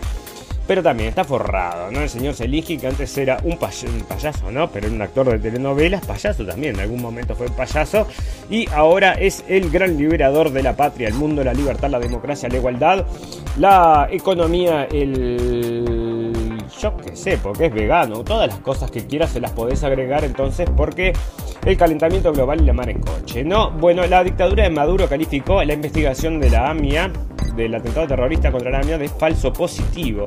pero 0.68 0.82
también 0.82 1.10
está 1.10 1.24
forrado, 1.24 1.92
¿no? 1.92 2.02
El 2.02 2.10
señor 2.10 2.34
Seligi, 2.34 2.78
que 2.78 2.88
antes 2.88 3.18
era 3.18 3.38
un, 3.44 3.58
payaso, 3.58 4.52
¿no? 4.52 4.70
Pero 4.70 4.88
era 4.88 4.96
un 4.96 5.02
actor 5.02 5.30
de 5.30 5.40
telenovelas, 5.40 6.06
payaso 6.06 6.46
también, 6.46 6.76
en 6.76 6.82
algún 6.82 7.02
momento 7.02 7.36
fue 7.36 7.48
payaso, 7.50 8.08
y 8.50 8.70
ahora 8.70 9.14
es 9.14 9.44
el 9.48 9.70
gran 9.70 9.98
liberador 9.98 10.52
de 10.52 10.64
la 10.64 10.76
patria, 10.76 11.08
el 11.08 11.16
mundo, 11.16 11.44
la 11.44 11.54
libertad, 11.54 11.90
la 11.90 12.00
democracia, 12.00 12.50
la 12.50 12.58
igualdad, 12.58 13.06
la 13.58 14.08
economía, 14.12 14.88
el... 14.92 16.23
yo 16.82 16.98
qué 16.98 17.16
sé, 17.16 17.38
porque 17.38 17.66
es 17.66 17.74
vegano, 17.74 18.24
todas 18.24 18.48
las 18.48 18.60
cosas 18.60 18.92
que 18.92 19.06
quieras 19.06 19.32
se 19.32 19.40
las 19.40 19.52
podés 19.52 19.84
agregar 19.84 20.24
entonces 20.24 20.70
porque 20.76 21.14
el 21.66 21.78
calentamiento 21.78 22.32
global 22.34 22.62
y 22.62 22.66
la 22.66 22.74
mar 22.74 22.90
en 22.90 23.00
coche, 23.00 23.44
¿no? 23.44 23.72
Bueno, 23.72 24.06
la 24.08 24.24
dictadura 24.24 24.64
de 24.64 24.70
Maduro 24.70 25.08
calificó 25.08 25.64
la 25.64 25.74
investigación 25.74 26.40
de 26.40 26.50
la 26.50 26.70
AMIA 26.70 27.12
del 27.56 27.76
atentado 27.76 28.08
terrorista 28.08 28.52
contra 28.52 28.72
la 28.72 28.80
AMIA 28.80 28.98
de 28.98 29.08
falso 29.08 29.54
positivo. 29.54 30.26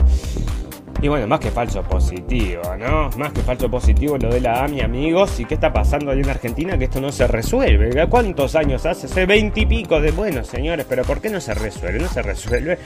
Y 1.03 1.09
bueno, 1.09 1.27
más 1.27 1.40
que 1.40 1.51
falso 1.51 1.83
positivo, 1.83 2.62
¿no? 2.79 3.11
Más 3.18 3.31
que 3.33 3.42
falso 3.42 3.70
positivo 3.70 4.16
lo 4.16 4.31
de 4.31 4.40
la 4.40 4.64
AMI, 4.64 4.81
amigos. 4.81 5.38
¿Y 5.38 5.44
qué 5.44 5.53
está 5.53 5.70
pasando 5.70 6.11
ahí 6.11 6.20
en 6.20 6.31
Argentina? 6.31 6.79
Que 6.79 6.85
esto 6.85 7.03
no 7.03 7.12
se 7.12 7.27
resuelve. 7.27 8.07
¿Cuántos 8.09 8.55
años 8.55 8.87
hace? 8.87 9.07
Hace 9.07 9.27
veintipico 9.27 10.01
de... 10.01 10.11
Bueno, 10.12 10.42
señores, 10.42 10.87
pero 10.88 11.05
¿por 11.05 11.20
qué 11.20 11.29
no 11.29 11.38
se 11.38 11.53
resuelve? 11.53 11.99
No 11.99 12.09
se 12.09 12.22
resuelve 12.22 12.79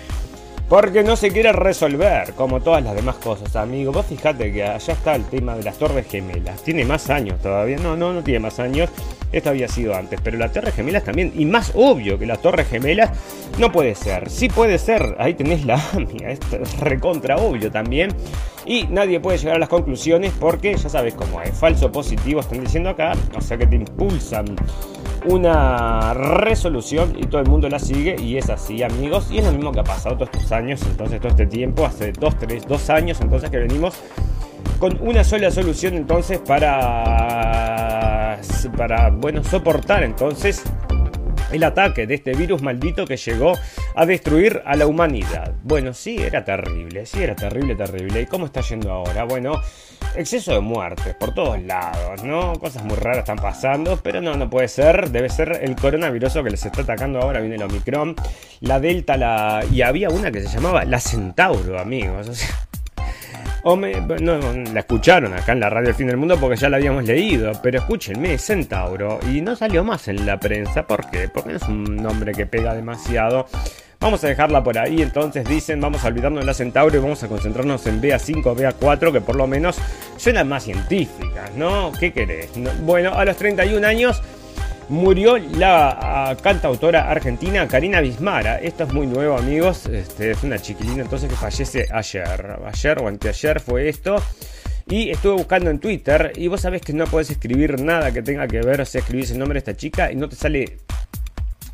porque 0.71 1.03
no 1.03 1.17
se 1.17 1.33
quiere 1.33 1.51
resolver, 1.51 2.33
como 2.35 2.61
todas 2.61 2.85
las 2.85 2.95
demás 2.95 3.17
cosas, 3.17 3.57
amigo. 3.57 3.91
Vos 3.91 4.07
fijate 4.07 4.53
que 4.53 4.63
allá 4.63 4.93
está 4.93 5.17
el 5.17 5.25
tema 5.25 5.57
de 5.57 5.65
las 5.65 5.77
Torres 5.77 6.07
Gemelas. 6.09 6.63
Tiene 6.63 6.85
más 6.85 7.11
años 7.11 7.41
todavía. 7.43 7.77
No, 7.79 7.97
no, 7.97 8.13
no 8.13 8.23
tiene 8.23 8.39
más 8.39 8.61
años. 8.61 8.89
Esto 9.33 9.51
había 9.51 9.67
sido 9.67 9.97
antes. 9.97 10.21
Pero 10.23 10.39
las 10.39 10.53
Torres 10.53 10.73
Gemelas 10.73 11.03
también. 11.03 11.33
Y 11.35 11.45
más 11.45 11.73
obvio 11.75 12.21
que 12.21 12.25
las 12.25 12.41
Torres 12.41 12.69
Gemelas 12.69 13.11
no 13.59 13.73
puede 13.73 13.97
ser. 13.97 14.31
Sí 14.31 14.49
puede 14.49 14.79
ser. 14.79 15.17
Ahí 15.19 15.35
tenés 15.35 15.65
la 15.65 15.75
AMIA. 15.93 16.31
Es 16.31 16.39
recontra 16.79 17.39
obvio 17.39 17.73
también. 17.73 18.15
Y 18.65 18.85
nadie 18.85 19.19
puede 19.19 19.39
llegar 19.39 19.57
a 19.57 19.59
las 19.59 19.69
conclusiones 19.69 20.33
porque 20.39 20.77
ya 20.77 20.89
sabes 20.89 21.15
cómo 21.15 21.43
es. 21.43 21.51
Falso 21.51 21.91
positivo 21.91 22.39
están 22.39 22.61
diciendo 22.61 22.91
acá. 22.91 23.15
O 23.37 23.41
sea 23.41 23.59
que 23.59 23.67
te 23.67 23.75
impulsan 23.75 24.55
una 25.27 26.15
resolución 26.15 27.15
y 27.17 27.27
todo 27.27 27.41
el 27.41 27.49
mundo 27.49 27.69
la 27.69 27.79
sigue 27.79 28.17
y 28.21 28.37
es 28.37 28.51
así 28.51 28.83
amigos. 28.83 29.29
Y 29.31 29.39
es 29.39 29.45
lo 29.45 29.53
mismo 29.53 29.73
que 29.73 29.81
ha 29.81 29.85
pasado 29.85 30.17
todos 30.17 30.31
estos 30.33 30.53
años 30.53 30.83
entonces 30.83 31.21
todo 31.21 31.31
este 31.31 31.47
tiempo 31.47 31.85
hace 31.85 32.13
dos 32.13 32.37
tres 32.39 32.67
dos 32.67 32.89
años 32.91 33.21
entonces 33.21 33.51
que 33.51 33.59
venimos 33.59 33.95
con 34.79 34.99
una 35.01 35.25
sola 35.25 35.51
solución 35.51 35.95
entonces 35.95 36.39
para 36.39 38.41
para 38.77 39.11
bueno 39.11 39.45
soportar 39.45 40.03
entonces 40.03 40.63
el 41.53 41.65
ataque 41.65 42.07
de 42.07 42.15
este 42.15 42.33
virus 42.35 42.63
maldito 42.63 43.05
que 43.07 43.17
llegó 43.17 43.53
a 43.95 44.07
destruir 44.07 44.63
a 44.65 44.77
la 44.77 44.87
humanidad. 44.87 45.55
Bueno, 45.63 45.93
sí, 45.93 46.17
era 46.19 46.45
terrible, 46.45 47.07
sí, 47.07 47.23
era 47.23 47.35
terrible, 47.35 47.75
terrible. 47.75 48.23
¿Y 48.23 48.27
cómo 48.27 48.47
está 48.47 48.61
yendo 48.61 48.91
ahora? 48.91 49.25
Bueno, 49.25 49.61
exceso 50.17 50.53
de 50.53 50.61
muertes 50.61 51.15
por 51.15 51.35
todos 51.35 51.61
lados, 51.63 52.23
¿no? 52.25 52.53
Cosas 52.55 52.85
muy 52.85 52.97
raras 52.97 53.19
están 53.21 53.37
pasando, 53.37 53.99
pero 54.03 54.21
no, 54.21 54.35
no 54.35 54.49
puede 54.49 54.69
ser. 54.69 55.11
Debe 55.11 55.29
ser 55.29 55.61
el 55.63 55.77
coronavirus 55.77 56.35
que 56.35 56.51
les 56.51 56.65
está 56.65 56.83
atacando 56.83 57.21
ahora. 57.21 57.41
Viene 57.41 57.57
el 57.57 57.63
Omicron, 57.63 58.15
la 58.61 58.81
Delta, 58.81 59.17
la. 59.17 59.65
Y 59.71 59.83
había 59.83 60.09
una 60.09 60.31
que 60.31 60.41
se 60.41 60.49
llamaba 60.49 60.85
la 60.85 61.01
Centauro, 61.01 61.79
amigos. 61.79 62.29
O 62.29 62.35
sea. 62.35 62.70
O 63.63 63.77
no, 63.77 64.39
la 64.73 64.81
escucharon 64.81 65.35
acá 65.35 65.53
en 65.53 65.61
la 65.61 65.69
radio 65.69 65.91
El 65.91 65.95
Fin 65.95 66.07
del 66.07 66.17
Mundo 66.17 66.39
porque 66.41 66.57
ya 66.57 66.69
la 66.71 66.79
habíamos 66.79 67.05
leído, 67.05 67.53
pero 67.63 67.79
escúchenme, 67.79 68.39
Centauro, 68.39 69.21
y 69.31 69.43
no 69.43 69.55
salió 69.55 69.85
más 69.85 70.09
en 70.09 70.25
la 70.25 70.39
prensa, 70.39 70.87
¿por 70.87 71.11
qué? 71.11 71.29
Porque 71.29 71.57
es 71.57 71.63
un 71.63 71.97
nombre 71.97 72.33
que 72.33 72.47
pega 72.47 72.75
demasiado. 72.75 73.47
Vamos 74.01 74.25
a 74.25 74.29
dejarla 74.29 74.65
por 74.65 74.79
ahí, 74.79 75.03
entonces 75.03 75.47
dicen, 75.47 75.79
vamos 75.79 76.03
a 76.05 76.09
olvidarnos 76.09 76.41
de 76.41 76.47
la 76.47 76.55
Centauro 76.55 76.97
y 76.97 77.01
vamos 77.01 77.23
a 77.23 77.29
concentrarnos 77.29 77.87
en 77.87 78.01
BA5, 78.01 78.43
BA4, 78.43 79.13
que 79.13 79.21
por 79.21 79.37
lo 79.37 79.47
menos 79.47 79.77
suenan 80.17 80.49
más 80.49 80.65
científicas, 80.65 81.51
¿no? 81.55 81.93
¿Qué 82.01 82.11
querés? 82.11 82.49
bueno, 82.81 83.13
a 83.13 83.27
los 83.27 83.37
31 83.37 83.87
años 83.87 84.23
murió 84.91 85.39
la 85.39 86.37
cantautora 86.43 87.11
argentina 87.11 87.67
Karina 87.67 88.01
Bismara. 88.01 88.59
Esto 88.59 88.85
es 88.85 88.93
muy 88.93 89.07
nuevo, 89.07 89.39
amigos. 89.39 89.87
Este, 89.87 90.33
es 90.33 90.43
una 90.43 90.59
chiquilina 90.59 91.03
entonces 91.03 91.31
que 91.31 91.37
fallece 91.37 91.87
ayer. 91.91 92.59
Ayer 92.67 92.99
o 93.01 93.09
anteayer 93.09 93.61
fue 93.61 93.89
esto. 93.89 94.17
Y 94.87 95.11
estuve 95.11 95.35
buscando 95.35 95.71
en 95.71 95.79
Twitter 95.79 96.33
y 96.35 96.49
vos 96.49 96.61
sabés 96.61 96.83
que 96.83 96.93
no 96.93 97.05
podés 97.07 97.31
escribir 97.31 97.81
nada 97.81 98.13
que 98.13 98.23
tenga 98.23 98.49
que 98.49 98.61
ver, 98.61 98.81
o 98.81 98.85
sea, 98.85 99.01
escribís 99.01 99.31
el 99.31 99.39
nombre 99.39 99.55
de 99.55 99.59
esta 99.61 99.77
chica 99.77 100.11
y 100.11 100.17
no 100.17 100.29
te 100.29 100.35
sale 100.35 100.79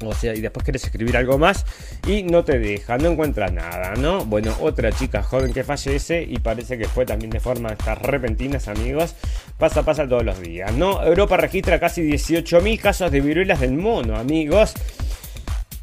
o 0.05 0.15
sea, 0.15 0.35
y 0.35 0.41
después 0.41 0.65
quieres 0.65 0.85
escribir 0.85 1.17
algo 1.17 1.39
más 1.39 1.65
y 2.07 2.23
no 2.23 2.45
te 2.45 2.59
deja, 2.59 2.99
no 2.99 3.09
encuentra 3.11 3.49
nada, 3.49 3.95
¿no? 3.95 4.25
Bueno, 4.25 4.55
otra 4.61 4.93
chica 4.93 5.23
joven 5.23 5.53
que 5.53 5.65
fallece 5.65 6.23
y 6.23 6.39
parece 6.39 6.79
que 6.79 6.87
fue 6.87 7.07
también 7.07 7.31
de 7.31 7.41
forma 7.41 7.71
estas 7.71 8.01
repentinas, 8.01 8.69
amigos. 8.69 9.15
Pasa, 9.59 9.85
pasa 9.85 10.07
todos 10.07 10.25
los 10.25 10.41
días, 10.41 10.73
¿no? 10.75 11.03
Europa 11.03 11.37
registra 11.37 11.81
casi 11.81 12.03
18.000 12.03 12.81
casos 12.81 13.11
de 13.11 13.21
viruelas 13.21 13.61
del 13.61 13.73
mono, 13.73 14.17
amigos. 14.17 14.75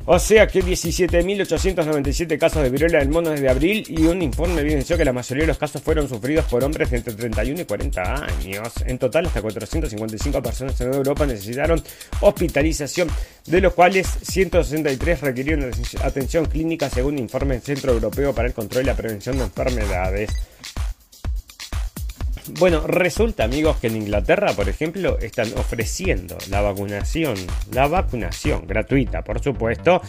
O 0.05 0.19
sea 0.19 0.47
que 0.47 0.61
17.897 0.61 2.37
casos 2.37 2.61
de 2.61 2.69
viruela 2.69 2.99
del 2.99 3.07
mono 3.07 3.29
desde 3.29 3.47
abril 3.47 3.85
y 3.87 4.03
un 4.03 4.21
informe 4.21 4.59
evidenció 4.59 4.97
que 4.97 5.05
la 5.05 5.13
mayoría 5.13 5.43
de 5.43 5.47
los 5.47 5.57
casos 5.57 5.81
fueron 5.81 6.09
sufridos 6.09 6.43
por 6.45 6.61
hombres 6.61 6.91
de 6.91 6.97
entre 6.97 7.13
31 7.13 7.61
y 7.61 7.63
40 7.63 8.25
años. 8.25 8.73
En 8.85 8.97
total, 8.97 9.27
hasta 9.27 9.41
455 9.41 10.43
personas 10.43 10.81
en 10.81 10.93
Europa 10.93 11.25
necesitaron 11.25 11.81
hospitalización, 12.19 13.07
de 13.45 13.61
los 13.61 13.73
cuales 13.73 14.07
163 14.23 15.21
requirieron 15.21 15.71
atención 16.03 16.45
clínica 16.47 16.89
según 16.89 17.17
informe 17.17 17.53
del 17.53 17.63
Centro 17.63 17.93
Europeo 17.93 18.35
para 18.35 18.49
el 18.49 18.53
Control 18.53 18.83
y 18.83 18.87
la 18.87 18.97
Prevención 18.97 19.37
de 19.37 19.45
Enfermedades. 19.45 20.31
Bueno, 22.49 22.85
resulta, 22.85 23.45
amigos, 23.45 23.77
que 23.77 23.87
en 23.87 23.95
Inglaterra, 23.95 24.51
por 24.53 24.67
ejemplo, 24.67 25.17
están 25.19 25.47
ofreciendo 25.57 26.37
la 26.49 26.59
vacunación, 26.59 27.35
la 27.71 27.87
vacunación 27.87 28.67
gratuita, 28.67 29.23
por 29.23 29.41
supuesto, 29.41 30.01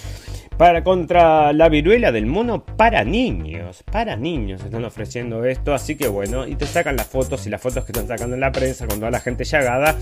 para 0.56 0.84
contra 0.84 1.52
la 1.52 1.68
viruela 1.68 2.12
del 2.12 2.26
mono 2.26 2.64
para 2.64 3.04
niños. 3.04 3.82
Para 3.90 4.16
niños 4.16 4.62
están 4.62 4.84
ofreciendo 4.84 5.44
esto, 5.44 5.74
así 5.74 5.96
que 5.96 6.08
bueno, 6.08 6.46
y 6.46 6.56
te 6.56 6.66
sacan 6.66 6.96
las 6.96 7.06
fotos 7.06 7.46
y 7.46 7.50
las 7.50 7.60
fotos 7.60 7.84
que 7.84 7.92
están 7.92 8.06
sacando 8.06 8.34
en 8.34 8.40
la 8.40 8.52
prensa 8.52 8.86
con 8.86 8.98
toda 8.98 9.10
la 9.10 9.20
gente 9.20 9.44
llagada. 9.44 9.96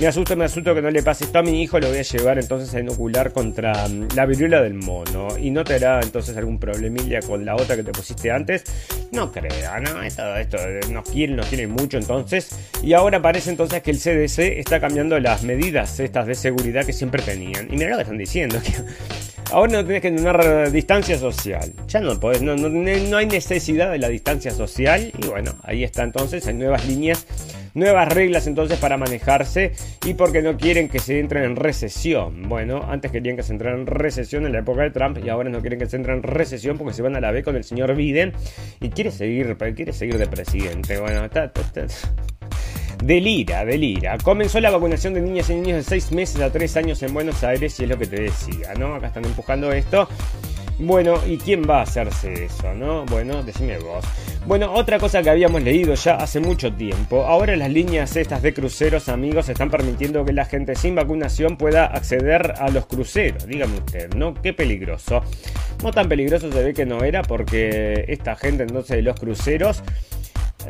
Me 0.00 0.06
asusto, 0.06 0.36
me 0.36 0.44
asusto 0.44 0.76
que 0.76 0.82
no 0.82 0.90
le 0.90 1.02
pase 1.02 1.24
esto 1.24 1.40
a 1.40 1.42
mi 1.42 1.60
hijo, 1.60 1.80
lo 1.80 1.88
voy 1.88 1.98
a 1.98 2.02
llevar 2.02 2.38
entonces 2.38 2.72
a 2.72 2.78
inocular 2.78 3.32
contra 3.32 3.88
mm, 3.88 4.08
la 4.14 4.26
viruela 4.26 4.62
del 4.62 4.74
mono. 4.74 5.36
Y 5.36 5.50
no 5.50 5.64
te 5.64 5.74
hará 5.74 6.00
entonces 6.00 6.36
algún 6.36 6.60
problemilla 6.60 7.20
con 7.20 7.44
la 7.44 7.56
otra 7.56 7.74
que 7.74 7.82
te 7.82 7.90
pusiste 7.90 8.30
antes. 8.30 8.64
No 9.10 9.32
crea, 9.32 9.80
no, 9.80 10.02
esto, 10.02 10.36
esto 10.36 10.58
nos 10.92 11.08
quiere, 11.08 11.34
nos 11.34 11.46
quiere 11.46 11.66
mucho 11.66 11.98
entonces. 11.98 12.70
Y 12.82 12.92
ahora 12.92 13.20
parece 13.20 13.50
entonces 13.50 13.82
que 13.82 13.90
el 13.90 13.98
CDC 13.98 14.58
está 14.58 14.78
cambiando 14.78 15.18
las 15.18 15.42
medidas 15.42 15.98
estas 15.98 16.26
de 16.26 16.36
seguridad 16.36 16.86
que 16.86 16.92
siempre 16.92 17.20
tenían. 17.22 17.66
Y 17.66 17.76
mira 17.76 17.90
lo 17.90 17.96
que 17.96 18.02
están 18.02 18.18
diciendo, 18.18 18.60
que 18.64 18.72
Ahora 19.50 19.72
no 19.72 19.86
tenés 19.86 20.02
que 20.02 20.10
tener 20.10 20.70
distancia 20.70 21.16
social. 21.16 21.72
Ya 21.86 22.00
no 22.00 22.20
podés, 22.20 22.42
no, 22.42 22.54
no, 22.54 23.16
hay 23.16 23.26
necesidad 23.26 23.90
de 23.90 23.98
la 23.98 24.08
distancia 24.08 24.50
social. 24.50 25.10
Y 25.16 25.26
bueno, 25.26 25.54
ahí 25.62 25.84
está 25.84 26.02
entonces, 26.02 26.46
hay 26.46 26.54
nuevas 26.54 26.86
líneas, 26.86 27.26
nuevas 27.72 28.08
reglas 28.12 28.46
entonces 28.46 28.78
para 28.78 28.98
manejarse. 28.98 29.72
Y 30.04 30.14
porque 30.14 30.42
no 30.42 30.58
quieren 30.58 30.88
que 30.90 30.98
se 30.98 31.18
entren 31.18 31.44
en 31.44 31.56
recesión. 31.56 32.42
Bueno, 32.48 32.84
antes 32.88 33.10
querían 33.10 33.36
que 33.36 33.42
se 33.42 33.52
entraran 33.52 33.80
en 33.80 33.86
recesión 33.86 34.44
en 34.44 34.52
la 34.52 34.58
época 34.58 34.82
de 34.82 34.90
Trump 34.90 35.18
y 35.24 35.30
ahora 35.30 35.48
no 35.48 35.60
quieren 35.60 35.78
que 35.78 35.86
se 35.86 35.96
entren 35.96 36.18
en 36.18 36.22
recesión 36.24 36.76
porque 36.76 36.92
se 36.92 37.00
van 37.00 37.16
a 37.16 37.20
la 37.20 37.30
B 37.30 37.42
con 37.42 37.56
el 37.56 37.64
señor 37.64 37.94
Biden 37.94 38.34
y 38.80 38.90
quiere 38.90 39.10
seguir, 39.10 39.56
quiere 39.74 39.94
seguir 39.94 40.18
de 40.18 40.26
presidente. 40.26 41.00
Bueno, 41.00 41.24
está, 41.24 41.44
está. 41.44 41.86
Delira, 43.02 43.64
delira. 43.64 44.18
Comenzó 44.18 44.60
la 44.60 44.70
vacunación 44.70 45.14
de 45.14 45.20
niñas 45.20 45.48
y 45.50 45.54
niños 45.54 45.76
de 45.76 45.82
6 45.84 46.12
meses 46.12 46.40
a 46.40 46.50
3 46.50 46.76
años 46.78 47.02
en 47.02 47.14
Buenos 47.14 47.44
Aires 47.44 47.78
y 47.78 47.84
es 47.84 47.88
lo 47.88 47.98
que 47.98 48.06
te 48.06 48.22
decía, 48.22 48.74
¿no? 48.78 48.94
Acá 48.94 49.06
están 49.08 49.24
empujando 49.24 49.72
esto. 49.72 50.08
Bueno, 50.80 51.20
¿y 51.26 51.38
quién 51.38 51.62
va 51.68 51.80
a 51.80 51.82
hacerse 51.82 52.44
eso, 52.44 52.72
no? 52.72 53.04
Bueno, 53.06 53.42
decime 53.42 53.78
vos. 53.78 54.04
Bueno, 54.46 54.72
otra 54.72 54.98
cosa 54.98 55.22
que 55.22 55.30
habíamos 55.30 55.62
leído 55.62 55.94
ya 55.94 56.14
hace 56.16 56.38
mucho 56.38 56.72
tiempo. 56.72 57.24
Ahora 57.24 57.56
las 57.56 57.70
líneas 57.70 58.14
estas 58.16 58.42
de 58.42 58.54
cruceros, 58.54 59.08
amigos, 59.08 59.48
están 59.48 59.70
permitiendo 59.70 60.24
que 60.24 60.32
la 60.32 60.44
gente 60.44 60.76
sin 60.76 60.94
vacunación 60.94 61.56
pueda 61.56 61.86
acceder 61.86 62.54
a 62.58 62.68
los 62.70 62.86
cruceros. 62.86 63.46
Dígame 63.46 63.78
usted, 63.78 64.14
¿no? 64.14 64.34
Qué 64.34 64.52
peligroso. 64.52 65.22
No 65.82 65.90
tan 65.90 66.08
peligroso 66.08 66.50
se 66.50 66.62
ve 66.62 66.74
que 66.74 66.86
no 66.86 67.02
era 67.02 67.22
porque 67.22 68.04
esta 68.06 68.36
gente 68.36 68.62
entonces 68.62 68.96
de 68.96 69.02
los 69.02 69.18
cruceros 69.18 69.82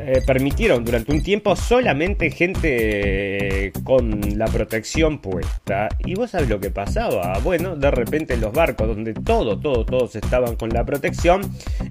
eh, 0.01 0.21
permitieron 0.25 0.85
durante 0.85 1.11
un 1.11 1.21
tiempo 1.21 1.55
solamente 1.55 2.31
gente 2.31 3.67
eh, 3.67 3.71
con 3.83 4.37
la 4.37 4.45
protección 4.45 5.19
puesta. 5.19 5.89
Y 6.05 6.15
vos 6.15 6.31
sabés 6.31 6.49
lo 6.49 6.59
que 6.59 6.71
pasaba. 6.71 7.37
Bueno, 7.39 7.75
de 7.75 7.91
repente 7.91 8.37
los 8.37 8.53
barcos 8.53 8.87
donde 8.87 9.13
todo, 9.13 9.59
todo, 9.59 9.85
todos 9.85 10.15
estaban 10.15 10.55
con 10.55 10.69
la 10.69 10.85
protección, 10.85 11.41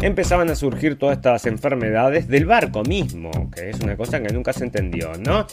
empezaban 0.03 0.49
a 0.51 0.55
surgir 0.55 0.99
todas 0.99 1.19
estas 1.19 1.47
enfermedades 1.47 2.29
del 2.29 2.47
barco 2.47 2.83
mismo, 2.83 3.31
que 3.55 3.71
es 3.71 3.81
una 3.81 3.97
cosa 3.97 4.23
que 4.23 4.33
nunca 4.33 4.53
se 4.53 4.65
entendió, 4.65 5.13
¿no? 5.19 5.47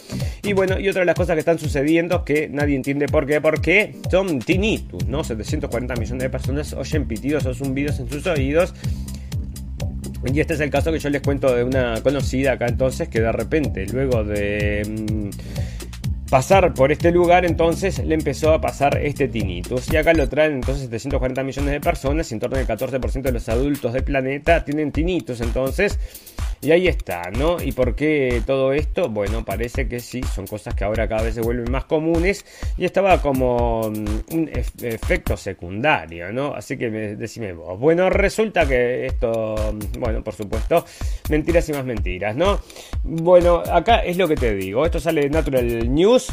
Y 0.44 0.54
bueno, 0.54 0.80
y 0.80 0.88
otra 0.88 1.02
de 1.02 1.06
las 1.06 1.16
cosas 1.16 1.36
que 1.36 1.40
están 1.40 1.60
sucediendo 1.60 2.24
que 2.24 2.48
nadie 2.50 2.76
entiende 2.76 3.08
por 3.08 3.26
qué, 3.26 3.42
porque 3.42 3.96
son 4.10 4.40
tinnitus, 4.40 5.06
¿no? 5.08 5.24
740 5.24 5.96
millones 5.96 6.24
de 6.24 6.30
personas 6.30 6.74
oyen 6.74 7.08
pitidos 7.08 7.46
o 7.46 7.54
zumbidos 7.54 8.00
en 8.00 8.10
sus 8.10 8.26
oídos 8.28 8.74
y 10.34 10.40
este 10.40 10.56
es 10.56 10.60
el 10.60 10.70
caso 10.70 10.92
que 10.92 11.00
yo 11.00 11.10
les 11.10 11.22
cuento 11.22 11.56
de 11.56 11.64
una 11.64 12.02
conocida 12.02 12.54
acá 12.54 12.68
entonces 12.68 13.10
que 13.10 13.22
de 13.22 13.32
repente, 13.32 13.86
luego 13.88 14.24
de 14.24 14.82
mm, 14.88 15.30
pasar 16.30 16.74
por 16.74 16.92
este 16.92 17.12
lugar, 17.12 17.46
entonces 17.46 18.00
le 18.00 18.16
empezó 18.16 18.54
a 18.54 18.62
pasar 18.62 18.98
este 18.98 19.28
tinnitus. 19.28 19.92
Y 19.92 19.98
acá 19.98 20.14
lo 20.14 20.28
traen 20.28 20.54
entonces 20.54 20.84
740 20.84 21.44
millones 21.44 21.72
de 21.72 21.82
personas, 21.82 22.32
y 22.32 22.34
en 22.34 22.40
torno 22.40 22.58
al 22.58 22.68
14% 22.68 23.22
de 23.22 23.32
los 23.32 23.48
adultos 23.50 23.94
del 23.94 24.04
planeta 24.04 24.66
tienen 24.66 24.92
tinnitus. 24.92 25.42
Entonces, 25.42 26.00
y 26.62 26.72
ahí 26.72 26.88
está, 26.88 27.30
¿no? 27.32 27.62
¿Y 27.62 27.72
por 27.72 27.96
qué 27.96 28.42
todo 28.46 28.74
esto? 28.74 29.10
Bueno, 29.10 29.44
parece 29.46 29.88
que 29.88 30.00
sí, 30.00 30.22
son 30.24 30.48
cosas 30.48 30.74
que 30.76 30.84
ahora 30.84 31.08
cada 31.08 31.24
vez 31.24 31.36
se 31.36 31.42
vuelven 31.42 31.72
más 31.72 31.86
comunes 31.86 32.46
y 32.78 32.86
estaba 32.86 33.22
como 33.22 33.90
mm, 33.90 34.34
un 34.34 34.50
efecto 34.82 35.38
secundario, 35.38 36.32
¿no? 36.32 36.54
Así 36.54 36.78
que 36.78 36.90
decime 36.90 37.54
vos. 37.54 37.80
Bueno, 37.80 38.10
resulta 38.10 38.68
que 38.68 39.06
esto, 39.06 39.56
mm, 39.74 40.00
bueno, 40.00 40.24
por 40.24 40.34
supuesto, 40.34 40.86
mentiras 41.30 41.68
y 41.70 41.74
más 41.74 41.86
mentiras, 41.86 42.36
¿no? 42.36 42.60
Bueno, 43.04 43.64
acá 43.72 44.00
es 44.04 44.18
lo 44.18 44.28
que 44.28 44.36
te 44.36 44.56
digo, 44.56 44.86
esto 44.86 45.00
sale 45.00 45.22
de 45.22 45.30
Natural 45.30 45.94
News 45.94 46.32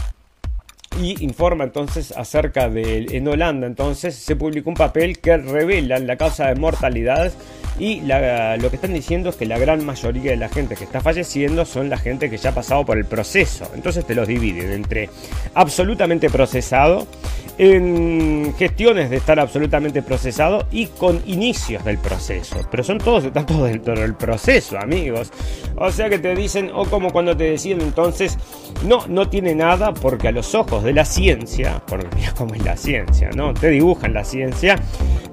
y 1.01 1.23
informa 1.25 1.65
entonces 1.65 2.13
acerca 2.13 2.69
de 2.69 3.07
en 3.11 3.27
Holanda 3.27 3.67
entonces 3.67 4.15
se 4.15 4.37
publicó 4.37 4.69
un 4.69 4.77
papel 4.77 5.21
que 5.21 5.37
revela 5.39 5.99
la 5.99 6.17
causa 6.17 6.49
de 6.49 6.57
mortalidad 6.57 7.33
y 7.79 8.01
lo 8.03 8.71
que 8.71 8.77
están 8.77 8.93
diciendo 8.93 9.31
es 9.31 9.37
que 9.37 9.47
la 9.47 9.59
gran 9.59 9.85
mayoría 9.85 10.33
de 10.33 10.37
la 10.37 10.49
gente 10.49 10.77
que 10.77 10.85
está 10.85 11.01
falleciendo 11.01 11.65
son 11.65 11.89
la 11.89 11.99
gente 11.99 12.31
que 12.31 12.37
ya 12.37 12.51
ha 12.51 12.55
pasado 12.55 12.85
por 12.85 12.99
el 12.99 13.05
proceso. 13.05 13.71
Entonces 13.75 14.07
te 14.07 14.15
los 14.15 14.29
dividen 14.29 14.71
entre 14.73 15.09
absolutamente 15.55 16.31
procesado, 16.31 17.07
en 17.59 18.55
gestiones 18.57 19.11
de 19.11 19.17
estar 19.17 19.39
absolutamente 19.39 20.03
procesado 20.03 20.67
y 20.71 20.87
con 20.87 21.23
inicios 21.27 21.85
del 21.85 21.99
proceso. 21.99 22.57
Pero 22.71 22.83
son 22.83 22.99
todos, 22.99 23.31
todos 23.33 23.71
dentro 23.71 23.95
del 23.95 24.15
proceso, 24.15 24.79
amigos. 24.79 25.31
O 25.77 25.91
sea 25.91 26.09
que 26.09 26.19
te 26.19 26.35
dicen, 26.35 26.71
o 26.75 26.87
como 26.87 27.13
cuando 27.13 27.37
te 27.37 27.45
decían 27.45 27.81
entonces, 27.81 28.39
no, 28.87 29.07
no 29.07 29.29
tiene 29.29 29.55
nada 29.55 29.93
porque 29.95 30.29
a 30.29 30.33
los 30.33 30.55
ojos 30.55 30.83
de 30.83 30.93
la 30.93 31.05
ciencia, 31.05 31.83
porque 31.87 32.09
mira 32.17 32.33
cómo 32.37 32.55
es 32.55 32.65
la 32.65 32.77
ciencia, 32.77 33.31
¿no? 33.35 33.55
Te 33.55 33.71
dibujan 33.71 34.15
la 34.15 34.25
ciencia. 34.25 34.77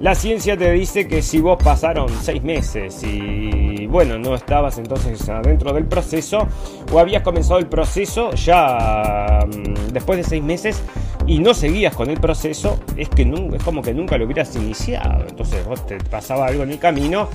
La 0.00 0.14
ciencia 0.14 0.56
te 0.56 0.70
dice 0.72 1.08
que 1.08 1.22
si 1.22 1.40
vos 1.40 1.62
pasaron 1.62 2.08
seis 2.22 2.42
meses 2.42 3.02
y 3.02 3.86
bueno, 3.86 4.18
no 4.18 4.34
estabas 4.34 4.78
entonces 4.78 5.28
adentro 5.28 5.72
del 5.72 5.86
proceso 5.86 6.46
o 6.92 6.98
habías 6.98 7.22
comenzado 7.22 7.58
el 7.58 7.66
proceso 7.66 8.32
ya 8.32 9.44
mm, 9.46 9.92
después 9.92 10.18
de 10.18 10.24
seis 10.24 10.42
meses 10.42 10.82
y 11.26 11.38
no 11.38 11.54
seguías 11.54 11.94
con 11.94 12.08
el 12.08 12.19
proceso, 12.20 12.78
es 12.96 13.08
que 13.08 13.22
es 13.22 13.62
como 13.62 13.82
que 13.82 13.94
nunca 13.94 14.16
lo 14.18 14.24
hubieras 14.24 14.54
iniciado. 14.56 15.26
Entonces 15.28 15.64
vos 15.64 15.86
te 15.86 15.98
pasaba 15.98 16.46
algo 16.46 16.62
en 16.62 16.70
el 16.70 16.78
camino 16.78 17.28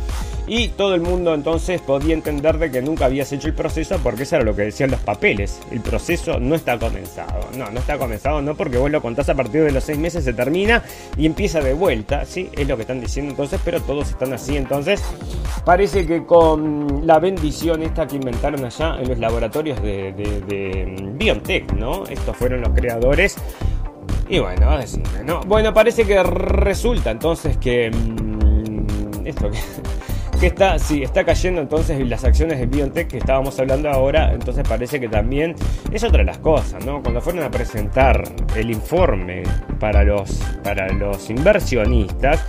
y 0.47 0.69
todo 0.69 0.93
el 0.93 1.01
mundo 1.01 1.33
entonces 1.33 1.81
podía 1.81 2.13
entender 2.13 2.57
de 2.59 2.69
que 2.69 2.81
nunca 2.81 3.05
habías 3.05 3.31
hecho 3.31 3.47
el 3.47 3.53
proceso 3.53 3.97
porque 4.03 4.23
eso 4.23 4.35
era 4.35 4.45
lo 4.45 4.55
que 4.55 4.63
decían 4.63 4.91
los 4.91 4.99
papeles. 4.99 5.59
El 5.71 5.81
proceso 5.81 6.39
no 6.39 6.55
está 6.55 6.77
comenzado. 6.77 7.47
No, 7.57 7.69
no 7.71 7.79
está 7.79 7.97
comenzado, 7.97 8.41
no 8.41 8.55
porque 8.55 8.77
vos 8.77 8.91
lo 8.91 9.01
contás 9.01 9.29
a 9.29 9.35
partir 9.35 9.63
de 9.63 9.71
los 9.71 9.83
seis 9.83 9.97
meses, 9.97 10.23
se 10.23 10.33
termina 10.33 10.83
y 11.17 11.25
empieza 11.25 11.61
de 11.61 11.73
vuelta. 11.73 12.25
Sí, 12.25 12.49
es 12.55 12.67
lo 12.67 12.75
que 12.75 12.83
están 12.83 12.99
diciendo 12.99 13.31
entonces, 13.31 13.59
pero 13.63 13.81
todos 13.81 14.09
están 14.09 14.33
así. 14.33 14.55
Entonces, 14.55 15.01
parece 15.65 16.05
que 16.05 16.25
con 16.25 17.05
la 17.07 17.19
bendición 17.19 17.81
esta 17.81 18.07
que 18.07 18.17
inventaron 18.17 18.63
allá 18.63 18.97
en 18.99 19.09
los 19.09 19.17
laboratorios 19.17 19.81
de, 19.81 20.13
de, 20.13 20.41
de 20.41 21.11
BioNTech, 21.13 21.73
¿no? 21.73 22.05
Estos 22.05 22.35
fueron 22.37 22.61
los 22.61 22.69
creadores 22.69 23.37
y 24.27 24.39
bueno, 24.39 24.71
a 24.71 24.79
decirme, 24.79 25.23
¿no? 25.23 25.41
Bueno, 25.41 25.73
parece 25.73 26.05
que 26.05 26.21
resulta 26.23 27.11
entonces 27.11 27.57
que. 27.57 27.91
Mm, 27.91 29.27
esto 29.27 29.49
que. 30.39 30.47
está, 30.47 30.79
sí, 30.79 31.03
está 31.03 31.23
cayendo 31.23 31.61
entonces 31.61 32.05
las 32.07 32.23
acciones 32.23 32.59
de 32.59 32.65
BioNTech 32.65 33.07
que 33.07 33.17
estábamos 33.19 33.59
hablando 33.59 33.89
ahora, 33.89 34.33
entonces 34.33 34.67
parece 34.67 34.99
que 34.99 35.07
también 35.07 35.55
es 35.91 36.03
otra 36.03 36.19
de 36.19 36.25
las 36.25 36.39
cosas, 36.39 36.83
¿no? 36.85 37.01
Cuando 37.01 37.21
fueron 37.21 37.43
a 37.43 37.51
presentar 37.51 38.23
el 38.55 38.71
informe 38.71 39.43
para 39.79 40.03
los, 40.03 40.31
para 40.63 40.91
los 40.91 41.29
inversionistas, 41.29 42.43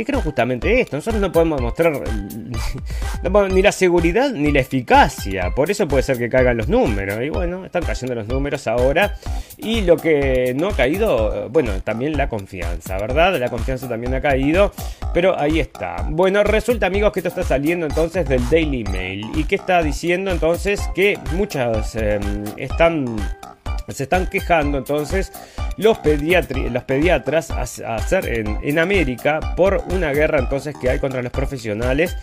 dijeron 0.00 0.22
justamente 0.22 0.80
esto. 0.80 0.96
Nosotros 0.96 1.20
no 1.20 1.32
podemos 1.32 1.60
mostrar 1.60 1.92
ni 3.52 3.62
la 3.62 3.72
seguridad 3.72 4.30
ni 4.30 4.50
la 4.52 4.60
eficacia. 4.60 5.50
Por 5.54 5.70
eso 5.70 5.86
puede 5.86 6.02
ser 6.02 6.18
que 6.18 6.28
caigan 6.28 6.56
los 6.56 6.68
números. 6.68 7.18
Y 7.22 7.28
bueno, 7.30 7.64
están 7.64 7.82
cayendo 7.82 8.14
los 8.14 8.28
números 8.28 8.66
ahora. 8.66 9.16
Y 9.56 9.82
lo 9.82 9.96
que 9.96 10.54
no 10.56 10.68
ha 10.68 10.72
caído, 10.72 11.48
bueno, 11.50 11.72
también 11.82 12.16
la 12.16 12.28
confianza, 12.28 12.96
¿verdad? 12.98 13.38
La 13.38 13.48
confianza 13.48 13.88
también 13.88 14.14
ha 14.14 14.20
caído. 14.20 14.72
Pero 15.12 15.38
ahí 15.38 15.60
está. 15.60 16.06
Bueno, 16.08 16.42
resulta 16.44 16.86
amigos 16.86 17.12
que 17.12 17.20
esto 17.20 17.28
está 17.28 17.42
saliendo 17.42 17.86
entonces 17.86 18.28
del 18.28 18.48
Daily 18.48 18.84
Mail. 18.84 19.26
¿Y 19.34 19.44
qué 19.44 19.56
está 19.56 19.82
diciendo 19.82 20.30
entonces? 20.30 20.80
Que 20.94 21.18
muchas 21.34 21.94
em, 21.96 22.44
están 22.56 23.16
se 23.92 24.04
están 24.04 24.26
quejando 24.26 24.78
entonces 24.78 25.32
los, 25.76 25.98
los 26.04 26.84
pediatras 26.84 27.50
a, 27.50 27.62
hacer 27.94 28.26
en, 28.28 28.58
en, 28.62 28.78
América 28.78 29.54
por 29.56 29.84
una 29.90 30.12
guerra 30.12 30.38
entonces 30.38 30.74
que 30.80 30.90
hay 30.90 30.98
contra 30.98 31.22
los 31.22 31.32
profesionales 31.32 32.16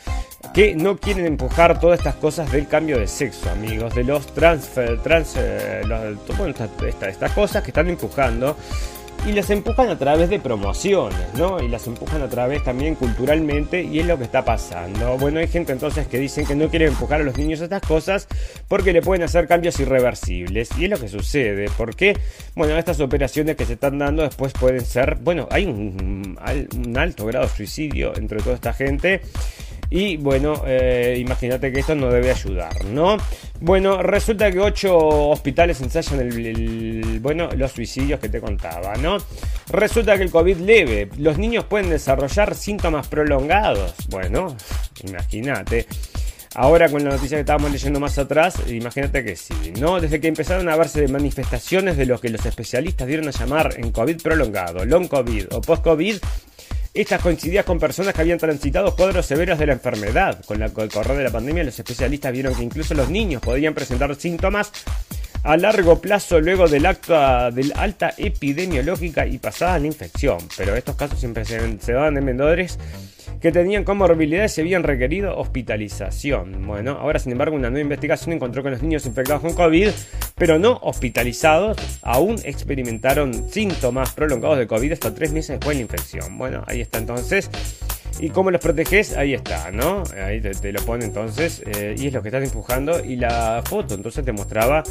que 0.54 0.76
no 0.76 0.98
quieren 0.98 1.26
empujar 1.26 1.80
todas 1.80 2.00
estas 2.00 2.16
cosas 2.16 2.52
del 2.52 2.68
cambio 2.68 3.00
de 3.00 3.08
sexo, 3.08 3.50
amigos, 3.50 3.94
de 3.96 4.04
los 4.04 4.26
transfer, 4.34 5.00
trans, 5.02 5.36
eh, 5.38 5.82
estas 7.08 7.32
cosas 7.34 7.64
que 7.64 7.72
están 7.72 7.88
empujando 7.88 8.56
y 9.28 9.34
las 9.34 9.50
empujan 9.50 9.90
a 9.90 9.98
través 9.98 10.30
de 10.30 10.40
promociones, 10.40 11.34
¿no? 11.36 11.62
Y 11.62 11.68
las 11.68 11.86
empujan 11.86 12.22
a 12.22 12.30
través 12.30 12.64
también 12.64 12.96
culturalmente 12.96 13.84
y 13.84 14.00
es 14.00 14.06
lo 14.06 14.18
que 14.18 14.24
está 14.24 14.46
pasando. 14.46 15.18
Bueno, 15.18 15.40
hay 15.40 15.48
gente 15.50 15.74
entonces 15.74 16.08
que 16.08 16.18
dicen 16.18 16.46
que 16.46 16.56
no 16.56 16.70
quiere 16.70 16.88
empujar 16.88 17.20
a 17.20 17.24
los 17.26 17.38
niños 17.38 17.60
a 17.60 17.66
estas 17.66 17.82
cosas 17.82 18.30
porque 18.70 18.94
le 18.94 19.02
pueden 19.02 19.24
hacer 19.24 19.46
cambios 19.46 19.82
irreversibles 19.82 20.70
y 20.78 20.86
es 20.86 20.90
lo 20.90 20.98
que 20.98 21.10
sucede, 21.10 21.70
porque, 21.78 22.18
bueno, 22.56 22.78
estas 22.78 23.02
operaciones 23.02 23.58
que 23.58 23.66
se 23.66 23.74
están 23.74 24.00
dando 24.00 24.24
después 24.24 24.54
pueden 24.54 24.86
ser, 24.86 25.18
bueno, 25.18 25.50
hay 25.52 25.66
un, 25.66 26.38
un 26.78 26.98
alto 26.98 27.26
grado 27.26 27.48
de 27.48 27.54
suicidio 27.54 28.16
entre 28.16 28.40
toda 28.40 28.56
esta 28.56 28.72
gente 28.72 29.22
y 29.90 30.18
bueno, 30.18 30.64
eh, 30.66 31.18
imagínate 31.20 31.72
que 31.72 31.80
esto 31.80 31.96
no 31.96 32.10
debe 32.10 32.32
ayudar, 32.32 32.86
¿no? 32.86 33.18
Bueno, 33.62 34.04
resulta 34.04 34.52
que 34.52 34.60
ocho 34.60 34.98
hospitales 34.98 35.80
ensayan 35.82 36.20
el, 36.20 37.20
bueno, 37.22 37.50
los 37.56 37.72
suicidios 37.72 38.20
que 38.20 38.30
te 38.30 38.42
contaba, 38.42 38.96
¿no? 38.96 39.18
Resulta 39.70 40.18
que 40.18 40.24
el 40.24 40.32
COVID 40.32 40.58
leve, 40.58 41.10
los 41.18 41.38
niños 41.38 41.66
pueden 41.66 41.90
desarrollar 41.90 42.54
síntomas 42.54 43.08
prolongados. 43.08 43.96
Bueno, 44.10 44.56
imagínate. 45.04 45.88
Ahora 46.56 46.90
con 46.90 47.04
la 47.04 47.12
noticia 47.12 47.38
que 47.38 47.42
estábamos 47.42 47.72
leyendo 47.72 48.00
más 48.00 48.18
atrás, 48.18 48.56
imagínate 48.68 49.24
que 49.24 49.36
sí, 49.36 49.74
¿no? 49.80 50.02
Desde 50.02 50.20
que 50.20 50.28
empezaron 50.28 50.68
a 50.70 50.76
verse 50.76 51.08
manifestaciones 51.08 51.98
de 51.98 52.08
lo 52.08 52.20
que 52.20 52.30
los 52.30 52.46
especialistas 52.46 53.08
dieron 53.08 53.28
a 53.28 53.32
llamar 53.32 53.76
en 53.78 53.92
COVID 53.92 54.22
prolongado, 54.22 54.84
long 54.84 55.08
COVID 55.08 55.46
o 55.52 55.62
post-COVID, 55.62 56.18
estas 57.02 57.22
coincidían 57.22 57.64
con 57.64 57.80
personas 57.80 58.14
que 58.14 58.22
habían 58.22 58.38
transitado 58.40 58.96
cuadros 58.96 59.26
severos 59.26 59.60
de 59.60 59.68
la 59.68 59.74
enfermedad. 59.74 60.44
Con, 60.46 60.60
la, 60.60 60.66
el 60.66 60.90
correr 60.90 61.18
de 61.18 61.24
la 61.24 61.32
pandemia, 61.32 61.64
los 61.64 61.78
especialistas 61.78 62.32
vieron 62.32 62.56
que 62.56 62.64
incluso 62.64 62.94
los 62.94 63.10
niños 63.10 63.42
podían 63.42 63.74
presentar 63.74 64.14
síntomas 64.16 64.72
a 65.48 65.56
largo 65.56 66.02
plazo 66.02 66.42
luego 66.42 66.68
del 66.68 66.86
acto 66.86 67.14
de 67.52 67.72
alta 67.74 68.14
epidemiológica 68.18 69.26
y 69.26 69.38
pasada 69.38 69.80
la 69.80 69.88
infección. 69.88 70.40
Pero 70.58 70.76
estos 70.76 70.98
casos 70.98 71.18
siempre 71.20 71.46
se, 71.46 71.80
se 71.80 71.94
daban 71.94 72.18
en 72.18 72.26
menores 72.26 72.78
que 73.40 73.54
tenían 73.54 73.86
comorbilidades 73.86 74.58
y 74.58 74.62
habían 74.62 74.84
requerido 74.84 75.38
hospitalización. 75.38 76.68
Bueno, 76.68 76.98
ahora 77.00 77.20
sin 77.20 77.32
embargo 77.32 77.56
una 77.56 77.70
nueva 77.70 77.84
investigación 77.84 78.34
encontró 78.34 78.62
que 78.62 78.72
los 78.72 78.82
niños 78.82 79.06
infectados 79.06 79.42
con 79.42 79.54
COVID, 79.54 79.90
pero 80.36 80.60
no 80.60 80.80
hospitalizados, 80.82 81.78
aún 82.02 82.38
experimentaron 82.44 83.50
síntomas 83.50 84.12
prolongados 84.12 84.58
de 84.58 84.68
COVID 84.68 84.92
hasta 84.92 85.16
tres 85.16 85.32
meses 85.32 85.60
después 85.60 85.78
de 85.78 85.84
la 85.84 85.90
infección. 85.90 86.38
Bueno, 86.38 86.66
ahí 86.68 86.82
está 86.82 86.98
entonces 86.98 87.50
¿Y 88.20 88.30
cómo 88.30 88.50
los 88.50 88.60
proteges? 88.60 89.16
Ahí 89.16 89.36
está, 89.36 89.72
¿no? 89.72 90.04
Ahí 90.26 90.42
te, 90.42 90.72
lo 90.72 90.82
pone 90.82 91.06
entonces. 91.06 91.62
Eh, 91.66 91.96
y 91.98 92.08
es 92.08 92.14
lo 92.14 92.24
que 92.24 92.30
estás 92.30 92.44
empujando. 92.44 93.04
Y 93.04 93.16
la 93.16 93.62
foto 93.64 93.94
entonces 93.94 94.26
te 94.26 94.32
mostraba 94.32 94.84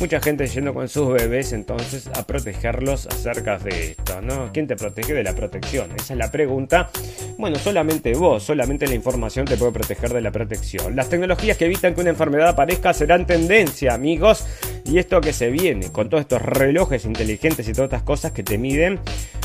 mucha 0.00 0.20
gente 0.20 0.46
yendo 0.48 0.74
con 0.74 0.88
sus 0.88 1.12
bebés 1.12 1.52
entonces 1.52 2.08
a 2.08 2.26
protegerlos 2.26 3.06
acerca 3.06 3.58
de 3.58 3.92
esto, 3.92 4.20
¿no? 4.20 4.50
¿Quién 4.52 4.66
te 4.66 4.74
protege 4.74 5.14
de 5.14 5.22
la 5.22 5.34
protección? 5.34 5.92
Esa 5.94 6.14
es 6.14 6.18
la 6.18 6.30
pregunta. 6.32 6.90
Bueno, 7.38 7.56
solamente 7.56 8.14
vos, 8.14 8.42
solamente 8.42 8.86
la 8.88 8.94
información 8.94 9.46
te 9.46 9.56
puede 9.56 9.72
proteger 9.72 10.12
de 10.12 10.20
la 10.20 10.32
protección. 10.32 10.96
Las 10.96 11.08
tecnologías 11.08 11.56
que 11.56 11.66
evitan 11.66 11.94
que 11.94 12.00
una 12.00 12.10
enfermedad 12.10 12.48
aparezca 12.48 12.92
serán 12.92 13.26
tendencia, 13.26 13.94
amigos. 13.94 14.44
Y 14.84 14.98
esto 14.98 15.20
que 15.20 15.32
se 15.32 15.50
viene 15.50 15.92
con 15.92 16.08
todos 16.08 16.22
estos 16.22 16.42
relojes 16.42 17.04
inteligentes 17.04 17.68
y 17.68 17.72
todas 17.72 17.86
estas 17.86 18.02
cosas 18.02 18.32
que 18.32 18.42
te 18.42 18.58
miden. 18.58 18.98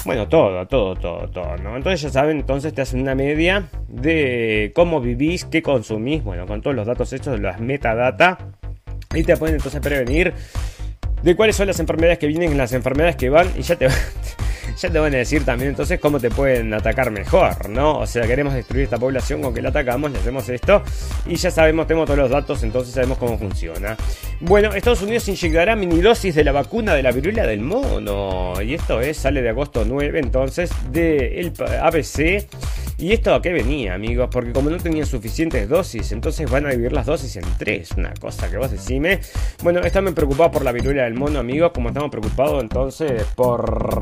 Bueno, 0.07 0.29
todo, 0.29 0.65
todo, 0.67 0.95
todo, 0.95 1.27
todo, 1.27 1.57
¿no? 1.57 1.75
Entonces 1.75 2.01
ya 2.01 2.09
saben, 2.09 2.37
entonces 2.37 2.73
te 2.73 2.81
hacen 2.81 3.01
una 3.01 3.13
media 3.13 3.67
de 3.89 4.71
cómo 4.73 5.01
vivís, 5.01 5.43
qué 5.43 5.61
consumís, 5.61 6.23
bueno, 6.23 6.47
con 6.47 6.61
todos 6.61 6.77
los 6.77 6.87
datos 6.87 7.11
hechos 7.11 7.37
las 7.41 7.59
metadata. 7.59 8.37
Y 9.13 9.23
te 9.23 9.35
pueden 9.35 9.55
entonces 9.57 9.81
prevenir 9.81 10.33
de 11.21 11.35
cuáles 11.35 11.55
son 11.55 11.67
las 11.67 11.79
enfermedades 11.79 12.19
que 12.19 12.27
vienen, 12.27 12.57
las 12.57 12.73
enfermedades 12.73 13.15
que 13.15 13.29
van 13.29 13.51
y 13.57 13.61
ya 13.61 13.75
te, 13.75 14.99
van 14.99 15.13
a 15.13 15.17
decir 15.17 15.43
también 15.43 15.69
entonces 15.69 15.99
cómo 15.99 16.19
te 16.19 16.29
pueden 16.29 16.73
atacar 16.73 17.11
mejor, 17.11 17.69
¿no? 17.69 17.99
O 17.99 18.07
sea, 18.07 18.27
queremos 18.27 18.53
destruir 18.53 18.83
esta 18.83 18.97
población 18.97 19.41
con 19.41 19.53
que 19.53 19.61
la 19.61 19.69
atacamos, 19.69 20.11
le 20.11 20.19
hacemos 20.19 20.47
esto 20.49 20.83
y 21.25 21.35
ya 21.35 21.51
sabemos, 21.51 21.87
tenemos 21.87 22.05
todos 22.05 22.19
los 22.19 22.29
datos, 22.29 22.63
entonces 22.63 22.93
sabemos 22.93 23.17
cómo 23.17 23.37
funciona. 23.37 23.97
Bueno, 24.39 24.73
Estados 24.73 25.01
Unidos 25.01 25.27
inyectará 25.27 25.75
mini 25.75 26.01
dosis 26.01 26.35
de 26.35 26.43
la 26.43 26.51
vacuna 26.51 26.93
de 26.93 27.03
la 27.03 27.11
viruela 27.11 27.47
del 27.47 27.61
mono 27.61 28.61
y 28.61 28.73
esto 28.73 29.01
es, 29.01 29.17
sale 29.17 29.41
de 29.41 29.49
agosto 29.49 29.83
9 29.85 30.19
entonces 30.19 30.69
de 30.91 31.39
el 31.39 31.53
ABC. 31.81 32.47
¿Y 32.99 33.13
esto 33.13 33.35
a 33.35 33.43
qué 33.43 33.53
venía, 33.53 33.93
amigos? 33.93 34.27
Porque 34.31 34.51
como 34.51 34.71
no 34.71 34.77
tenían 34.77 35.05
suficientes 35.05 35.69
dosis, 35.69 36.11
entonces 36.11 36.49
van 36.49 36.65
a 36.65 36.69
dividir 36.69 36.93
las 36.93 37.05
dosis 37.05 37.35
en 37.35 37.43
tres. 37.59 37.91
Una 37.91 38.11
cosa 38.19 38.49
que 38.49 38.57
vos 38.57 38.71
decime. 38.71 39.19
Bueno, 39.61 39.81
estamos 39.81 40.13
preocupados 40.13 40.51
por 40.51 40.65
la 40.65 40.71
viruela 40.71 41.06
del 41.07 41.17
mono, 41.17 41.39
amigos, 41.39 41.71
como 41.73 41.87
estamos 41.87 42.11
preocupados 42.11 42.61
entonces 42.61 43.23
por 43.35 43.97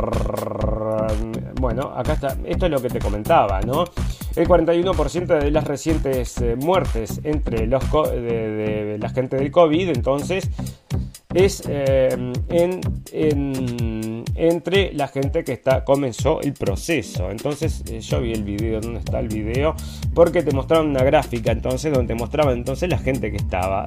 bueno, 1.60 1.94
acá 1.96 2.14
está, 2.14 2.38
esto 2.46 2.66
es 2.66 2.72
lo 2.72 2.82
que 2.82 2.90
te 2.90 3.00
comentaba, 3.00 3.62
¿no? 3.62 3.86
El 4.36 4.48
41% 4.48 5.40
de 5.40 5.52
las 5.52 5.64
recientes 5.64 6.38
eh, 6.42 6.56
muertes 6.56 7.22
entre 7.24 7.68
los 7.68 7.84
de, 8.12 8.98
la 9.00 9.10
gente 9.10 9.38
del 9.38 9.52
COVID, 9.52 9.90
entonces, 9.90 10.50
es 11.34 11.64
eh, 11.68 12.34
entre 14.36 14.94
la 14.94 15.08
gente 15.08 15.44
que 15.44 15.54
está, 15.54 15.84
comenzó 15.84 16.42
el 16.42 16.54
proceso. 16.54 17.32
Entonces, 17.32 17.84
eh, 17.90 18.02
yo 18.02 18.22
vi 18.22 18.34
el 18.34 18.44
video, 18.44 18.82
¿dónde 18.82 19.00
está 19.00 19.20
el 19.20 19.30
video? 19.30 19.76
Porque 20.14 20.44
te 20.44 20.52
mostraron 20.54 20.90
una 20.90 21.04
gráfica, 21.04 21.52
entonces, 21.52 21.94
donde 21.94 22.14
te 22.14 22.20
mostraban 22.20 22.58
entonces 22.58 22.90
la 22.90 22.98
gente 22.98 23.32
que 23.32 23.38
estaba 23.38 23.86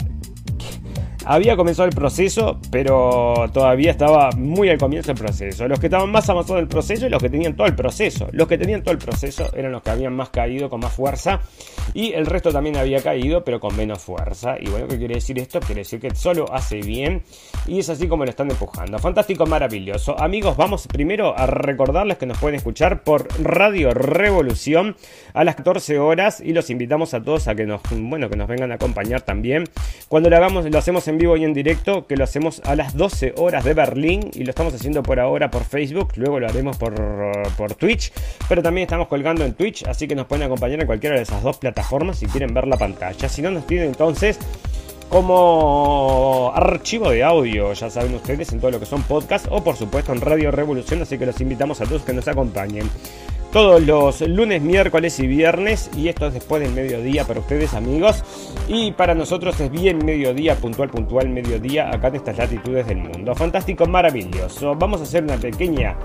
había 1.28 1.56
comenzado 1.56 1.86
el 1.86 1.94
proceso, 1.94 2.58
pero 2.70 3.50
todavía 3.52 3.90
estaba 3.90 4.30
muy 4.32 4.70
al 4.70 4.78
comienzo 4.78 5.08
del 5.08 5.22
proceso. 5.22 5.68
Los 5.68 5.78
que 5.78 5.88
estaban 5.88 6.10
más 6.10 6.26
avanzados 6.30 6.62
del 6.62 6.68
proceso 6.68 7.06
y 7.06 7.10
los 7.10 7.22
que 7.22 7.28
tenían 7.28 7.54
todo 7.54 7.66
el 7.66 7.74
proceso. 7.74 8.28
Los 8.32 8.48
que 8.48 8.56
tenían 8.56 8.82
todo 8.82 8.92
el 8.92 8.98
proceso 8.98 9.50
eran 9.54 9.72
los 9.72 9.82
que 9.82 9.90
habían 9.90 10.14
más 10.16 10.30
caído 10.30 10.70
con 10.70 10.80
más 10.80 10.90
fuerza 10.90 11.40
y 11.92 12.14
el 12.14 12.24
resto 12.24 12.50
también 12.50 12.78
había 12.78 13.02
caído, 13.02 13.44
pero 13.44 13.60
con 13.60 13.76
menos 13.76 14.02
fuerza. 14.02 14.56
Y 14.58 14.70
bueno, 14.70 14.88
¿qué 14.88 14.96
quiere 14.96 15.16
decir 15.16 15.38
esto? 15.38 15.60
Quiere 15.60 15.82
decir 15.82 16.00
que 16.00 16.14
solo 16.14 16.46
hace 16.50 16.80
bien 16.80 17.22
y 17.66 17.78
es 17.78 17.90
así 17.90 18.08
como 18.08 18.24
lo 18.24 18.30
están 18.30 18.50
empujando. 18.50 18.98
Fantástico, 18.98 19.44
maravilloso. 19.44 20.18
Amigos, 20.18 20.56
vamos 20.56 20.86
primero 20.86 21.38
a 21.38 21.44
recordarles 21.44 22.16
que 22.16 22.24
nos 22.24 22.38
pueden 22.38 22.56
escuchar 22.56 23.04
por 23.04 23.28
Radio 23.42 23.92
Revolución 23.92 24.96
a 25.34 25.44
las 25.44 25.56
14 25.56 25.98
horas 25.98 26.40
y 26.40 26.54
los 26.54 26.70
invitamos 26.70 27.12
a 27.12 27.22
todos 27.22 27.48
a 27.48 27.54
que 27.54 27.66
nos, 27.66 27.82
bueno, 27.90 28.30
que 28.30 28.36
nos 28.36 28.48
vengan 28.48 28.72
a 28.72 28.76
acompañar 28.76 29.20
también. 29.20 29.64
Cuando 30.08 30.30
lo 30.30 30.36
hagamos, 30.36 30.64
lo 30.64 30.78
hacemos 30.78 31.06
en 31.06 31.17
vivo 31.18 31.36
y 31.36 31.44
en 31.44 31.52
directo, 31.52 32.06
que 32.06 32.16
lo 32.16 32.24
hacemos 32.24 32.60
a 32.64 32.74
las 32.74 32.96
12 32.96 33.34
horas 33.36 33.64
de 33.64 33.74
Berlín 33.74 34.30
y 34.34 34.44
lo 34.44 34.50
estamos 34.50 34.72
haciendo 34.74 35.02
por 35.02 35.20
ahora 35.20 35.50
por 35.50 35.64
Facebook, 35.64 36.12
luego 36.16 36.40
lo 36.40 36.48
haremos 36.48 36.76
por, 36.76 36.94
por 37.56 37.74
Twitch, 37.74 38.12
pero 38.48 38.62
también 38.62 38.84
estamos 38.84 39.08
colgando 39.08 39.44
en 39.44 39.54
Twitch, 39.54 39.84
así 39.86 40.08
que 40.08 40.14
nos 40.14 40.26
pueden 40.26 40.44
acompañar 40.44 40.80
en 40.80 40.86
cualquiera 40.86 41.16
de 41.16 41.22
esas 41.22 41.42
dos 41.42 41.58
plataformas 41.58 42.18
si 42.18 42.26
quieren 42.26 42.54
ver 42.54 42.66
la 42.66 42.76
pantalla. 42.76 43.28
Si 43.28 43.42
no, 43.42 43.50
nos 43.50 43.66
tienen 43.66 43.88
entonces 43.88 44.38
como 45.08 46.52
archivo 46.54 47.10
de 47.10 47.24
audio, 47.24 47.72
ya 47.72 47.90
saben 47.90 48.14
ustedes, 48.14 48.52
en 48.52 48.60
todo 48.60 48.70
lo 48.70 48.80
que 48.80 48.86
son 48.86 49.02
podcasts 49.02 49.48
o 49.50 49.64
por 49.64 49.76
supuesto 49.76 50.12
en 50.12 50.20
Radio 50.20 50.50
Revolución, 50.50 51.02
así 51.02 51.18
que 51.18 51.26
los 51.26 51.40
invitamos 51.40 51.80
a 51.80 51.84
todos 51.84 52.02
que 52.02 52.12
nos 52.12 52.28
acompañen 52.28 52.88
todos 53.52 53.82
los 53.82 54.20
lunes, 54.20 54.62
miércoles 54.62 55.18
y 55.20 55.26
viernes. 55.26 55.90
Y 55.96 56.08
esto 56.08 56.26
es 56.26 56.34
después 56.34 56.62
del 56.62 56.72
mediodía 56.72 57.24
para 57.24 57.40
ustedes, 57.40 57.74
amigos. 57.74 58.22
Y 58.68 58.92
para 58.92 59.14
nosotros 59.14 59.58
es 59.60 59.70
bien 59.70 60.04
mediodía, 60.04 60.54
puntual, 60.56 60.90
puntual, 60.90 61.28
mediodía, 61.28 61.90
acá 61.90 62.08
en 62.08 62.16
estas 62.16 62.38
latitudes 62.38 62.86
del 62.86 62.98
mundo. 62.98 63.34
Fantástico, 63.34 63.86
maravilloso. 63.86 64.74
Vamos 64.74 65.00
a 65.00 65.04
hacer 65.04 65.24
una 65.24 65.36
pequeña 65.36 65.96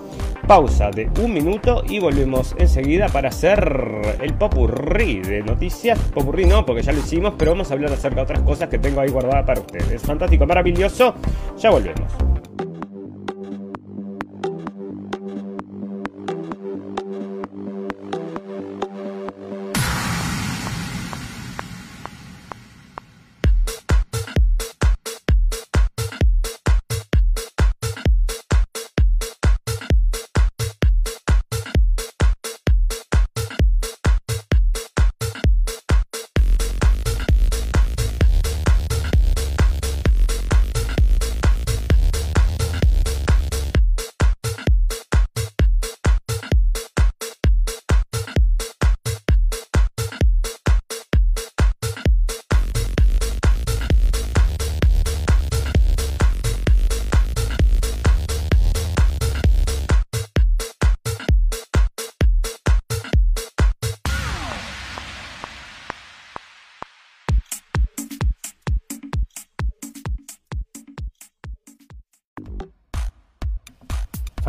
pausa 0.48 0.90
de 0.92 1.10
un 1.22 1.34
minuto 1.34 1.84
y 1.88 2.00
volvemos 2.00 2.56
enseguida 2.58 3.08
para 3.08 3.30
hacer 3.30 4.18
el 4.22 4.34
popurrí 4.36 5.22
de 5.22 5.42
noticias. 5.42 6.00
Popurrí 6.14 6.46
no, 6.46 6.66
porque 6.66 6.82
ya 6.82 6.92
lo 6.92 7.00
hicimos, 7.00 7.34
pero 7.38 7.52
vamos 7.52 7.72
a 7.72 7.74
hablar 7.74 7.92
acerca 7.92 8.18
de 8.18 8.22
otras 8.24 8.42
cosas 8.42 8.70
que 8.70 8.80
tengo 8.80 9.02
ahí 9.02 9.10
guardadas 9.10 9.46
para 9.46 9.62
ustedes. 9.62 10.02
Fantástico, 10.02 10.46
maravilloso. 10.46 11.16
Ya 11.58 11.70
volvemos. 11.70 12.12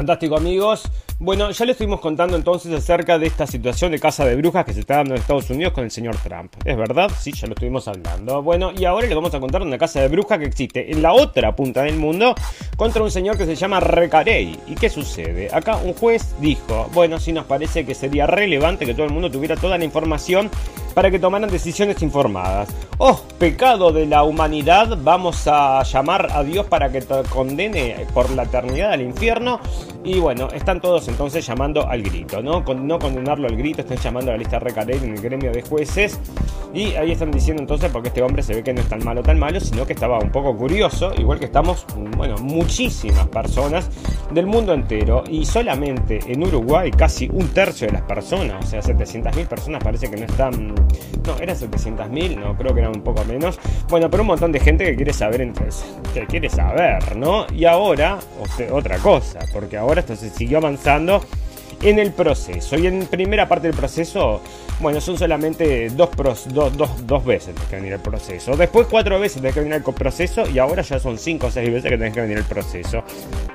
Fantástico 0.05 0.37
amigos. 0.37 0.83
Bueno, 1.19 1.51
ya 1.51 1.65
le 1.65 1.73
estuvimos 1.73 1.99
contando 1.99 2.37
entonces 2.37 2.71
acerca 2.75 3.19
de 3.19 3.27
esta 3.27 3.47
situación 3.47 3.91
de 3.91 3.99
casa 3.99 4.27
de 4.27 4.37
brujas 4.37 4.67
que 4.67 4.75
se 4.75 4.81
está 4.81 4.97
dando 4.97 5.15
en 5.15 5.21
Estados 5.23 5.49
Unidos 5.49 5.73
con 5.73 5.83
el 5.83 5.91
señor 5.91 6.15
Trump. 6.19 6.53
¿Es 6.63 6.77
verdad? 6.77 7.11
Sí, 7.19 7.33
ya 7.33 7.47
lo 7.47 7.55
estuvimos 7.55 7.89
hablando. 7.89 8.43
Bueno, 8.43 8.71
y 8.77 8.85
ahora 8.85 9.07
le 9.07 9.15
vamos 9.15 9.33
a 9.33 9.41
contar 9.41 9.63
una 9.63 9.79
casa 9.79 10.03
de 10.03 10.09
brujas 10.09 10.39
que 10.41 10.45
existe 10.45 10.93
en 10.93 11.01
la 11.01 11.15
otra 11.15 11.57
punta 11.57 11.85
del 11.85 11.97
mundo 11.97 12.35
contra 12.77 13.03
un 13.03 13.11
señor 13.11 13.39
que 13.39 13.47
se 13.47 13.55
llama 13.55 13.81
Recarey. 13.81 14.61
¿Y 14.67 14.75
qué 14.75 14.91
sucede? 14.91 15.49
Acá 15.51 15.79
un 15.79 15.95
juez 15.95 16.35
dijo, 16.39 16.91
bueno, 16.93 17.19
sí 17.19 17.33
nos 17.33 17.47
parece 17.47 17.87
que 17.87 17.95
sería 17.95 18.27
relevante 18.27 18.85
que 18.85 18.93
todo 18.93 19.07
el 19.07 19.13
mundo 19.13 19.31
tuviera 19.31 19.57
toda 19.57 19.79
la 19.79 19.87
información 19.87 20.51
para 20.95 21.11
que 21.11 21.19
tomaran 21.19 21.51
decisiones 21.51 22.03
informadas. 22.03 22.69
Oh, 22.99 23.21
pecado 23.39 23.93
de 23.93 24.07
la 24.07 24.23
humanidad, 24.23 24.97
vamos 25.03 25.47
a 25.47 25.83
llamar 25.83 26.29
a 26.33 26.43
Dios 26.45 26.67
para 26.67 26.91
que 26.91 27.01
te 27.01 27.23
condene 27.25 28.07
por 28.15 28.31
la 28.31 28.45
eternidad 28.45 28.93
al 28.93 29.03
infierno. 29.03 29.59
Y 30.05 30.21
bueno, 30.21 30.49
están 30.53 30.81
todos 30.81 31.09
entonces 31.09 31.45
llamando 31.47 31.89
al 31.89 32.03
grito, 32.03 32.43
¿no? 32.43 32.61
no 32.61 32.99
condenarlo 32.99 33.49
al 33.49 33.57
grito, 33.57 33.81
están 33.81 33.97
llamando 33.97 34.31
a 34.31 34.35
la 34.35 34.39
lista 34.39 34.59
recarey 34.59 34.99
en 34.99 35.15
el 35.15 35.21
gremio 35.21 35.51
de 35.51 35.63
jueces. 35.63 36.21
Y 36.75 36.95
ahí 36.97 37.13
están 37.13 37.31
diciendo 37.31 37.63
entonces 37.63 37.91
porque 37.91 38.09
este 38.09 38.21
hombre 38.21 38.43
se 38.43 38.55
ve 38.55 38.63
que 38.63 38.73
no 38.73 38.81
es 38.81 38.89
tan 38.89 39.03
malo, 39.05 39.23
tan 39.23 39.39
malo, 39.39 39.61
sino 39.61 39.87
que 39.87 39.93
estaba 39.93 40.19
un 40.19 40.31
poco 40.31 40.57
curioso, 40.57 41.13
igual 41.17 41.39
que 41.39 41.47
estamos, 41.47 41.87
bueno, 42.17 42.37
muchísimas 42.39 43.27
personas 43.29 43.89
del 44.33 44.47
mundo 44.47 44.75
entero. 44.75 45.25
Y 45.29 45.47
solamente 45.47 46.21
en 46.27 46.43
Uruguay 46.43 46.91
casi 46.91 47.29
un 47.33 47.49
tercio 47.49 47.87
de 47.87 47.95
las 47.95 48.03
personas, 48.03 48.65
o 48.65 48.69
sea, 48.69 48.81
700.000 48.83 49.47
personas 49.47 49.83
parece 49.83 50.11
que 50.11 50.17
no 50.17 50.27
están 50.27 50.75
no, 51.27 51.39
eran 51.39 51.57
700.000, 51.57 52.37
no, 52.39 52.57
creo 52.57 52.75
que 52.75 52.81
eran 52.81 52.97
un 52.97 53.03
poco 53.03 53.25
menos. 53.25 53.59
Bueno, 53.89 54.11
pero 54.11 54.23
un 54.23 54.29
montón 54.29 54.53
de 54.53 54.61
gente 54.61 54.85
que 54.85 54.97
quiere 54.97 55.13
saber 55.13 55.41
entonces, 55.41 55.85
que 56.13 56.27
quiere 56.27 56.49
saber, 56.51 57.17
¿no? 57.17 57.47
Y 57.53 57.65
ahora, 57.65 58.19
otra 58.71 58.99
cosa, 58.99 59.41
porque 59.53 59.77
ahora 59.77 60.01
esto 60.01 60.17
se 60.17 60.31
siguió 60.31 60.59
avanzando 60.59 61.25
en 61.83 61.99
el 61.99 62.13
proceso. 62.13 62.77
Y 62.77 62.87
en 62.87 63.07
primera 63.07 63.49
parte 63.49 63.69
del 63.69 63.77
proceso, 63.77 64.41
bueno, 64.81 65.01
son 65.01 65.17
solamente 65.17 65.89
dos, 65.91 66.11
dos, 66.49 67.25
veces 67.25 67.55
que 67.71 67.77
venir 67.77 67.93
el 67.93 68.01
proceso. 68.01 68.57
Después 68.57 68.87
cuatro 68.91 69.19
veces 69.21 69.41
tenés 69.41 69.55
que 69.55 69.61
venir 69.61 69.75
el 69.75 69.95
proceso 69.95 70.49
y 70.49 70.59
ahora 70.59 70.83
ya 70.83 70.99
son 70.99 71.19
cinco 71.19 71.47
o 71.47 71.51
seis 71.51 71.71
veces 71.71 71.91
que 71.91 71.97
tenés 71.97 72.13
que 72.13 72.21
venir 72.21 72.39
el 72.39 72.45
proceso. 72.45 73.03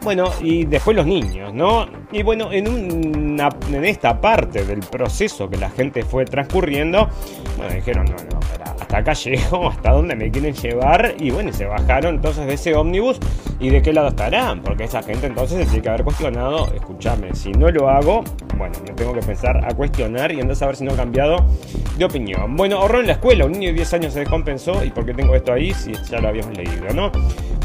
Bueno, 0.02 0.32
y 0.42 0.66
después 0.66 0.96
los 0.96 1.06
niños, 1.06 1.54
¿no? 1.54 1.88
Y 2.12 2.24
bueno, 2.24 2.52
en, 2.52 2.68
una, 2.68 3.50
en 3.72 3.86
esta 3.86 4.20
parte 4.20 4.64
del 4.64 4.80
proceso 4.80 5.50
que 5.50 5.58
la 5.58 5.70
gente 5.70 6.04
fue 6.04 6.26
transcurriendo, 6.26 7.10
bueno, 7.58 7.74
dijeron, 7.74 8.06
no, 8.06 8.16
no, 8.32 8.40
hasta 8.80 8.98
acá 8.98 9.14
llego, 9.26 9.70
hasta 9.70 9.92
dónde 9.92 10.16
me 10.16 10.32
quieren 10.32 10.54
llevar. 10.54 11.16
Y 11.20 11.32
bueno, 11.32 11.52
se 11.54 11.66
bajaron 11.66 12.16
entonces 12.16 12.48
de 12.48 12.54
ese 12.54 12.76
ómnibus 12.76 13.20
y 13.60 13.70
de 13.70 13.82
qué 13.82 13.94
lado 13.94 14.10
estarán, 14.10 14.62
porque 14.62 14.86
esa 14.86 15.04
gente 15.04 15.28
entonces 15.28 15.60
se 15.60 15.66
tiene 15.66 15.82
que 15.82 15.90
haber 15.90 16.04
cuestionado, 16.04 16.74
escúchame, 16.74 17.36
si 17.36 17.52
no 17.52 17.70
lo 17.70 17.90
hago, 17.90 18.24
bueno, 18.58 18.76
me 18.86 18.94
tengo 18.94 19.14
que 19.14 19.22
pensar 19.22 19.64
a 19.66 19.74
cuestionar 19.74 20.32
y 20.32 20.42
andar 20.42 20.58
a 20.62 20.66
ver 20.66 20.76
si 20.76 20.84
no 20.84 20.92
he 20.92 20.96
de 21.12 22.06
opinión. 22.06 22.56
Bueno, 22.56 22.78
ahorró 22.78 23.00
en 23.00 23.08
la 23.08 23.14
escuela, 23.14 23.46
un 23.46 23.54
niño 23.54 23.68
de 23.68 23.74
10 23.74 23.94
años 23.94 24.14
se 24.14 24.20
descompensó 24.20 24.84
y 24.84 24.90
por 24.92 25.06
qué 25.06 25.14
tengo 25.14 25.36
esto 25.36 25.54
ahí 25.54 25.74
si 25.74 25.94
ya 26.10 26.20
lo 26.20 26.30
habíamos 26.30 26.56
leído, 26.56 26.94
¿no? 26.94 27.12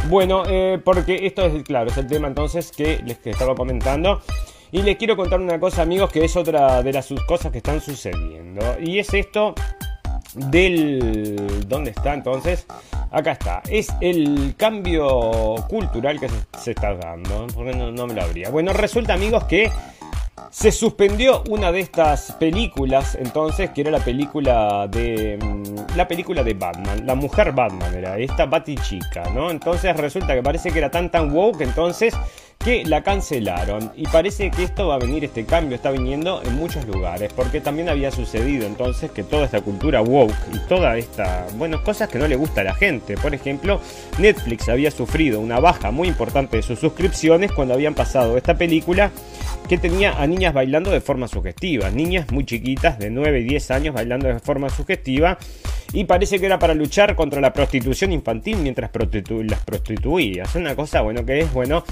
Bueno, 0.08 0.42
eh, 0.46 0.80
porque 0.84 1.26
esto 1.26 1.46
es, 1.46 1.62
claro, 1.62 1.90
es 1.90 1.96
el 1.96 2.06
tema 2.06 2.28
entonces 2.28 2.72
que 2.72 3.00
les 3.04 3.18
estaba 3.26 3.54
comentando. 3.54 4.20
Y 4.72 4.82
les 4.82 4.96
quiero 4.96 5.16
contar 5.16 5.40
una 5.40 5.60
cosa, 5.60 5.82
amigos, 5.82 6.10
que 6.10 6.24
es 6.24 6.36
otra 6.36 6.82
de 6.82 6.92
las 6.92 7.08
cosas 7.28 7.52
que 7.52 7.58
están 7.58 7.80
sucediendo. 7.80 8.60
Y 8.80 8.98
es 8.98 9.14
esto 9.14 9.54
del... 10.34 11.64
¿Dónde 11.68 11.90
está 11.90 12.12
entonces? 12.12 12.66
Acá 13.12 13.32
está. 13.32 13.62
Es 13.68 13.88
el 14.00 14.54
cambio 14.56 15.54
cultural 15.68 16.18
que 16.18 16.28
se, 16.58 16.72
está 16.72 16.92
dando. 16.96 17.46
Porque 17.54 17.72
no, 17.72 17.92
no 17.92 18.08
me 18.08 18.14
lo 18.14 18.22
habría. 18.22 18.50
Bueno, 18.50 18.72
resulta, 18.72 19.14
amigos, 19.14 19.44
que 19.44 19.70
se 20.50 20.72
suspendió 20.72 21.42
una 21.48 21.72
de 21.72 21.80
estas 21.80 22.32
películas, 22.32 23.16
entonces, 23.20 23.70
que 23.70 23.82
era 23.82 23.90
la 23.90 24.00
película 24.00 24.86
de. 24.88 25.38
Mm, 25.40 25.96
la 25.96 26.08
película 26.08 26.42
de 26.42 26.54
Batman. 26.54 27.06
La 27.06 27.14
mujer 27.14 27.52
Batman 27.52 27.94
era 27.94 28.18
esta 28.18 28.46
Batichica, 28.46 29.30
¿no? 29.30 29.50
Entonces 29.50 29.96
resulta 29.96 30.34
que 30.34 30.42
parece 30.42 30.70
que 30.70 30.78
era 30.78 30.90
tan 30.90 31.10
tan 31.10 31.32
woke, 31.32 31.62
entonces 31.62 32.14
que 32.58 32.84
la 32.84 33.02
cancelaron 33.02 33.92
y 33.96 34.06
parece 34.06 34.50
que 34.50 34.64
esto 34.64 34.88
va 34.88 34.94
a 34.94 34.98
venir, 34.98 35.24
este 35.24 35.44
cambio 35.44 35.76
está 35.76 35.90
viniendo 35.90 36.42
en 36.42 36.54
muchos 36.54 36.86
lugares, 36.86 37.32
porque 37.34 37.60
también 37.60 37.88
había 37.88 38.10
sucedido 38.10 38.66
entonces 38.66 39.10
que 39.10 39.22
toda 39.22 39.44
esta 39.44 39.60
cultura 39.60 40.00
woke 40.00 40.34
y 40.52 40.58
toda 40.68 40.96
esta, 40.96 41.46
bueno, 41.56 41.82
cosas 41.82 42.08
que 42.08 42.18
no 42.18 42.26
le 42.26 42.36
gusta 42.36 42.62
a 42.62 42.64
la 42.64 42.74
gente, 42.74 43.16
por 43.16 43.34
ejemplo, 43.34 43.80
Netflix 44.18 44.68
había 44.68 44.90
sufrido 44.90 45.40
una 45.40 45.60
baja 45.60 45.90
muy 45.90 46.08
importante 46.08 46.56
de 46.56 46.62
sus 46.62 46.78
suscripciones 46.78 47.52
cuando 47.52 47.74
habían 47.74 47.94
pasado 47.94 48.36
esta 48.36 48.56
película 48.56 49.10
que 49.68 49.78
tenía 49.78 50.20
a 50.20 50.26
niñas 50.26 50.52
bailando 50.52 50.90
de 50.90 51.00
forma 51.00 51.28
sugestiva, 51.28 51.90
niñas 51.90 52.30
muy 52.30 52.44
chiquitas 52.44 52.98
de 52.98 53.10
9 53.10 53.40
y 53.40 53.44
10 53.44 53.70
años 53.70 53.94
bailando 53.94 54.28
de 54.28 54.38
forma 54.38 54.68
sugestiva 54.68 55.38
y 55.92 56.04
parece 56.04 56.38
que 56.38 56.46
era 56.46 56.58
para 56.58 56.74
luchar 56.74 57.14
contra 57.14 57.40
la 57.40 57.52
prostitución 57.52 58.12
infantil 58.12 58.58
mientras 58.58 58.90
las 58.94 59.64
prostituía. 59.64 60.42
Es 60.42 60.54
una 60.54 60.74
cosa, 60.74 61.00
bueno, 61.02 61.24
que 61.24 61.40
es, 61.40 61.52
bueno, 61.52 61.84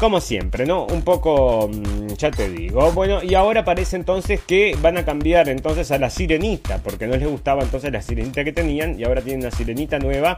como 0.00 0.22
siempre, 0.22 0.64
¿no? 0.64 0.86
Un 0.86 1.02
poco, 1.02 1.68
mm, 1.68 2.14
ya 2.16 2.30
te 2.30 2.48
digo. 2.48 2.90
Bueno, 2.92 3.22
y 3.22 3.34
ahora 3.34 3.66
parece 3.66 3.96
entonces 3.96 4.40
que 4.40 4.74
van 4.80 4.96
a 4.96 5.04
cambiar 5.04 5.50
entonces 5.50 5.90
a 5.90 5.98
la 5.98 6.08
sirenita, 6.08 6.78
porque 6.78 7.06
no 7.06 7.16
les 7.16 7.28
gustaba 7.28 7.62
entonces 7.62 7.92
la 7.92 8.00
sirenita 8.00 8.42
que 8.42 8.52
tenían 8.52 8.98
y 8.98 9.04
ahora 9.04 9.20
tienen 9.20 9.42
una 9.42 9.50
sirenita 9.50 9.98
nueva 9.98 10.36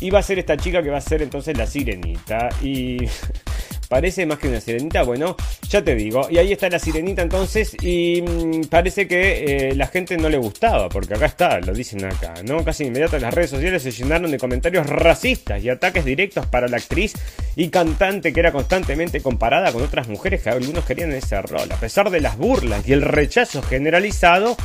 y 0.00 0.10
va 0.10 0.18
a 0.18 0.22
ser 0.22 0.40
esta 0.40 0.56
chica 0.56 0.82
que 0.82 0.90
va 0.90 0.98
a 0.98 1.00
ser 1.00 1.22
entonces 1.22 1.56
la 1.56 1.66
sirenita. 1.68 2.48
Y 2.60 2.98
Parece 3.88 4.26
más 4.26 4.38
que 4.38 4.48
una 4.48 4.60
sirenita, 4.60 5.02
bueno, 5.02 5.36
ya 5.68 5.82
te 5.82 5.94
digo. 5.94 6.26
Y 6.30 6.38
ahí 6.38 6.52
está 6.52 6.68
la 6.68 6.78
sirenita 6.78 7.22
entonces 7.22 7.76
y 7.82 8.22
mm, 8.22 8.64
parece 8.68 9.06
que 9.06 9.68
eh, 9.70 9.74
la 9.74 9.86
gente 9.86 10.16
no 10.16 10.28
le 10.28 10.38
gustaba, 10.38 10.88
porque 10.88 11.14
acá 11.14 11.26
está, 11.26 11.60
lo 11.60 11.72
dicen 11.72 12.04
acá, 12.04 12.34
¿no? 12.44 12.64
Casi 12.64 12.84
inmediato 12.84 13.18
las 13.18 13.34
redes 13.34 13.50
sociales 13.50 13.82
se 13.82 13.90
llenaron 13.90 14.30
de 14.30 14.38
comentarios 14.38 14.86
racistas 14.86 15.62
y 15.62 15.68
ataques 15.68 16.04
directos 16.04 16.46
para 16.46 16.68
la 16.68 16.76
actriz 16.78 17.14
y 17.56 17.68
cantante 17.68 18.32
que 18.32 18.40
era 18.40 18.52
constantemente 18.52 19.20
comparada 19.20 19.72
con 19.72 19.82
otras 19.82 20.08
mujeres 20.08 20.42
que 20.42 20.50
algunos 20.50 20.84
querían 20.84 21.12
ese 21.12 21.40
rol. 21.42 21.70
A 21.70 21.76
pesar 21.76 22.10
de 22.10 22.20
las 22.20 22.36
burlas 22.36 22.86
y 22.88 22.92
el 22.92 23.02
rechazo 23.02 23.62
generalizado, 23.62 24.56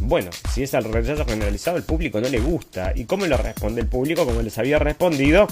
bueno, 0.00 0.30
si 0.52 0.62
es 0.62 0.74
al 0.74 0.84
rechazo 0.84 1.24
generalizado, 1.24 1.76
el 1.76 1.82
público 1.84 2.20
no 2.20 2.28
le 2.28 2.40
gusta. 2.40 2.92
¿Y 2.94 3.04
cómo 3.04 3.26
lo 3.26 3.36
responde 3.36 3.80
el 3.80 3.86
público? 3.86 4.24
Como 4.24 4.42
les 4.42 4.58
había 4.58 4.78
respondido 4.78 5.46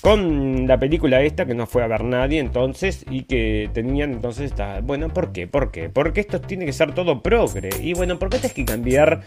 con 0.00 0.66
la 0.66 0.78
película 0.78 1.22
esta 1.22 1.44
que 1.44 1.54
no 1.54 1.66
fue 1.66 1.82
a 1.82 1.86
ver 1.86 2.04
nadie 2.04 2.38
entonces 2.38 3.04
y 3.10 3.22
que 3.22 3.68
tenían 3.72 4.12
entonces 4.12 4.52
esta... 4.52 4.80
Bueno, 4.80 5.08
¿por 5.12 5.32
qué? 5.32 5.46
¿Por 5.46 5.70
qué? 5.70 5.88
Porque 5.88 6.20
esto 6.20 6.40
tiene 6.40 6.66
que 6.66 6.72
ser 6.72 6.94
todo 6.94 7.22
progre. 7.22 7.70
Y 7.82 7.94
bueno, 7.94 8.18
¿por 8.18 8.30
qué 8.30 8.38
tienes 8.38 8.54
que 8.54 8.64
cambiar 8.64 9.22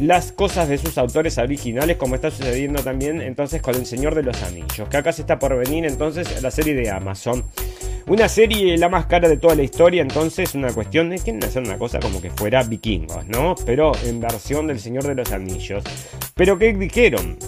las 0.00 0.32
cosas 0.32 0.68
de 0.68 0.78
sus 0.78 0.98
autores 0.98 1.38
originales 1.38 1.96
como 1.96 2.14
está 2.14 2.30
sucediendo 2.30 2.82
también 2.82 3.20
entonces 3.20 3.60
con 3.60 3.74
El 3.74 3.86
Señor 3.86 4.14
de 4.14 4.22
los 4.22 4.42
Anillos? 4.42 4.88
Que 4.88 4.96
acá 4.96 5.12
se 5.12 5.22
está 5.22 5.38
por 5.38 5.56
venir 5.56 5.84
entonces 5.84 6.42
la 6.42 6.50
serie 6.50 6.74
de 6.74 6.90
Amazon. 6.90 7.44
Una 8.06 8.28
serie 8.28 8.76
la 8.76 8.88
más 8.88 9.06
cara 9.06 9.28
de 9.28 9.38
toda 9.38 9.54
la 9.54 9.62
historia, 9.62 10.02
entonces 10.02 10.54
una 10.54 10.72
cuestión 10.72 11.08
de 11.10 11.18
quieren 11.18 11.42
hacer 11.42 11.62
una 11.62 11.78
cosa 11.78 12.00
como 12.00 12.20
que 12.20 12.30
fuera 12.30 12.62
vikingos, 12.62 13.26
¿no? 13.28 13.54
Pero 13.64 13.92
en 14.04 14.20
versión 14.20 14.66
del 14.66 14.78
Señor 14.78 15.04
de 15.04 15.14
los 15.14 15.32
Anillos. 15.32 15.84
Pero 16.34 16.58
¿qué 16.58 16.74
dijeron? 16.74 17.38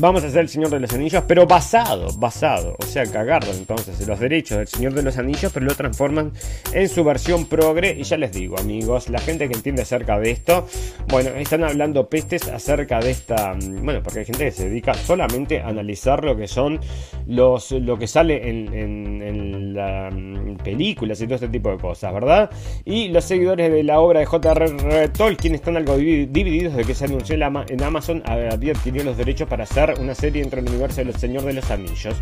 Vamos 0.00 0.24
a 0.24 0.26
hacer 0.26 0.40
el 0.40 0.48
Señor 0.48 0.70
de 0.70 0.80
los 0.80 0.92
Anillos, 0.92 1.24
pero 1.26 1.46
basado, 1.46 2.08
basado. 2.18 2.76
O 2.78 2.84
sea, 2.84 3.04
que 3.04 3.18
entonces 3.52 4.06
los 4.06 4.18
derechos 4.18 4.58
del 4.58 4.68
Señor 4.68 4.94
de 4.94 5.02
los 5.02 5.16
Anillos, 5.18 5.50
pero 5.52 5.66
lo 5.66 5.74
transforman 5.74 6.32
en 6.72 6.88
su 6.88 7.04
versión 7.04 7.46
progre. 7.46 7.94
Y 7.98 8.02
ya 8.02 8.16
les 8.16 8.32
digo, 8.32 8.58
amigos, 8.58 9.08
la 9.08 9.18
gente 9.18 9.48
que 9.48 9.54
entiende 9.54 9.82
acerca 9.82 10.18
de 10.18 10.30
esto, 10.30 10.66
bueno, 11.08 11.30
están 11.30 11.64
hablando 11.64 12.08
pestes 12.08 12.48
acerca 12.48 13.00
de 13.00 13.10
esta. 13.10 13.54
Mm, 13.54 13.84
bueno, 13.84 14.02
porque 14.02 14.20
hay 14.20 14.24
gente 14.24 14.44
que 14.44 14.50
se 14.50 14.68
dedica 14.68 14.94
solamente 14.94 15.60
a 15.60 15.68
analizar 15.68 16.24
lo 16.24 16.36
que 16.36 16.48
son 16.48 16.80
los 17.26 17.72
lo 17.72 17.98
que 17.98 18.06
sale 18.06 18.48
en, 18.48 18.72
en, 18.72 19.74
las 19.74 20.12
mm, 20.12 20.56
películas 20.56 21.20
y 21.20 21.24
todo 21.24 21.36
este 21.36 21.48
tipo 21.48 21.70
de 21.70 21.78
cosas, 21.78 22.12
¿verdad? 22.12 22.50
Y 22.84 23.08
los 23.08 23.24
seguidores 23.24 23.72
de 23.72 23.82
la 23.82 24.00
obra 24.00 24.20
de 24.20 24.26
J.R.R. 24.26 25.08
Tolkien 25.08 25.54
están 25.54 25.76
algo 25.76 25.96
divididos 25.96 26.74
de 26.74 26.84
que 26.84 26.94
se 26.94 27.04
anunció 27.04 27.34
en 27.34 27.82
Amazon 27.82 28.22
había 28.26 28.72
adquirido 28.72 29.04
los 29.04 29.16
derechos 29.16 29.48
para 29.48 29.64
hacer 29.64 29.83
una 29.92 30.14
serie 30.14 30.42
entre 30.42 30.60
el 30.60 30.68
universo 30.68 30.98
de 30.98 31.06
los 31.06 31.16
Señor 31.16 31.42
de 31.42 31.52
los 31.52 31.70
Anillos. 31.70 32.16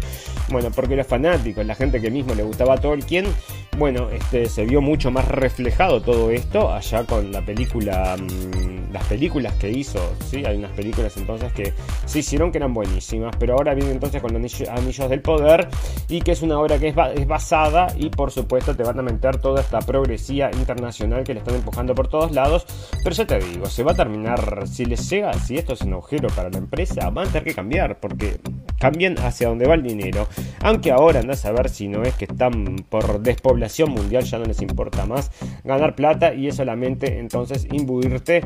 Bueno, 0.50 0.70
porque 0.74 0.96
los 0.96 1.06
fanáticos, 1.06 1.64
la 1.64 1.76
gente 1.76 2.00
que 2.00 2.10
mismo 2.10 2.34
le 2.34 2.42
gustaba 2.42 2.74
a 2.74 2.76
Tolkien, 2.78 3.26
bueno, 3.78 4.10
este, 4.10 4.46
se 4.50 4.66
vio 4.66 4.82
mucho 4.82 5.10
más 5.10 5.26
reflejado 5.26 6.02
todo 6.02 6.30
esto 6.30 6.70
allá 6.72 7.04
con 7.04 7.32
la 7.32 7.40
película, 7.40 8.16
mm, 8.18 8.92
las 8.92 9.04
películas 9.04 9.54
que 9.54 9.70
hizo, 9.70 9.98
¿sí? 10.26 10.44
Hay 10.44 10.58
unas 10.58 10.72
películas 10.72 11.16
entonces 11.16 11.50
que 11.54 11.72
se 12.04 12.18
hicieron 12.18 12.52
que 12.52 12.58
eran 12.58 12.74
buenísimas, 12.74 13.34
pero 13.38 13.54
ahora 13.54 13.72
viene 13.72 13.92
entonces 13.92 14.20
con 14.20 14.34
los 14.34 14.68
Anillos 14.68 15.08
del 15.08 15.22
Poder 15.22 15.68
y 16.08 16.20
que 16.20 16.32
es 16.32 16.42
una 16.42 16.60
obra 16.60 16.78
que 16.78 16.88
es, 16.88 17.26
basada 17.26 17.86
y 17.96 18.10
por 18.10 18.30
supuesto 18.30 18.76
te 18.76 18.82
van 18.82 18.98
a 18.98 19.02
meter 19.02 19.38
toda 19.38 19.62
esta 19.62 19.78
progresía 19.78 20.50
internacional 20.52 21.24
que 21.24 21.32
le 21.32 21.40
están 21.40 21.54
empujando 21.54 21.94
por 21.94 22.08
todos 22.08 22.32
lados, 22.32 22.66
pero 23.02 23.16
ya 23.16 23.26
te 23.26 23.38
digo, 23.38 23.66
se 23.66 23.82
va 23.82 23.92
a 23.92 23.96
terminar, 23.96 24.68
si 24.68 24.84
les 24.84 25.08
llega, 25.08 25.32
si 25.32 25.56
esto 25.56 25.72
es 25.72 25.80
un 25.80 25.94
agujero 25.94 26.28
para 26.28 26.50
la 26.50 26.58
empresa, 26.58 27.08
van 27.08 27.28
a 27.28 27.30
tener 27.30 27.44
que 27.44 27.54
cambiar, 27.54 27.98
porque 27.98 28.38
cambian 28.78 29.16
hacia 29.20 29.48
donde 29.48 29.66
va 29.66 29.74
el 29.74 29.82
dinero. 29.82 30.26
Aunque 30.60 30.90
ahora 30.90 31.20
andás 31.20 31.44
a 31.44 31.52
ver 31.52 31.68
si 31.70 31.86
no 31.86 32.02
es 32.02 32.14
que 32.14 32.24
están 32.24 32.76
por 32.88 33.22
mundial, 33.90 34.24
ya 34.24 34.38
no 34.38 34.44
les 34.44 34.60
importa 34.62 35.06
más 35.06 35.30
ganar 35.64 35.94
plata 35.94 36.34
y 36.34 36.48
es 36.48 36.56
solamente 36.56 37.18
entonces 37.18 37.66
imbuirte 37.72 38.42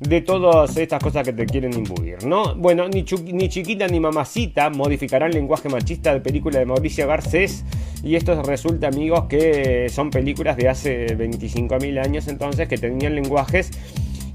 de 0.00 0.20
todas 0.20 0.76
estas 0.76 1.02
cosas 1.02 1.24
que 1.24 1.32
te 1.32 1.46
quieren 1.46 1.72
imbuir, 1.74 2.24
¿no? 2.24 2.54
Bueno, 2.54 2.88
ni, 2.88 3.04
ni 3.32 3.48
chiquita 3.48 3.86
ni 3.88 4.00
mamacita 4.00 4.70
modificarán 4.70 5.32
lenguaje 5.32 5.68
machista 5.68 6.12
de 6.12 6.20
película 6.20 6.58
de 6.58 6.66
Mauricio 6.66 7.06
Garcés. 7.06 7.64
Y 8.02 8.14
esto 8.14 8.40
resulta, 8.42 8.88
amigos, 8.88 9.24
que 9.28 9.88
son 9.88 10.10
películas 10.10 10.56
de 10.56 10.68
hace 10.68 11.18
25.000 11.18 12.04
años 12.04 12.28
entonces 12.28 12.68
que 12.68 12.78
tenían 12.78 13.14
lenguajes 13.14 13.72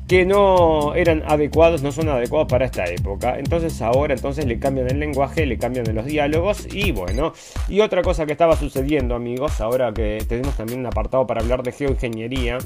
que 0.08 0.26
no 0.26 0.96
eran 0.96 1.24
adecuados, 1.26 1.82
no 1.82 1.92
son 1.92 2.10
adecuados 2.10 2.48
para 2.48 2.66
esta 2.66 2.86
época. 2.86 3.38
Entonces 3.38 3.82
ahora 3.82 4.14
entonces 4.14 4.46
le 4.46 4.60
cambian 4.60 4.90
el 4.90 5.00
lenguaje, 5.00 5.46
le 5.46 5.58
cambian 5.58 5.94
los 5.94 6.06
diálogos 6.06 6.68
y 6.74 6.92
bueno. 6.92 7.34
Y 7.70 7.80
otra 7.80 8.02
cosa 8.02 8.26
que 8.26 8.34
estaba 8.34 8.56
sucediendo 8.56 9.16
amigos, 9.16 9.62
ahora 9.62 9.94
que 9.94 10.24
tenemos 10.28 10.56
también 10.56 10.80
un 10.80 10.88
apartado 10.88 11.26
para 11.26 11.42
hablar 11.42 11.64
de 11.64 11.72
geoingeniería. 11.72 12.58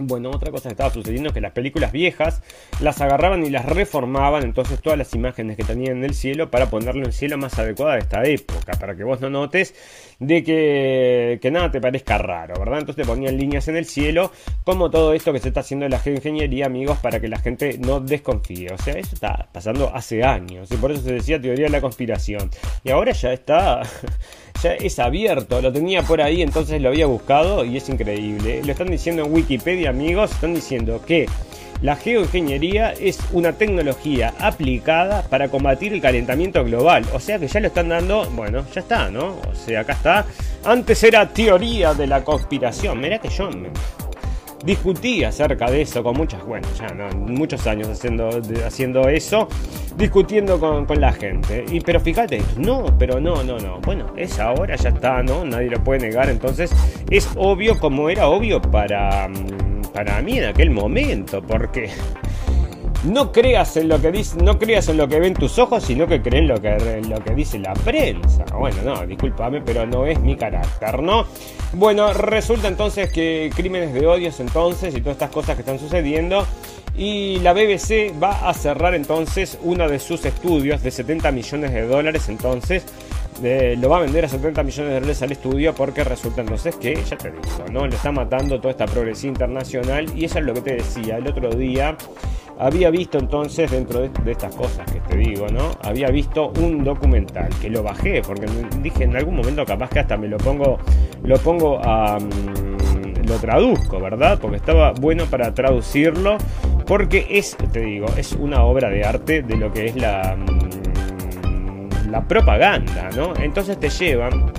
Bueno, 0.00 0.30
otra 0.30 0.50
cosa 0.50 0.68
que 0.68 0.72
estaba 0.72 0.90
sucediendo 0.90 1.28
es 1.28 1.34
que 1.34 1.40
las 1.40 1.52
películas 1.52 1.92
viejas 1.92 2.42
las 2.80 3.00
agarraban 3.00 3.44
y 3.44 3.50
las 3.50 3.64
reformaban, 3.64 4.42
entonces 4.42 4.80
todas 4.80 4.98
las 4.98 5.14
imágenes 5.14 5.56
que 5.56 5.64
tenían 5.64 5.98
en 5.98 6.04
el 6.04 6.14
cielo 6.14 6.50
para 6.50 6.68
ponerlo 6.68 7.02
en 7.02 7.06
el 7.06 7.12
cielo 7.12 7.38
más 7.38 7.58
adecuada 7.58 7.94
de 7.94 8.00
esta 8.00 8.24
época, 8.24 8.72
para 8.78 8.96
que 8.96 9.04
vos 9.04 9.20
no 9.20 9.30
notes 9.30 9.74
de 10.18 10.42
que, 10.42 11.50
nada 11.50 11.70
te 11.70 11.80
parezca 11.80 12.18
raro, 12.18 12.54
¿verdad? 12.58 12.80
Entonces 12.80 13.04
te 13.04 13.08
ponían 13.08 13.36
líneas 13.36 13.68
en 13.68 13.76
el 13.76 13.84
cielo, 13.86 14.32
como 14.64 14.90
todo 14.90 15.12
esto 15.12 15.32
que 15.32 15.38
se 15.38 15.48
está 15.48 15.60
haciendo 15.60 15.86
en 15.86 15.92
la 15.92 15.98
geoingeniería, 15.98 16.66
amigos, 16.66 16.98
para 16.98 17.20
que 17.20 17.28
la 17.28 17.38
gente 17.38 17.78
no 17.78 18.00
desconfíe. 18.00 18.72
O 18.72 18.78
sea, 18.78 18.94
eso 18.94 19.14
está 19.14 19.48
pasando 19.52 19.90
hace 19.94 20.24
años, 20.24 20.70
y 20.70 20.76
por 20.76 20.92
eso 20.92 21.02
se 21.02 21.12
decía 21.12 21.40
teoría 21.40 21.66
de 21.66 21.70
la 21.70 21.80
conspiración. 21.80 22.50
Y 22.84 22.90
ahora 22.90 23.12
ya 23.12 23.32
está 23.32 23.82
ya 24.62 24.74
es 24.74 24.98
abierto, 24.98 25.60
lo 25.60 25.72
tenía 25.72 26.02
por 26.02 26.20
ahí, 26.20 26.42
entonces 26.42 26.80
lo 26.80 26.88
había 26.88 27.06
buscado 27.06 27.64
y 27.64 27.76
es 27.76 27.88
increíble. 27.88 28.62
Lo 28.64 28.72
están 28.72 28.88
diciendo 28.88 29.24
en 29.24 29.32
Wikipedia, 29.32 29.90
amigos, 29.90 30.32
están 30.32 30.54
diciendo 30.54 31.00
que 31.06 31.26
la 31.82 31.96
geoingeniería 31.96 32.92
es 32.92 33.18
una 33.32 33.52
tecnología 33.52 34.32
aplicada 34.40 35.22
para 35.22 35.48
combatir 35.48 35.92
el 35.92 36.00
calentamiento 36.00 36.64
global. 36.64 37.04
O 37.12 37.20
sea 37.20 37.38
que 37.38 37.48
ya 37.48 37.60
lo 37.60 37.68
están 37.68 37.90
dando, 37.90 38.28
bueno, 38.30 38.64
ya 38.74 38.80
está, 38.80 39.10
¿no? 39.10 39.36
O 39.50 39.54
sea, 39.54 39.80
acá 39.80 39.92
está. 39.92 40.26
Antes 40.64 41.02
era 41.04 41.28
teoría 41.28 41.92
de 41.92 42.06
la 42.06 42.24
conspiración. 42.24 43.00
Mirá 43.00 43.18
que 43.18 43.28
yo 43.28 43.50
discutí 44.66 45.22
acerca 45.22 45.70
de 45.70 45.82
eso 45.82 46.02
con 46.02 46.16
muchas, 46.16 46.44
bueno, 46.44 46.66
ya 46.76 46.88
no, 46.88 47.08
muchos 47.16 47.66
años 47.68 47.88
haciendo, 47.88 48.28
haciendo 48.66 49.08
eso, 49.08 49.48
discutiendo 49.96 50.58
con, 50.58 50.86
la 51.00 51.12
gente. 51.12 51.64
Y 51.70 51.80
pero 51.80 52.00
fíjate, 52.00 52.42
no, 52.58 52.86
pero 52.98 53.20
no, 53.20 53.44
no, 53.44 53.58
no. 53.58 53.80
Bueno, 53.80 54.12
es 54.16 54.38
ahora, 54.40 54.74
ya 54.76 54.88
está, 54.88 55.22
¿no? 55.22 55.44
Nadie 55.44 55.70
lo 55.70 55.82
puede 55.82 56.00
negar. 56.00 56.28
Entonces, 56.28 56.72
es 57.10 57.28
obvio 57.36 57.78
como 57.78 58.10
era 58.10 58.26
obvio 58.28 58.60
para, 58.60 59.28
mm, 59.28 59.92
para 59.92 60.20
mí 60.22 60.38
en 60.38 60.46
aquel 60.46 60.70
momento, 60.70 61.42
porque 61.42 61.90
no 63.06 63.32
creas 63.32 63.76
en 63.76 63.88
lo 63.88 64.00
que 64.00 64.10
dice, 64.10 64.36
no 64.42 64.58
creas 64.58 64.88
en 64.88 64.96
lo 64.96 65.08
que 65.08 65.20
ven 65.20 65.34
tus 65.34 65.58
ojos, 65.58 65.84
sino 65.84 66.06
que 66.06 66.20
creen 66.20 66.48
lo 66.48 66.60
que, 66.60 67.02
lo 67.08 67.22
que 67.22 67.34
dice 67.34 67.58
la 67.58 67.72
prensa. 67.72 68.44
Bueno, 68.52 68.82
no, 68.84 69.06
discúlpame, 69.06 69.60
pero 69.60 69.86
no 69.86 70.06
es 70.06 70.18
mi 70.20 70.36
carácter, 70.36 71.02
¿no? 71.02 71.26
Bueno, 71.72 72.12
resulta 72.12 72.68
entonces 72.68 73.10
que 73.10 73.50
crímenes 73.54 73.94
de 73.94 74.06
odios 74.06 74.40
entonces 74.40 74.94
y 74.94 75.00
todas 75.00 75.16
estas 75.16 75.30
cosas 75.30 75.54
que 75.54 75.62
están 75.62 75.78
sucediendo. 75.78 76.46
Y 76.96 77.40
la 77.40 77.52
BBC 77.52 78.14
va 78.20 78.48
a 78.48 78.54
cerrar 78.54 78.94
entonces 78.94 79.58
uno 79.62 79.88
de 79.88 79.98
sus 79.98 80.24
estudios 80.24 80.82
de 80.82 80.90
70 80.90 81.30
millones 81.30 81.72
de 81.72 81.86
dólares 81.86 82.28
entonces. 82.28 82.84
Lo 83.42 83.88
va 83.88 83.98
a 83.98 84.00
vender 84.00 84.24
a 84.24 84.28
70 84.28 84.62
millones 84.62 84.88
de 84.90 84.94
dólares 84.94 85.22
al 85.22 85.32
estudio 85.32 85.74
porque 85.74 86.04
resulta 86.04 86.40
entonces 86.40 86.76
que, 86.76 86.94
ya 87.02 87.16
te 87.16 87.30
digo, 87.30 87.64
¿no? 87.72 87.86
Le 87.86 87.96
está 87.96 88.12
matando 88.12 88.58
toda 88.58 88.70
esta 88.70 88.86
progresía 88.86 89.28
internacional 89.28 90.06
y 90.16 90.24
eso 90.24 90.38
es 90.38 90.44
lo 90.44 90.54
que 90.54 90.60
te 90.62 90.74
decía 90.76 91.16
el 91.18 91.26
otro 91.26 91.50
día 91.50 91.96
había 92.58 92.90
visto 92.90 93.18
entonces, 93.18 93.70
dentro 93.70 94.00
de, 94.00 94.30
estas 94.30 94.54
cosas 94.54 94.90
que 94.90 95.00
te 95.00 95.16
digo, 95.16 95.46
¿no? 95.48 95.72
Había 95.82 96.08
visto 96.08 96.52
un 96.60 96.84
documental 96.84 97.48
que 97.60 97.68
lo 97.68 97.82
bajé, 97.82 98.22
porque 98.22 98.46
dije 98.82 99.04
en 99.04 99.16
algún 99.16 99.36
momento 99.36 99.64
capaz 99.64 99.90
que 99.90 100.00
hasta 100.00 100.16
me 100.16 100.28
lo 100.28 100.38
pongo, 100.38 100.78
lo 101.22 101.38
pongo 101.38 101.78
a... 101.82 102.18
Mm, 102.18 103.26
lo 103.26 103.34
traduzco, 103.38 103.98
¿verdad? 103.98 104.38
Porque 104.40 104.58
estaba 104.58 104.92
bueno 104.92 105.24
para 105.26 105.52
traducirlo, 105.52 106.38
porque 106.86 107.26
es, 107.28 107.56
te 107.72 107.80
digo, 107.80 108.06
es 108.16 108.32
una 108.34 108.62
obra 108.62 108.88
de 108.88 109.04
arte 109.04 109.42
de 109.42 109.56
lo 109.56 109.72
que 109.72 109.86
es 109.86 109.96
la, 109.96 110.36
mm, 110.36 110.65
la 112.10 112.26
propaganda, 112.26 113.10
¿no? 113.16 113.34
Entonces 113.36 113.78
te 113.78 113.88
llevan 113.88 114.52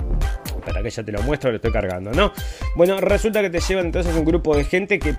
para 0.64 0.82
que 0.82 0.90
ya 0.90 1.02
te 1.02 1.12
lo 1.12 1.22
muestro, 1.22 1.50
lo 1.50 1.56
estoy 1.56 1.72
cargando, 1.72 2.10
¿no? 2.12 2.32
Bueno, 2.76 3.00
resulta 3.00 3.40
que 3.40 3.50
te 3.50 3.60
llevan 3.60 3.86
entonces 3.86 4.14
un 4.14 4.24
grupo 4.24 4.56
de 4.56 4.64
gente 4.64 4.98
que 4.98 5.16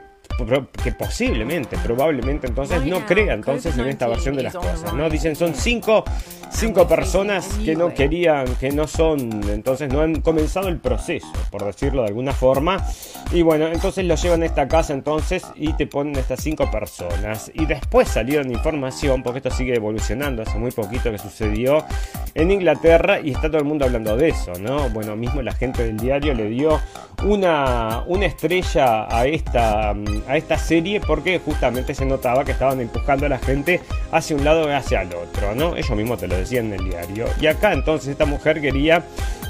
que 0.83 0.91
posiblemente, 0.91 1.77
probablemente 1.83 2.47
entonces 2.47 2.85
no 2.85 3.05
crea 3.05 3.33
entonces 3.33 3.77
en 3.77 3.87
esta 3.87 4.07
versión 4.07 4.35
de 4.35 4.43
las 4.43 4.55
cosas, 4.55 4.93
¿no? 4.93 5.09
Dicen 5.09 5.35
son 5.35 5.53
cinco, 5.53 6.03
cinco 6.51 6.87
personas 6.87 7.47
que 7.63 7.75
no 7.75 7.93
querían, 7.93 8.45
que 8.55 8.71
no 8.71 8.87
son, 8.87 9.41
entonces 9.49 9.91
no 9.91 10.01
han 10.01 10.21
comenzado 10.21 10.67
el 10.69 10.77
proceso, 10.77 11.31
por 11.51 11.65
decirlo 11.65 12.01
de 12.03 12.09
alguna 12.09 12.33
forma. 12.33 12.85
Y 13.31 13.41
bueno, 13.41 13.67
entonces 13.67 14.05
lo 14.05 14.15
llevan 14.15 14.43
a 14.43 14.45
esta 14.45 14.67
casa 14.67 14.93
entonces 14.93 15.45
y 15.55 15.73
te 15.73 15.87
ponen 15.87 16.15
estas 16.15 16.41
cinco 16.41 16.69
personas. 16.71 17.51
Y 17.53 17.65
después 17.65 18.07
salieron 18.07 18.51
información, 18.51 19.21
porque 19.23 19.39
esto 19.39 19.51
sigue 19.51 19.75
evolucionando, 19.75 20.41
hace 20.41 20.57
muy 20.57 20.71
poquito 20.71 21.11
que 21.11 21.17
sucedió 21.17 21.85
en 22.33 22.51
Inglaterra 22.51 23.19
y 23.19 23.31
está 23.31 23.47
todo 23.47 23.59
el 23.59 23.65
mundo 23.65 23.85
hablando 23.85 24.15
de 24.15 24.29
eso, 24.29 24.53
¿no? 24.59 24.89
Bueno, 24.89 25.15
mismo 25.15 25.41
la 25.41 25.53
gente 25.53 25.83
del 25.83 25.97
diario 25.97 26.33
le 26.33 26.49
dio 26.49 26.79
una, 27.23 28.03
una 28.07 28.25
estrella 28.25 29.07
a 29.09 29.25
esta, 29.27 29.93
a 30.29 30.37
esta 30.37 30.57
serie 30.57 31.01
porque 31.01 31.39
justamente 31.39 31.95
se 31.95 32.05
notaba 32.05 32.45
que 32.45 32.51
estaban 32.51 32.79
empujando 32.79 33.25
a 33.25 33.29
la 33.29 33.39
gente 33.39 33.81
hacia 34.11 34.35
un 34.35 34.45
lado 34.45 34.69
y 34.69 34.73
hacia 34.73 35.01
el 35.01 35.13
otro, 35.13 35.55
¿no? 35.55 35.75
Ellos 35.75 35.89
mismos 35.91 36.19
te 36.19 36.27
lo 36.27 36.37
decían 36.37 36.67
en 36.67 36.79
el 36.79 36.89
diario. 36.89 37.25
Y 37.41 37.47
acá 37.47 37.73
entonces 37.73 38.09
esta 38.09 38.25
mujer 38.25 38.61
quería, 38.61 39.03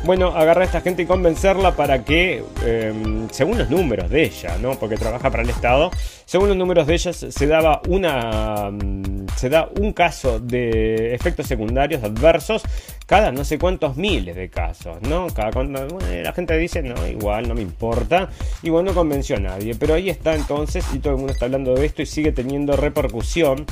bueno, 0.06 0.30
agarrar 0.30 0.62
a 0.62 0.66
esta 0.66 0.80
gente 0.80 1.02
y 1.02 1.06
convencerla 1.06 1.76
para 1.76 2.06
que, 2.06 2.46
em, 2.66 3.28
según 3.30 3.58
los 3.58 3.70
números 3.70 4.10
de 4.10 4.24
ella, 4.24 4.58
¿no? 4.62 4.72
Porque 4.80 4.96
trabaja 4.96 5.30
para 5.30 5.44
el 5.44 5.50
Estado, 5.50 5.92
según 6.30 6.50
los 6.50 6.58
números 6.58 6.86
de 6.86 6.94
ella 6.94 7.12
se 7.12 7.48
daba 7.48 7.82
una, 7.88 8.70
mm, 8.70 9.30
se 9.36 9.50
da 9.50 9.68
un 9.80 9.94
caso 9.94 10.40
de 10.40 11.16
efectos 11.16 11.48
secundarios 11.48 12.04
adversos 12.04 12.62
cada 13.10 13.32
no 13.32 13.44
sé 13.44 13.58
cuántos 13.58 13.98
miles 13.98 14.36
de 14.36 14.50
casos, 14.50 15.02
¿no? 15.02 15.26
Cada 15.34 15.52
cuando, 15.52 15.88
la 16.08 16.32
gente 16.32 16.56
dice, 16.56 16.84
no, 16.84 17.08
igual, 17.08 17.48
no 17.48 17.56
me 17.56 17.64
importa. 17.64 18.30
Bueno, 18.62 18.92
no 18.92 18.94
convenció 18.94 19.38
a 19.38 19.40
nadie. 19.40 19.74
Pero 19.74 19.96
ahí 19.96 20.12
está 20.12 20.36
entonces, 20.36 20.86
y 20.94 21.00
todo 21.00 21.14
el 21.14 21.18
mundo 21.18 21.34
está 21.34 21.46
hablando 21.46 21.74
de 21.74 21.88
esto 21.88 22.04
y 22.04 22.06
sigue 22.06 22.32
teniendo 22.32 22.78
repercusión. 22.78 23.66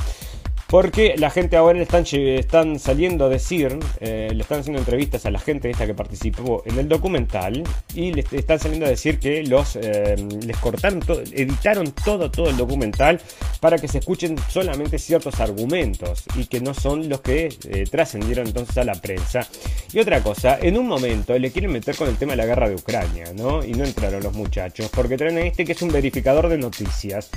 Porque 0.68 1.14
la 1.16 1.30
gente 1.30 1.56
ahora 1.56 1.78
le 1.78 1.84
están, 1.84 2.78
saliendo 2.78 3.24
a 3.24 3.28
decir, 3.30 3.78
eh, 4.00 4.28
le 4.34 4.42
están 4.42 4.60
haciendo 4.60 4.78
entrevistas 4.78 5.24
a 5.24 5.30
la 5.30 5.38
gente 5.38 5.70
esta 5.70 5.86
que 5.86 5.94
participó 5.94 6.62
en 6.66 6.78
el 6.78 6.86
documental 6.86 7.64
y 7.94 8.12
le 8.12 8.22
están 8.32 8.58
saliendo 8.58 8.84
a 8.84 8.90
decir 8.90 9.18
que 9.18 9.42
los 9.44 9.76
eh, 9.76 10.14
les 10.44 10.56
cortaron, 10.58 11.00
todo, 11.00 11.22
editaron 11.22 11.92
todo, 11.92 12.30
todo 12.30 12.50
el 12.50 12.58
documental 12.58 13.18
para 13.60 13.78
que 13.78 13.88
se 13.88 13.96
escuchen 13.96 14.36
solamente 14.50 14.98
ciertos 14.98 15.40
argumentos 15.40 16.24
y 16.36 16.44
que 16.44 16.60
no 16.60 16.74
son 16.74 17.08
los 17.08 17.22
que 17.22 17.48
eh, 17.66 17.84
trascendieron 17.90 18.46
entonces 18.46 18.76
a 18.76 18.84
la 18.84 18.94
prensa. 18.94 19.48
Y 19.94 20.00
otra 20.00 20.22
cosa, 20.22 20.58
en 20.60 20.76
un 20.76 20.86
momento 20.86 21.38
le 21.38 21.50
quieren 21.50 21.72
meter 21.72 21.96
con 21.96 22.10
el 22.10 22.16
tema 22.16 22.32
de 22.32 22.36
la 22.36 22.46
guerra 22.46 22.68
de 22.68 22.74
Ucrania, 22.74 23.32
¿no? 23.34 23.64
Y 23.64 23.72
no 23.72 23.84
entraron 23.84 24.22
los 24.22 24.34
muchachos 24.34 24.90
porque 24.94 25.16
traen 25.16 25.38
a 25.38 25.40
este 25.40 25.64
que 25.64 25.72
es 25.72 25.80
un 25.80 25.90
verificador 25.90 26.50
de 26.50 26.58
noticias. 26.58 27.30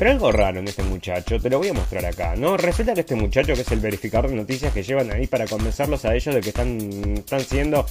Pero 0.00 0.12
algo 0.12 0.32
raro 0.32 0.60
en 0.60 0.66
este 0.66 0.82
muchacho, 0.82 1.38
te 1.38 1.50
lo 1.50 1.58
voy 1.58 1.68
a 1.68 1.74
mostrar 1.74 2.06
acá, 2.06 2.34
¿no? 2.34 2.56
resulta 2.56 2.94
que 2.94 3.00
este 3.00 3.14
muchacho, 3.16 3.52
que 3.52 3.60
es 3.60 3.70
el 3.70 3.80
verificador 3.80 4.30
de 4.30 4.36
noticias 4.36 4.72
que 4.72 4.82
llevan 4.82 5.12
ahí 5.12 5.26
para 5.26 5.46
convencerlos 5.46 6.06
a 6.06 6.14
ellos 6.14 6.34
de 6.34 6.40
que 6.40 6.48
están, 6.48 6.78
están 7.18 7.40
siendo 7.40 7.84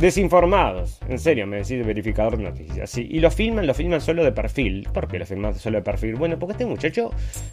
desinformados. 0.00 1.00
En 1.06 1.18
serio, 1.18 1.46
me 1.46 1.58
decís 1.58 1.84
verificador 1.84 2.38
de 2.38 2.44
noticias. 2.44 2.88
Sí, 2.88 3.06
y 3.10 3.20
lo 3.20 3.30
filman, 3.30 3.66
lo 3.66 3.74
filman 3.74 4.00
solo 4.00 4.24
de 4.24 4.32
perfil. 4.32 4.88
¿Por 4.90 5.06
qué 5.06 5.18
lo 5.18 5.26
filman 5.26 5.54
solo 5.54 5.76
de 5.76 5.82
perfil? 5.82 6.14
Bueno, 6.14 6.38
porque 6.38 6.52
a 6.52 6.54
este 6.54 6.64
muchacho 6.64 7.10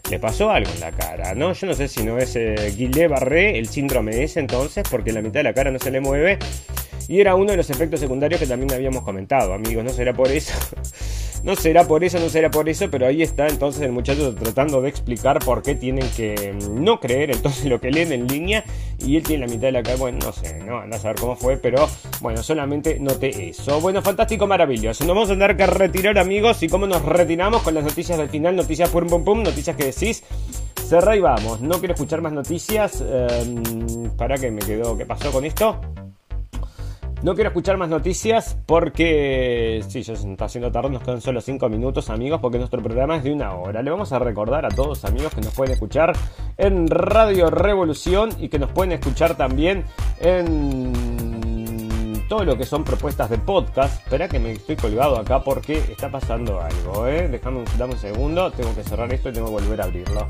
le 0.10 0.20
pasó 0.20 0.52
algo 0.52 0.72
en 0.74 0.80
la 0.80 0.94
cara, 0.94 1.36
¿no? 1.36 1.52
Yo 1.52 1.68
no 1.68 1.74
sé 1.74 1.90
si 1.90 2.02
no 2.04 2.18
es 2.18 2.34
eh, 2.38 3.08
Barré, 3.10 3.60
el 3.60 3.68
síndrome 3.68 4.24
ese 4.24 4.40
entonces, 4.40 4.86
porque 4.90 5.12
la 5.12 5.22
mitad 5.22 5.42
de 5.42 5.44
la 5.44 5.54
cara 5.54 5.70
no 5.70 5.80
se 5.80 5.92
le 5.92 6.00
mueve. 6.00 6.40
Y 7.10 7.20
era 7.20 7.36
uno 7.36 7.52
de 7.52 7.58
los 7.58 7.70
efectos 7.70 8.00
secundarios 8.00 8.40
que 8.40 8.48
también 8.48 8.72
habíamos 8.72 9.04
comentado, 9.04 9.52
amigos. 9.52 9.84
No 9.84 9.90
será 9.90 10.14
por 10.14 10.32
eso. 10.32 10.54
No 11.44 11.56
será 11.56 11.86
por 11.86 12.04
eso, 12.04 12.20
no 12.20 12.30
será 12.30 12.52
por 12.52 12.70
eso, 12.70 12.90
pero 12.92 13.08
ahí 13.08 13.22
está 13.22 13.48
entonces 13.48 13.82
el 13.82 13.92
muchacho 13.92 14.36
tratando 14.36 14.82
de 14.82 14.90
explicar 14.90 15.40
por 15.40 15.64
qué 15.64 15.76
tienen 15.76 16.08
que 16.16 16.54
mm, 16.54 16.84
no 16.84 17.00
creer 17.00 17.32
entonces 17.32 17.66
lo 17.70 17.80
que 17.80 17.92
leen 17.92 18.12
en 18.12 18.28
línea 18.28 18.64
y 19.00 19.18
él 19.18 19.24
tiene 19.24 19.48
la 19.48 19.52
mitad 19.52 19.64
de 19.64 19.72
la 19.72 19.84
cara, 19.84 19.98
bueno, 19.98 20.20
no 20.24 20.32
sé, 20.32 20.60
no, 20.60 20.78
a 20.78 21.00
saber 21.00 21.20
cómo 21.20 21.36
fue, 21.36 21.58
pero 21.58 21.90
bueno, 22.20 22.44
solamente 22.44 23.00
noté 23.00 23.50
eso. 23.50 23.82
Bueno, 23.82 24.02
fantástico, 24.02 24.46
maravilloso. 24.46 25.04
Nos 25.06 25.16
vamos 25.16 25.30
a 25.30 25.34
tener 25.34 25.58
que 25.58 25.66
retirar 25.66 26.20
amigos 26.20 26.62
y 26.62 26.70
cómo 26.70 26.86
nos 26.86 27.04
retiramos 27.04 27.64
con 27.64 27.74
las 27.74 27.84
noticias 27.84 28.18
del 28.18 28.30
final, 28.30 28.56
noticias 28.56 28.90
pum 28.90 29.08
pum 29.08 29.24
pum, 29.24 29.44
noticias 29.44 29.76
que 29.76 29.86
decís 29.86 30.24
Cerrá 30.92 31.16
y 31.16 31.22
vamos. 31.22 31.62
No 31.62 31.80
quiero 31.80 31.94
escuchar 31.94 32.20
más 32.22 32.34
noticias. 32.34 33.02
Em, 33.02 34.10
para 34.18 34.38
que 34.38 34.52
me 34.52 34.60
quedó. 34.60 34.98
¿Qué 34.98 35.06
pasó 35.06 35.32
con 35.32 35.46
esto? 35.46 35.80
No 37.24 37.36
quiero 37.36 37.50
escuchar 37.50 37.78
más 37.78 37.88
noticias 37.88 38.58
porque, 38.66 39.84
sí, 39.88 40.02
ya 40.02 40.16
se 40.16 40.32
está 40.32 40.46
haciendo 40.46 40.72
tarde, 40.72 40.90
nos 40.90 41.04
quedan 41.04 41.22
solo 41.22 41.40
5 41.40 41.70
minutos 41.70 42.10
amigos 42.10 42.40
porque 42.42 42.58
nuestro 42.58 42.82
programa 42.82 43.18
es 43.18 43.24
de 43.24 43.32
una 43.32 43.54
hora. 43.54 43.84
Le 43.84 43.92
vamos 43.92 44.12
a 44.12 44.18
recordar 44.18 44.66
a 44.66 44.70
todos 44.70 45.06
amigos 45.06 45.32
que 45.36 45.42
nos 45.42 45.54
pueden 45.54 45.74
escuchar 45.74 46.14
en 46.58 46.88
Radio 46.88 47.52
Revolución 47.52 48.32
y 48.40 48.50
que 48.50 48.58
nos 48.58 48.72
pueden 48.72 48.94
escuchar 48.94 49.36
también 49.38 49.84
en 50.20 51.21
todo 52.32 52.46
lo 52.46 52.58
que 52.58 52.64
son 52.64 52.86
propuestas 52.86 53.30
de 53.30 53.38
podcast. 53.38 54.04
Espera 54.04 54.30
que 54.30 54.40
me 54.40 54.54
estoy 54.54 54.78
colgado 54.78 55.18
acá 55.18 55.44
porque 55.44 55.80
está 55.80 56.10
pasando 56.10 56.62
algo, 56.62 57.06
¿eh? 57.06 57.28
Déjame 57.28 57.58
un, 57.58 57.66
dame 57.78 57.92
un 57.92 58.00
segundo, 58.00 58.50
tengo 58.52 58.74
que 58.74 58.86
cerrar 58.86 59.12
esto 59.14 59.28
y 59.28 59.34
tengo 59.34 59.48
que 59.48 59.62
volver 59.62 59.82
a 59.82 59.84
abrirlo. 59.84 60.26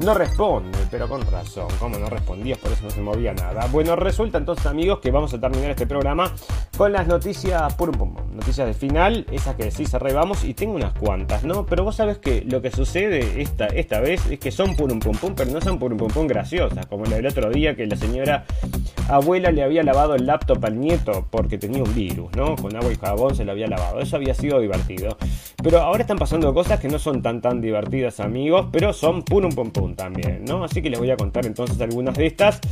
No 0.00 0.14
responde, 0.14 0.76
pero 0.90 1.08
con 1.08 1.22
razón. 1.30 1.68
¿Cómo 1.78 1.96
no 1.96 2.10
respondías? 2.10 2.58
Por 2.58 2.72
eso 2.72 2.82
no 2.82 2.90
se 2.90 3.00
movía 3.00 3.34
nada. 3.34 3.68
Bueno, 3.70 3.94
resulta 3.94 4.38
entonces, 4.38 4.66
amigos, 4.66 4.98
que 4.98 5.12
vamos 5.12 5.32
a 5.32 5.40
terminar 5.40 5.70
este 5.70 5.86
programa 5.86 6.32
con 6.76 6.90
las 6.90 7.06
noticias 7.06 7.72
pum 7.74 7.92
pum 7.92 8.16
Noticias 8.34 8.66
de 8.66 8.74
final, 8.74 9.24
esas 9.30 9.54
que 9.54 9.70
sí 9.70 9.86
cerramos 9.86 10.42
y 10.42 10.54
tengo 10.54 10.74
unas 10.74 10.92
cuantas, 10.94 11.44
¿no? 11.44 11.66
Pero 11.66 11.84
vos 11.84 11.94
sabés 11.94 12.18
que 12.18 12.42
lo 12.44 12.62
que 12.62 12.72
sucede 12.72 13.40
esta, 13.40 13.66
esta 13.66 14.00
vez 14.00 14.26
es 14.28 14.40
que 14.40 14.50
son 14.50 14.74
purum 14.74 14.98
pum 14.98 15.16
pum, 15.16 15.34
pero 15.36 15.52
no 15.52 15.60
son 15.60 15.78
purum 15.78 15.98
pum 15.98 16.08
pum 16.08 16.26
graciosas, 16.26 16.84
como 16.86 17.04
la 17.04 17.14
del 17.14 17.26
otro 17.28 17.48
día 17.50 17.76
que 17.76 17.86
la 17.86 17.94
señora 17.94 18.44
abuela 19.08 19.52
le 19.52 19.62
había 19.62 19.84
lavado 19.84 20.16
el 20.16 20.26
laptop 20.26 20.64
al 20.64 20.80
nieto 20.80 21.24
por 21.30 21.43
porque 21.44 21.58
tenía 21.58 21.82
un 21.82 21.94
virus, 21.94 22.34
¿no? 22.34 22.56
Con 22.56 22.74
agua 22.74 22.90
y 22.90 22.96
jabón 22.96 23.36
se 23.36 23.44
lo 23.44 23.52
había 23.52 23.66
lavado. 23.66 24.00
Eso 24.00 24.16
había 24.16 24.32
sido 24.32 24.60
divertido. 24.60 25.18
Pero 25.62 25.78
ahora 25.80 26.00
están 26.00 26.16
pasando 26.16 26.54
cosas 26.54 26.80
que 26.80 26.88
no 26.88 26.98
son 26.98 27.20
tan 27.20 27.42
tan 27.42 27.60
divertidas, 27.60 28.18
amigos, 28.18 28.68
pero 28.72 28.94
son 28.94 29.22
pum 29.24 29.50
pum 29.50 29.70
pum 29.70 29.94
también, 29.94 30.42
¿no? 30.46 30.64
Así 30.64 30.80
que 30.80 30.88
les 30.88 30.98
voy 30.98 31.10
a 31.10 31.18
contar 31.18 31.44
entonces 31.44 31.78
algunas 31.82 32.16
de 32.16 32.24
estas 32.24 32.62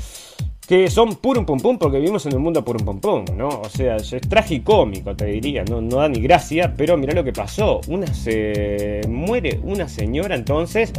que 0.66 0.88
son 0.88 1.16
purum 1.16 1.44
pum 1.44 1.60
pum 1.60 1.76
porque 1.76 1.98
vivimos 1.98 2.24
en 2.24 2.34
un 2.34 2.44
mundo 2.44 2.64
purum 2.64 2.82
pum 2.82 2.98
pum, 2.98 3.24
¿no? 3.36 3.48
O 3.48 3.68
sea, 3.68 3.96
es 3.96 4.16
tragicómico, 4.26 5.14
te 5.14 5.26
diría, 5.26 5.64
no, 5.64 5.82
no 5.82 5.96
da 5.96 6.08
ni 6.08 6.22
gracia, 6.22 6.72
pero 6.74 6.96
mira 6.96 7.12
lo 7.12 7.24
que 7.24 7.34
pasó. 7.34 7.82
Una 7.88 8.06
se 8.06 9.02
muere 9.06 9.60
una 9.64 9.86
señora 9.86 10.34
entonces 10.34 10.94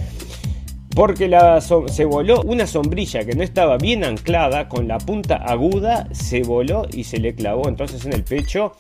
porque 0.96 1.28
la 1.28 1.60
se 1.62 2.06
voló 2.06 2.42
una 2.42 2.68
sombrilla 2.68 3.26
que 3.26 3.36
no 3.36 3.44
estaba 3.44 3.78
bien 3.78 4.04
anclada 4.04 4.70
con 4.70 4.88
la 4.88 4.98
punta 4.98 5.38
aguda, 5.38 6.08
se 6.12 6.44
voló 6.44 6.86
y 6.92 7.06
se 7.06 7.20
le 7.20 7.36
clavó 7.36 7.68
entonces 7.68 8.06
en 8.06 8.14
el 8.14 8.24
pecho 8.24 8.74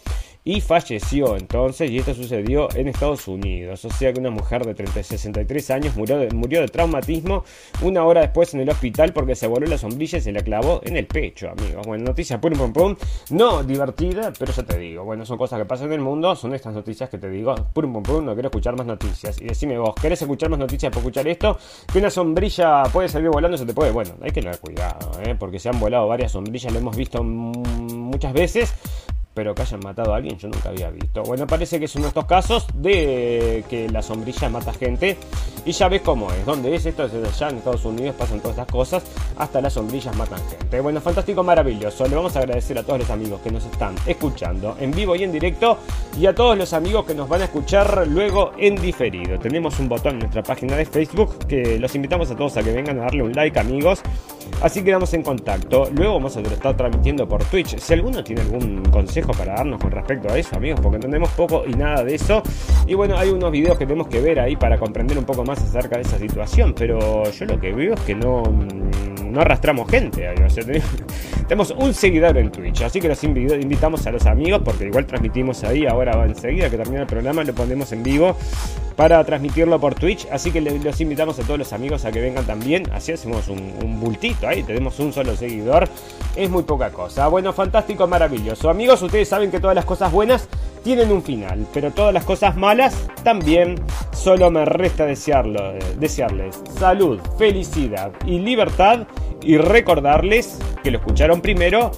y 0.46 0.60
falleció 0.62 1.38
entonces, 1.38 1.90
y 1.90 2.00
esto 2.00 2.14
sucedió 2.14 2.68
en 2.76 2.88
Estados 2.88 3.28
Unidos. 3.28 3.86
O 3.86 3.90
sea 3.90 4.12
que 4.12 4.20
una 4.20 4.30
mujer 4.30 4.66
de 4.66 4.74
30, 4.74 5.04
63 5.04 5.70
años 5.72 5.96
murió 5.96 6.18
de, 6.18 6.30
murió 6.32 6.62
de 6.62 6.68
traumatismo 6.68 7.44
una 7.82 8.04
hora 8.04 8.22
después 8.22 8.54
en 8.54 8.62
el 8.62 8.70
hospital 8.70 9.14
porque 9.14 9.36
se 9.36 9.48
voló 9.48 9.66
la 9.68 9.78
sombrilla 9.78 10.18
y 10.18 10.22
se 10.22 10.32
la 10.32 10.42
clavó 10.42 10.82
en 10.84 10.98
el 10.98 11.08
pecho, 11.08 11.50
amigos. 11.50 11.86
Bueno, 11.88 12.04
noticia 12.04 12.42
pum 12.42 12.54
pum 12.54 12.74
pum. 12.74 12.96
No 13.30 13.64
divertida, 13.64 14.34
pero 14.38 14.52
ya 14.52 14.64
te 14.64 14.78
digo. 14.78 15.04
Bueno, 15.04 15.26
son 15.26 15.38
cosas 15.38 15.60
que 15.60 15.66
pasan 15.66 15.88
en 15.88 15.94
el 15.94 16.02
mundo, 16.02 16.36
son 16.36 16.54
estas 16.54 16.74
noticias 16.74 17.10
que 17.10 17.18
te 17.18 17.30
digo. 17.30 17.56
Pum 17.74 17.94
pum 17.94 18.04
pum, 18.04 18.26
no 18.26 18.34
quiero 18.34 18.50
escuchar 18.50 18.76
más 18.76 18.86
noticias. 18.86 19.42
Y 19.42 19.46
decime 19.46 19.78
vos, 19.78 19.96
¿querés 19.96 20.22
escuchar 20.22 20.50
más 20.50 20.60
noticias 20.60 20.90
para 20.90 21.00
escuchar 21.00 21.28
esto? 21.28 21.58
Que 21.92 22.00
una 22.00 22.10
sombrilla 22.10 22.84
puede 22.92 23.08
salir 23.08 23.30
volando, 23.30 23.58
se 23.58 23.66
te 23.66 23.74
puede. 23.74 23.92
Bueno, 23.92 24.12
hay 24.22 24.32
que 24.32 24.42
tener 24.42 24.60
cuidado, 24.60 25.12
¿eh? 25.22 25.36
porque 25.40 25.60
se 25.60 25.70
han 25.70 25.80
volado 25.80 26.08
varias 26.08 26.34
sombrillas, 26.34 26.74
lo 26.74 26.80
hemos 26.80 26.98
visto 26.98 27.24
muchas 27.24 28.34
veces 28.34 28.74
pero 29.34 29.56
que 29.56 29.64
hayan 29.64 29.80
matado 29.80 30.14
a 30.14 30.18
alguien 30.18 30.38
yo 30.38 30.48
nunca 30.48 30.70
había 30.70 30.90
visto. 30.90 31.24
Bueno, 31.24 31.48
parece 31.48 31.80
que 31.80 31.86
es 31.86 31.96
uno 31.96 32.04
de 32.04 32.10
estos 32.10 32.26
casos 32.26 32.68
de 32.74 33.64
que 33.70 33.90
la 33.90 34.02
sombrilla 34.02 34.50
mata 34.50 34.74
gente 34.74 35.18
y 35.66 35.72
ya 35.72 35.88
ves 35.88 36.02
cómo 36.02 36.30
es, 36.32 36.46
dónde 36.46 36.76
es 36.76 36.86
esto, 36.86 37.08
desde 37.08 37.28
allá 37.28 37.50
en 37.50 37.58
Estados 37.58 37.86
Unidos 37.86 38.16
pasan 38.18 38.40
todas 38.40 38.58
estas 38.58 38.72
cosas, 38.72 39.04
hasta 39.38 39.62
las 39.62 39.74
sombrillas 39.74 40.16
matan 40.16 40.40
gente. 40.50 40.82
Bueno, 40.82 41.00
fantástico, 41.00 41.44
maravilloso. 41.44 42.06
Le 42.08 42.16
vamos 42.16 42.36
a 42.36 42.40
agradecer 42.40 42.78
a 42.78 42.84
todos 42.84 43.00
los 43.00 43.10
amigos 43.10 43.40
que 43.42 43.52
nos 43.52 43.66
están 43.66 43.96
escuchando 44.06 44.76
en 44.80 44.92
vivo 44.92 45.16
y 45.16 45.24
en 45.24 45.32
directo 45.32 45.78
y 46.20 46.26
a 46.26 46.36
todos 46.36 46.58
los 46.58 46.74
amigos 46.74 47.06
que 47.06 47.16
nos 47.16 47.30
van 47.30 47.42
a 47.42 47.46
escuchar 47.46 48.08
luego 48.08 48.52
en 48.58 48.76
diferido. 48.76 49.40
Tenemos 49.40 49.80
un 49.80 49.88
botón 49.88 50.14
en 50.14 50.20
nuestra 50.20 50.44
página 50.44 50.76
de 50.76 50.86
Facebook 50.86 51.48
que 51.48 51.80
los 51.80 51.96
invitamos 51.96 52.30
a 52.30 52.36
todos 52.36 52.58
a 52.58 52.64
que 52.64 52.72
vengan 52.72 53.00
a 53.00 53.04
darle 53.04 53.24
un 53.24 53.32
like, 53.32 53.58
amigos. 53.58 54.02
Así 54.62 54.84
quedamos 54.84 55.14
en 55.14 55.24
contacto. 55.24 55.90
Luego 55.94 56.16
vamos 56.16 56.36
a 56.36 56.42
estar 56.42 56.76
transmitiendo 56.76 57.28
por 57.28 57.44
Twitch. 57.46 57.78
Si 57.78 57.94
alguno 57.94 58.24
tiene 58.24 58.42
algún 58.42 58.84
consejo 58.92 59.23
para 59.32 59.54
darnos 59.56 59.80
con 59.80 59.92
respecto 59.92 60.30
a 60.30 60.38
eso, 60.38 60.58
amigos, 60.58 60.82
porque 60.82 60.98
entendemos 60.98 61.30
poco 61.32 61.64
y 61.66 61.74
nada 61.74 62.04
de 62.04 62.16
eso. 62.16 62.44
Y 62.86 62.96
bueno, 62.96 63.18
hay 63.18 63.30
unos 63.30 63.52
videos 63.52 63.78
que 63.78 63.86
tenemos 63.86 64.08
que 64.08 64.20
ver 64.20 64.42
ahí 64.42 64.58
para 64.58 64.78
comprender 64.78 65.18
un 65.18 65.24
poco 65.24 65.46
más 65.46 65.60
acerca 65.62 65.96
de 65.96 66.02
esa 66.02 66.18
situación. 66.18 66.74
Pero 66.78 67.24
yo 67.32 67.46
lo 67.46 67.60
que 67.60 67.72
veo 67.72 67.94
es 67.94 68.02
que 68.02 68.16
no, 68.16 68.44
no 69.34 69.42
arrastramos 69.42 69.90
gente. 69.90 70.30
tenemos 71.48 71.72
un 71.72 71.94
seguidor 71.94 72.38
en 72.38 72.52
Twitch. 72.52 72.82
Así 72.82 73.02
que 73.02 73.08
los 73.08 73.24
invitamos 73.24 74.06
a 74.08 74.12
los 74.12 74.26
amigos, 74.26 74.62
porque 74.64 74.86
igual 74.86 75.06
transmitimos 75.06 75.64
ahí. 75.64 75.86
Ahora 75.86 76.16
va 76.16 76.26
enseguida 76.26 76.70
que 76.70 76.78
termina 76.78 77.02
el 77.02 77.08
programa, 77.08 77.44
lo 77.44 77.54
ponemos 77.54 77.92
en 77.92 78.04
vivo 78.04 78.36
para 78.96 79.24
transmitirlo 79.24 79.80
por 79.80 79.96
Twitch. 79.96 80.28
Así 80.32 80.52
que 80.52 80.62
los 80.62 81.02
invitamos 81.02 81.40
a 81.40 81.44
todos 81.44 81.58
los 81.58 81.74
amigos 81.74 82.06
a 82.06 82.12
que 82.12 82.22
vengan 82.22 82.46
también. 82.46 82.90
Así 82.94 83.12
hacemos 83.12 83.48
un, 83.48 84.00
bultito 84.00 84.48
ahí. 84.48 84.64
Tenemos 84.64 85.00
un 85.00 85.12
solo 85.14 85.36
seguidor. 85.36 85.90
Es 86.36 86.50
muy 86.50 86.64
poca 86.64 86.92
cosa. 86.92 87.28
Bueno, 87.28 87.54
fantástico, 87.54 88.08
maravilloso. 88.08 88.70
Amigos, 88.70 89.02
ustedes 89.14 89.30
saben 89.30 89.52
que 89.52 89.60
todas 89.60 89.76
las 89.76 89.86
cosas 89.86 90.12
buenas 90.12 90.50
tienen 90.84 91.12
un 91.12 91.22
final. 91.22 91.68
Pero 91.72 91.92
todas 91.92 92.12
las 92.16 92.26
cosas 92.26 92.58
malas 92.58 93.08
también. 93.24 93.76
Solo 94.12 94.50
me 94.50 94.66
resta 94.66 95.06
desearlo, 95.06 95.74
desearles 96.00 96.60
salud, 96.80 97.20
felicidad 97.38 98.12
y 98.26 98.40
libertad. 98.40 99.06
Y 99.44 99.58
recordarles 99.58 100.58
que 100.82 100.90
lo 100.90 100.98
escucharon 100.98 101.42
primero 101.42 101.92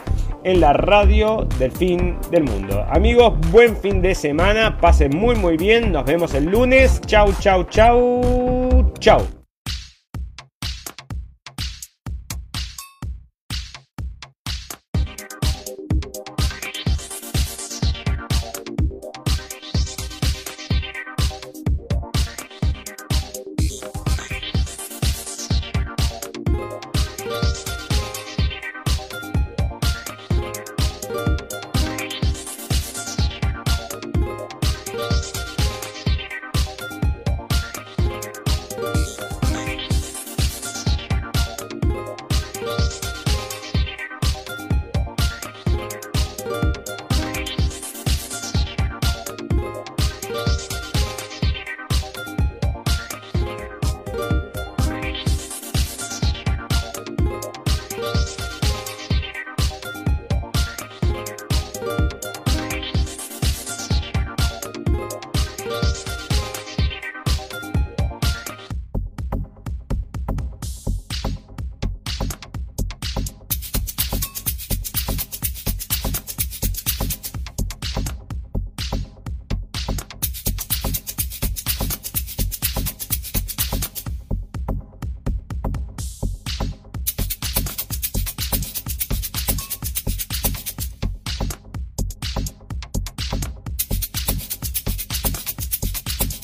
en 0.44 0.60
la 0.60 0.74
radio 0.74 1.48
del 1.58 1.72
fin 1.72 2.18
del 2.32 2.44
mundo. 2.44 2.86
Amigos, 2.90 3.34
buen 3.50 3.78
fin 3.78 4.02
de 4.02 4.14
semana, 4.14 4.78
pasen 4.78 5.16
muy 5.16 5.36
muy 5.36 5.56
bien, 5.56 5.92
nos 5.94 6.06
vemos 6.06 6.34
el 6.34 6.46
lunes. 6.46 7.00
Chau, 7.06 7.32
chau, 7.40 7.64
chau, 7.66 8.92
chau. 9.00 9.45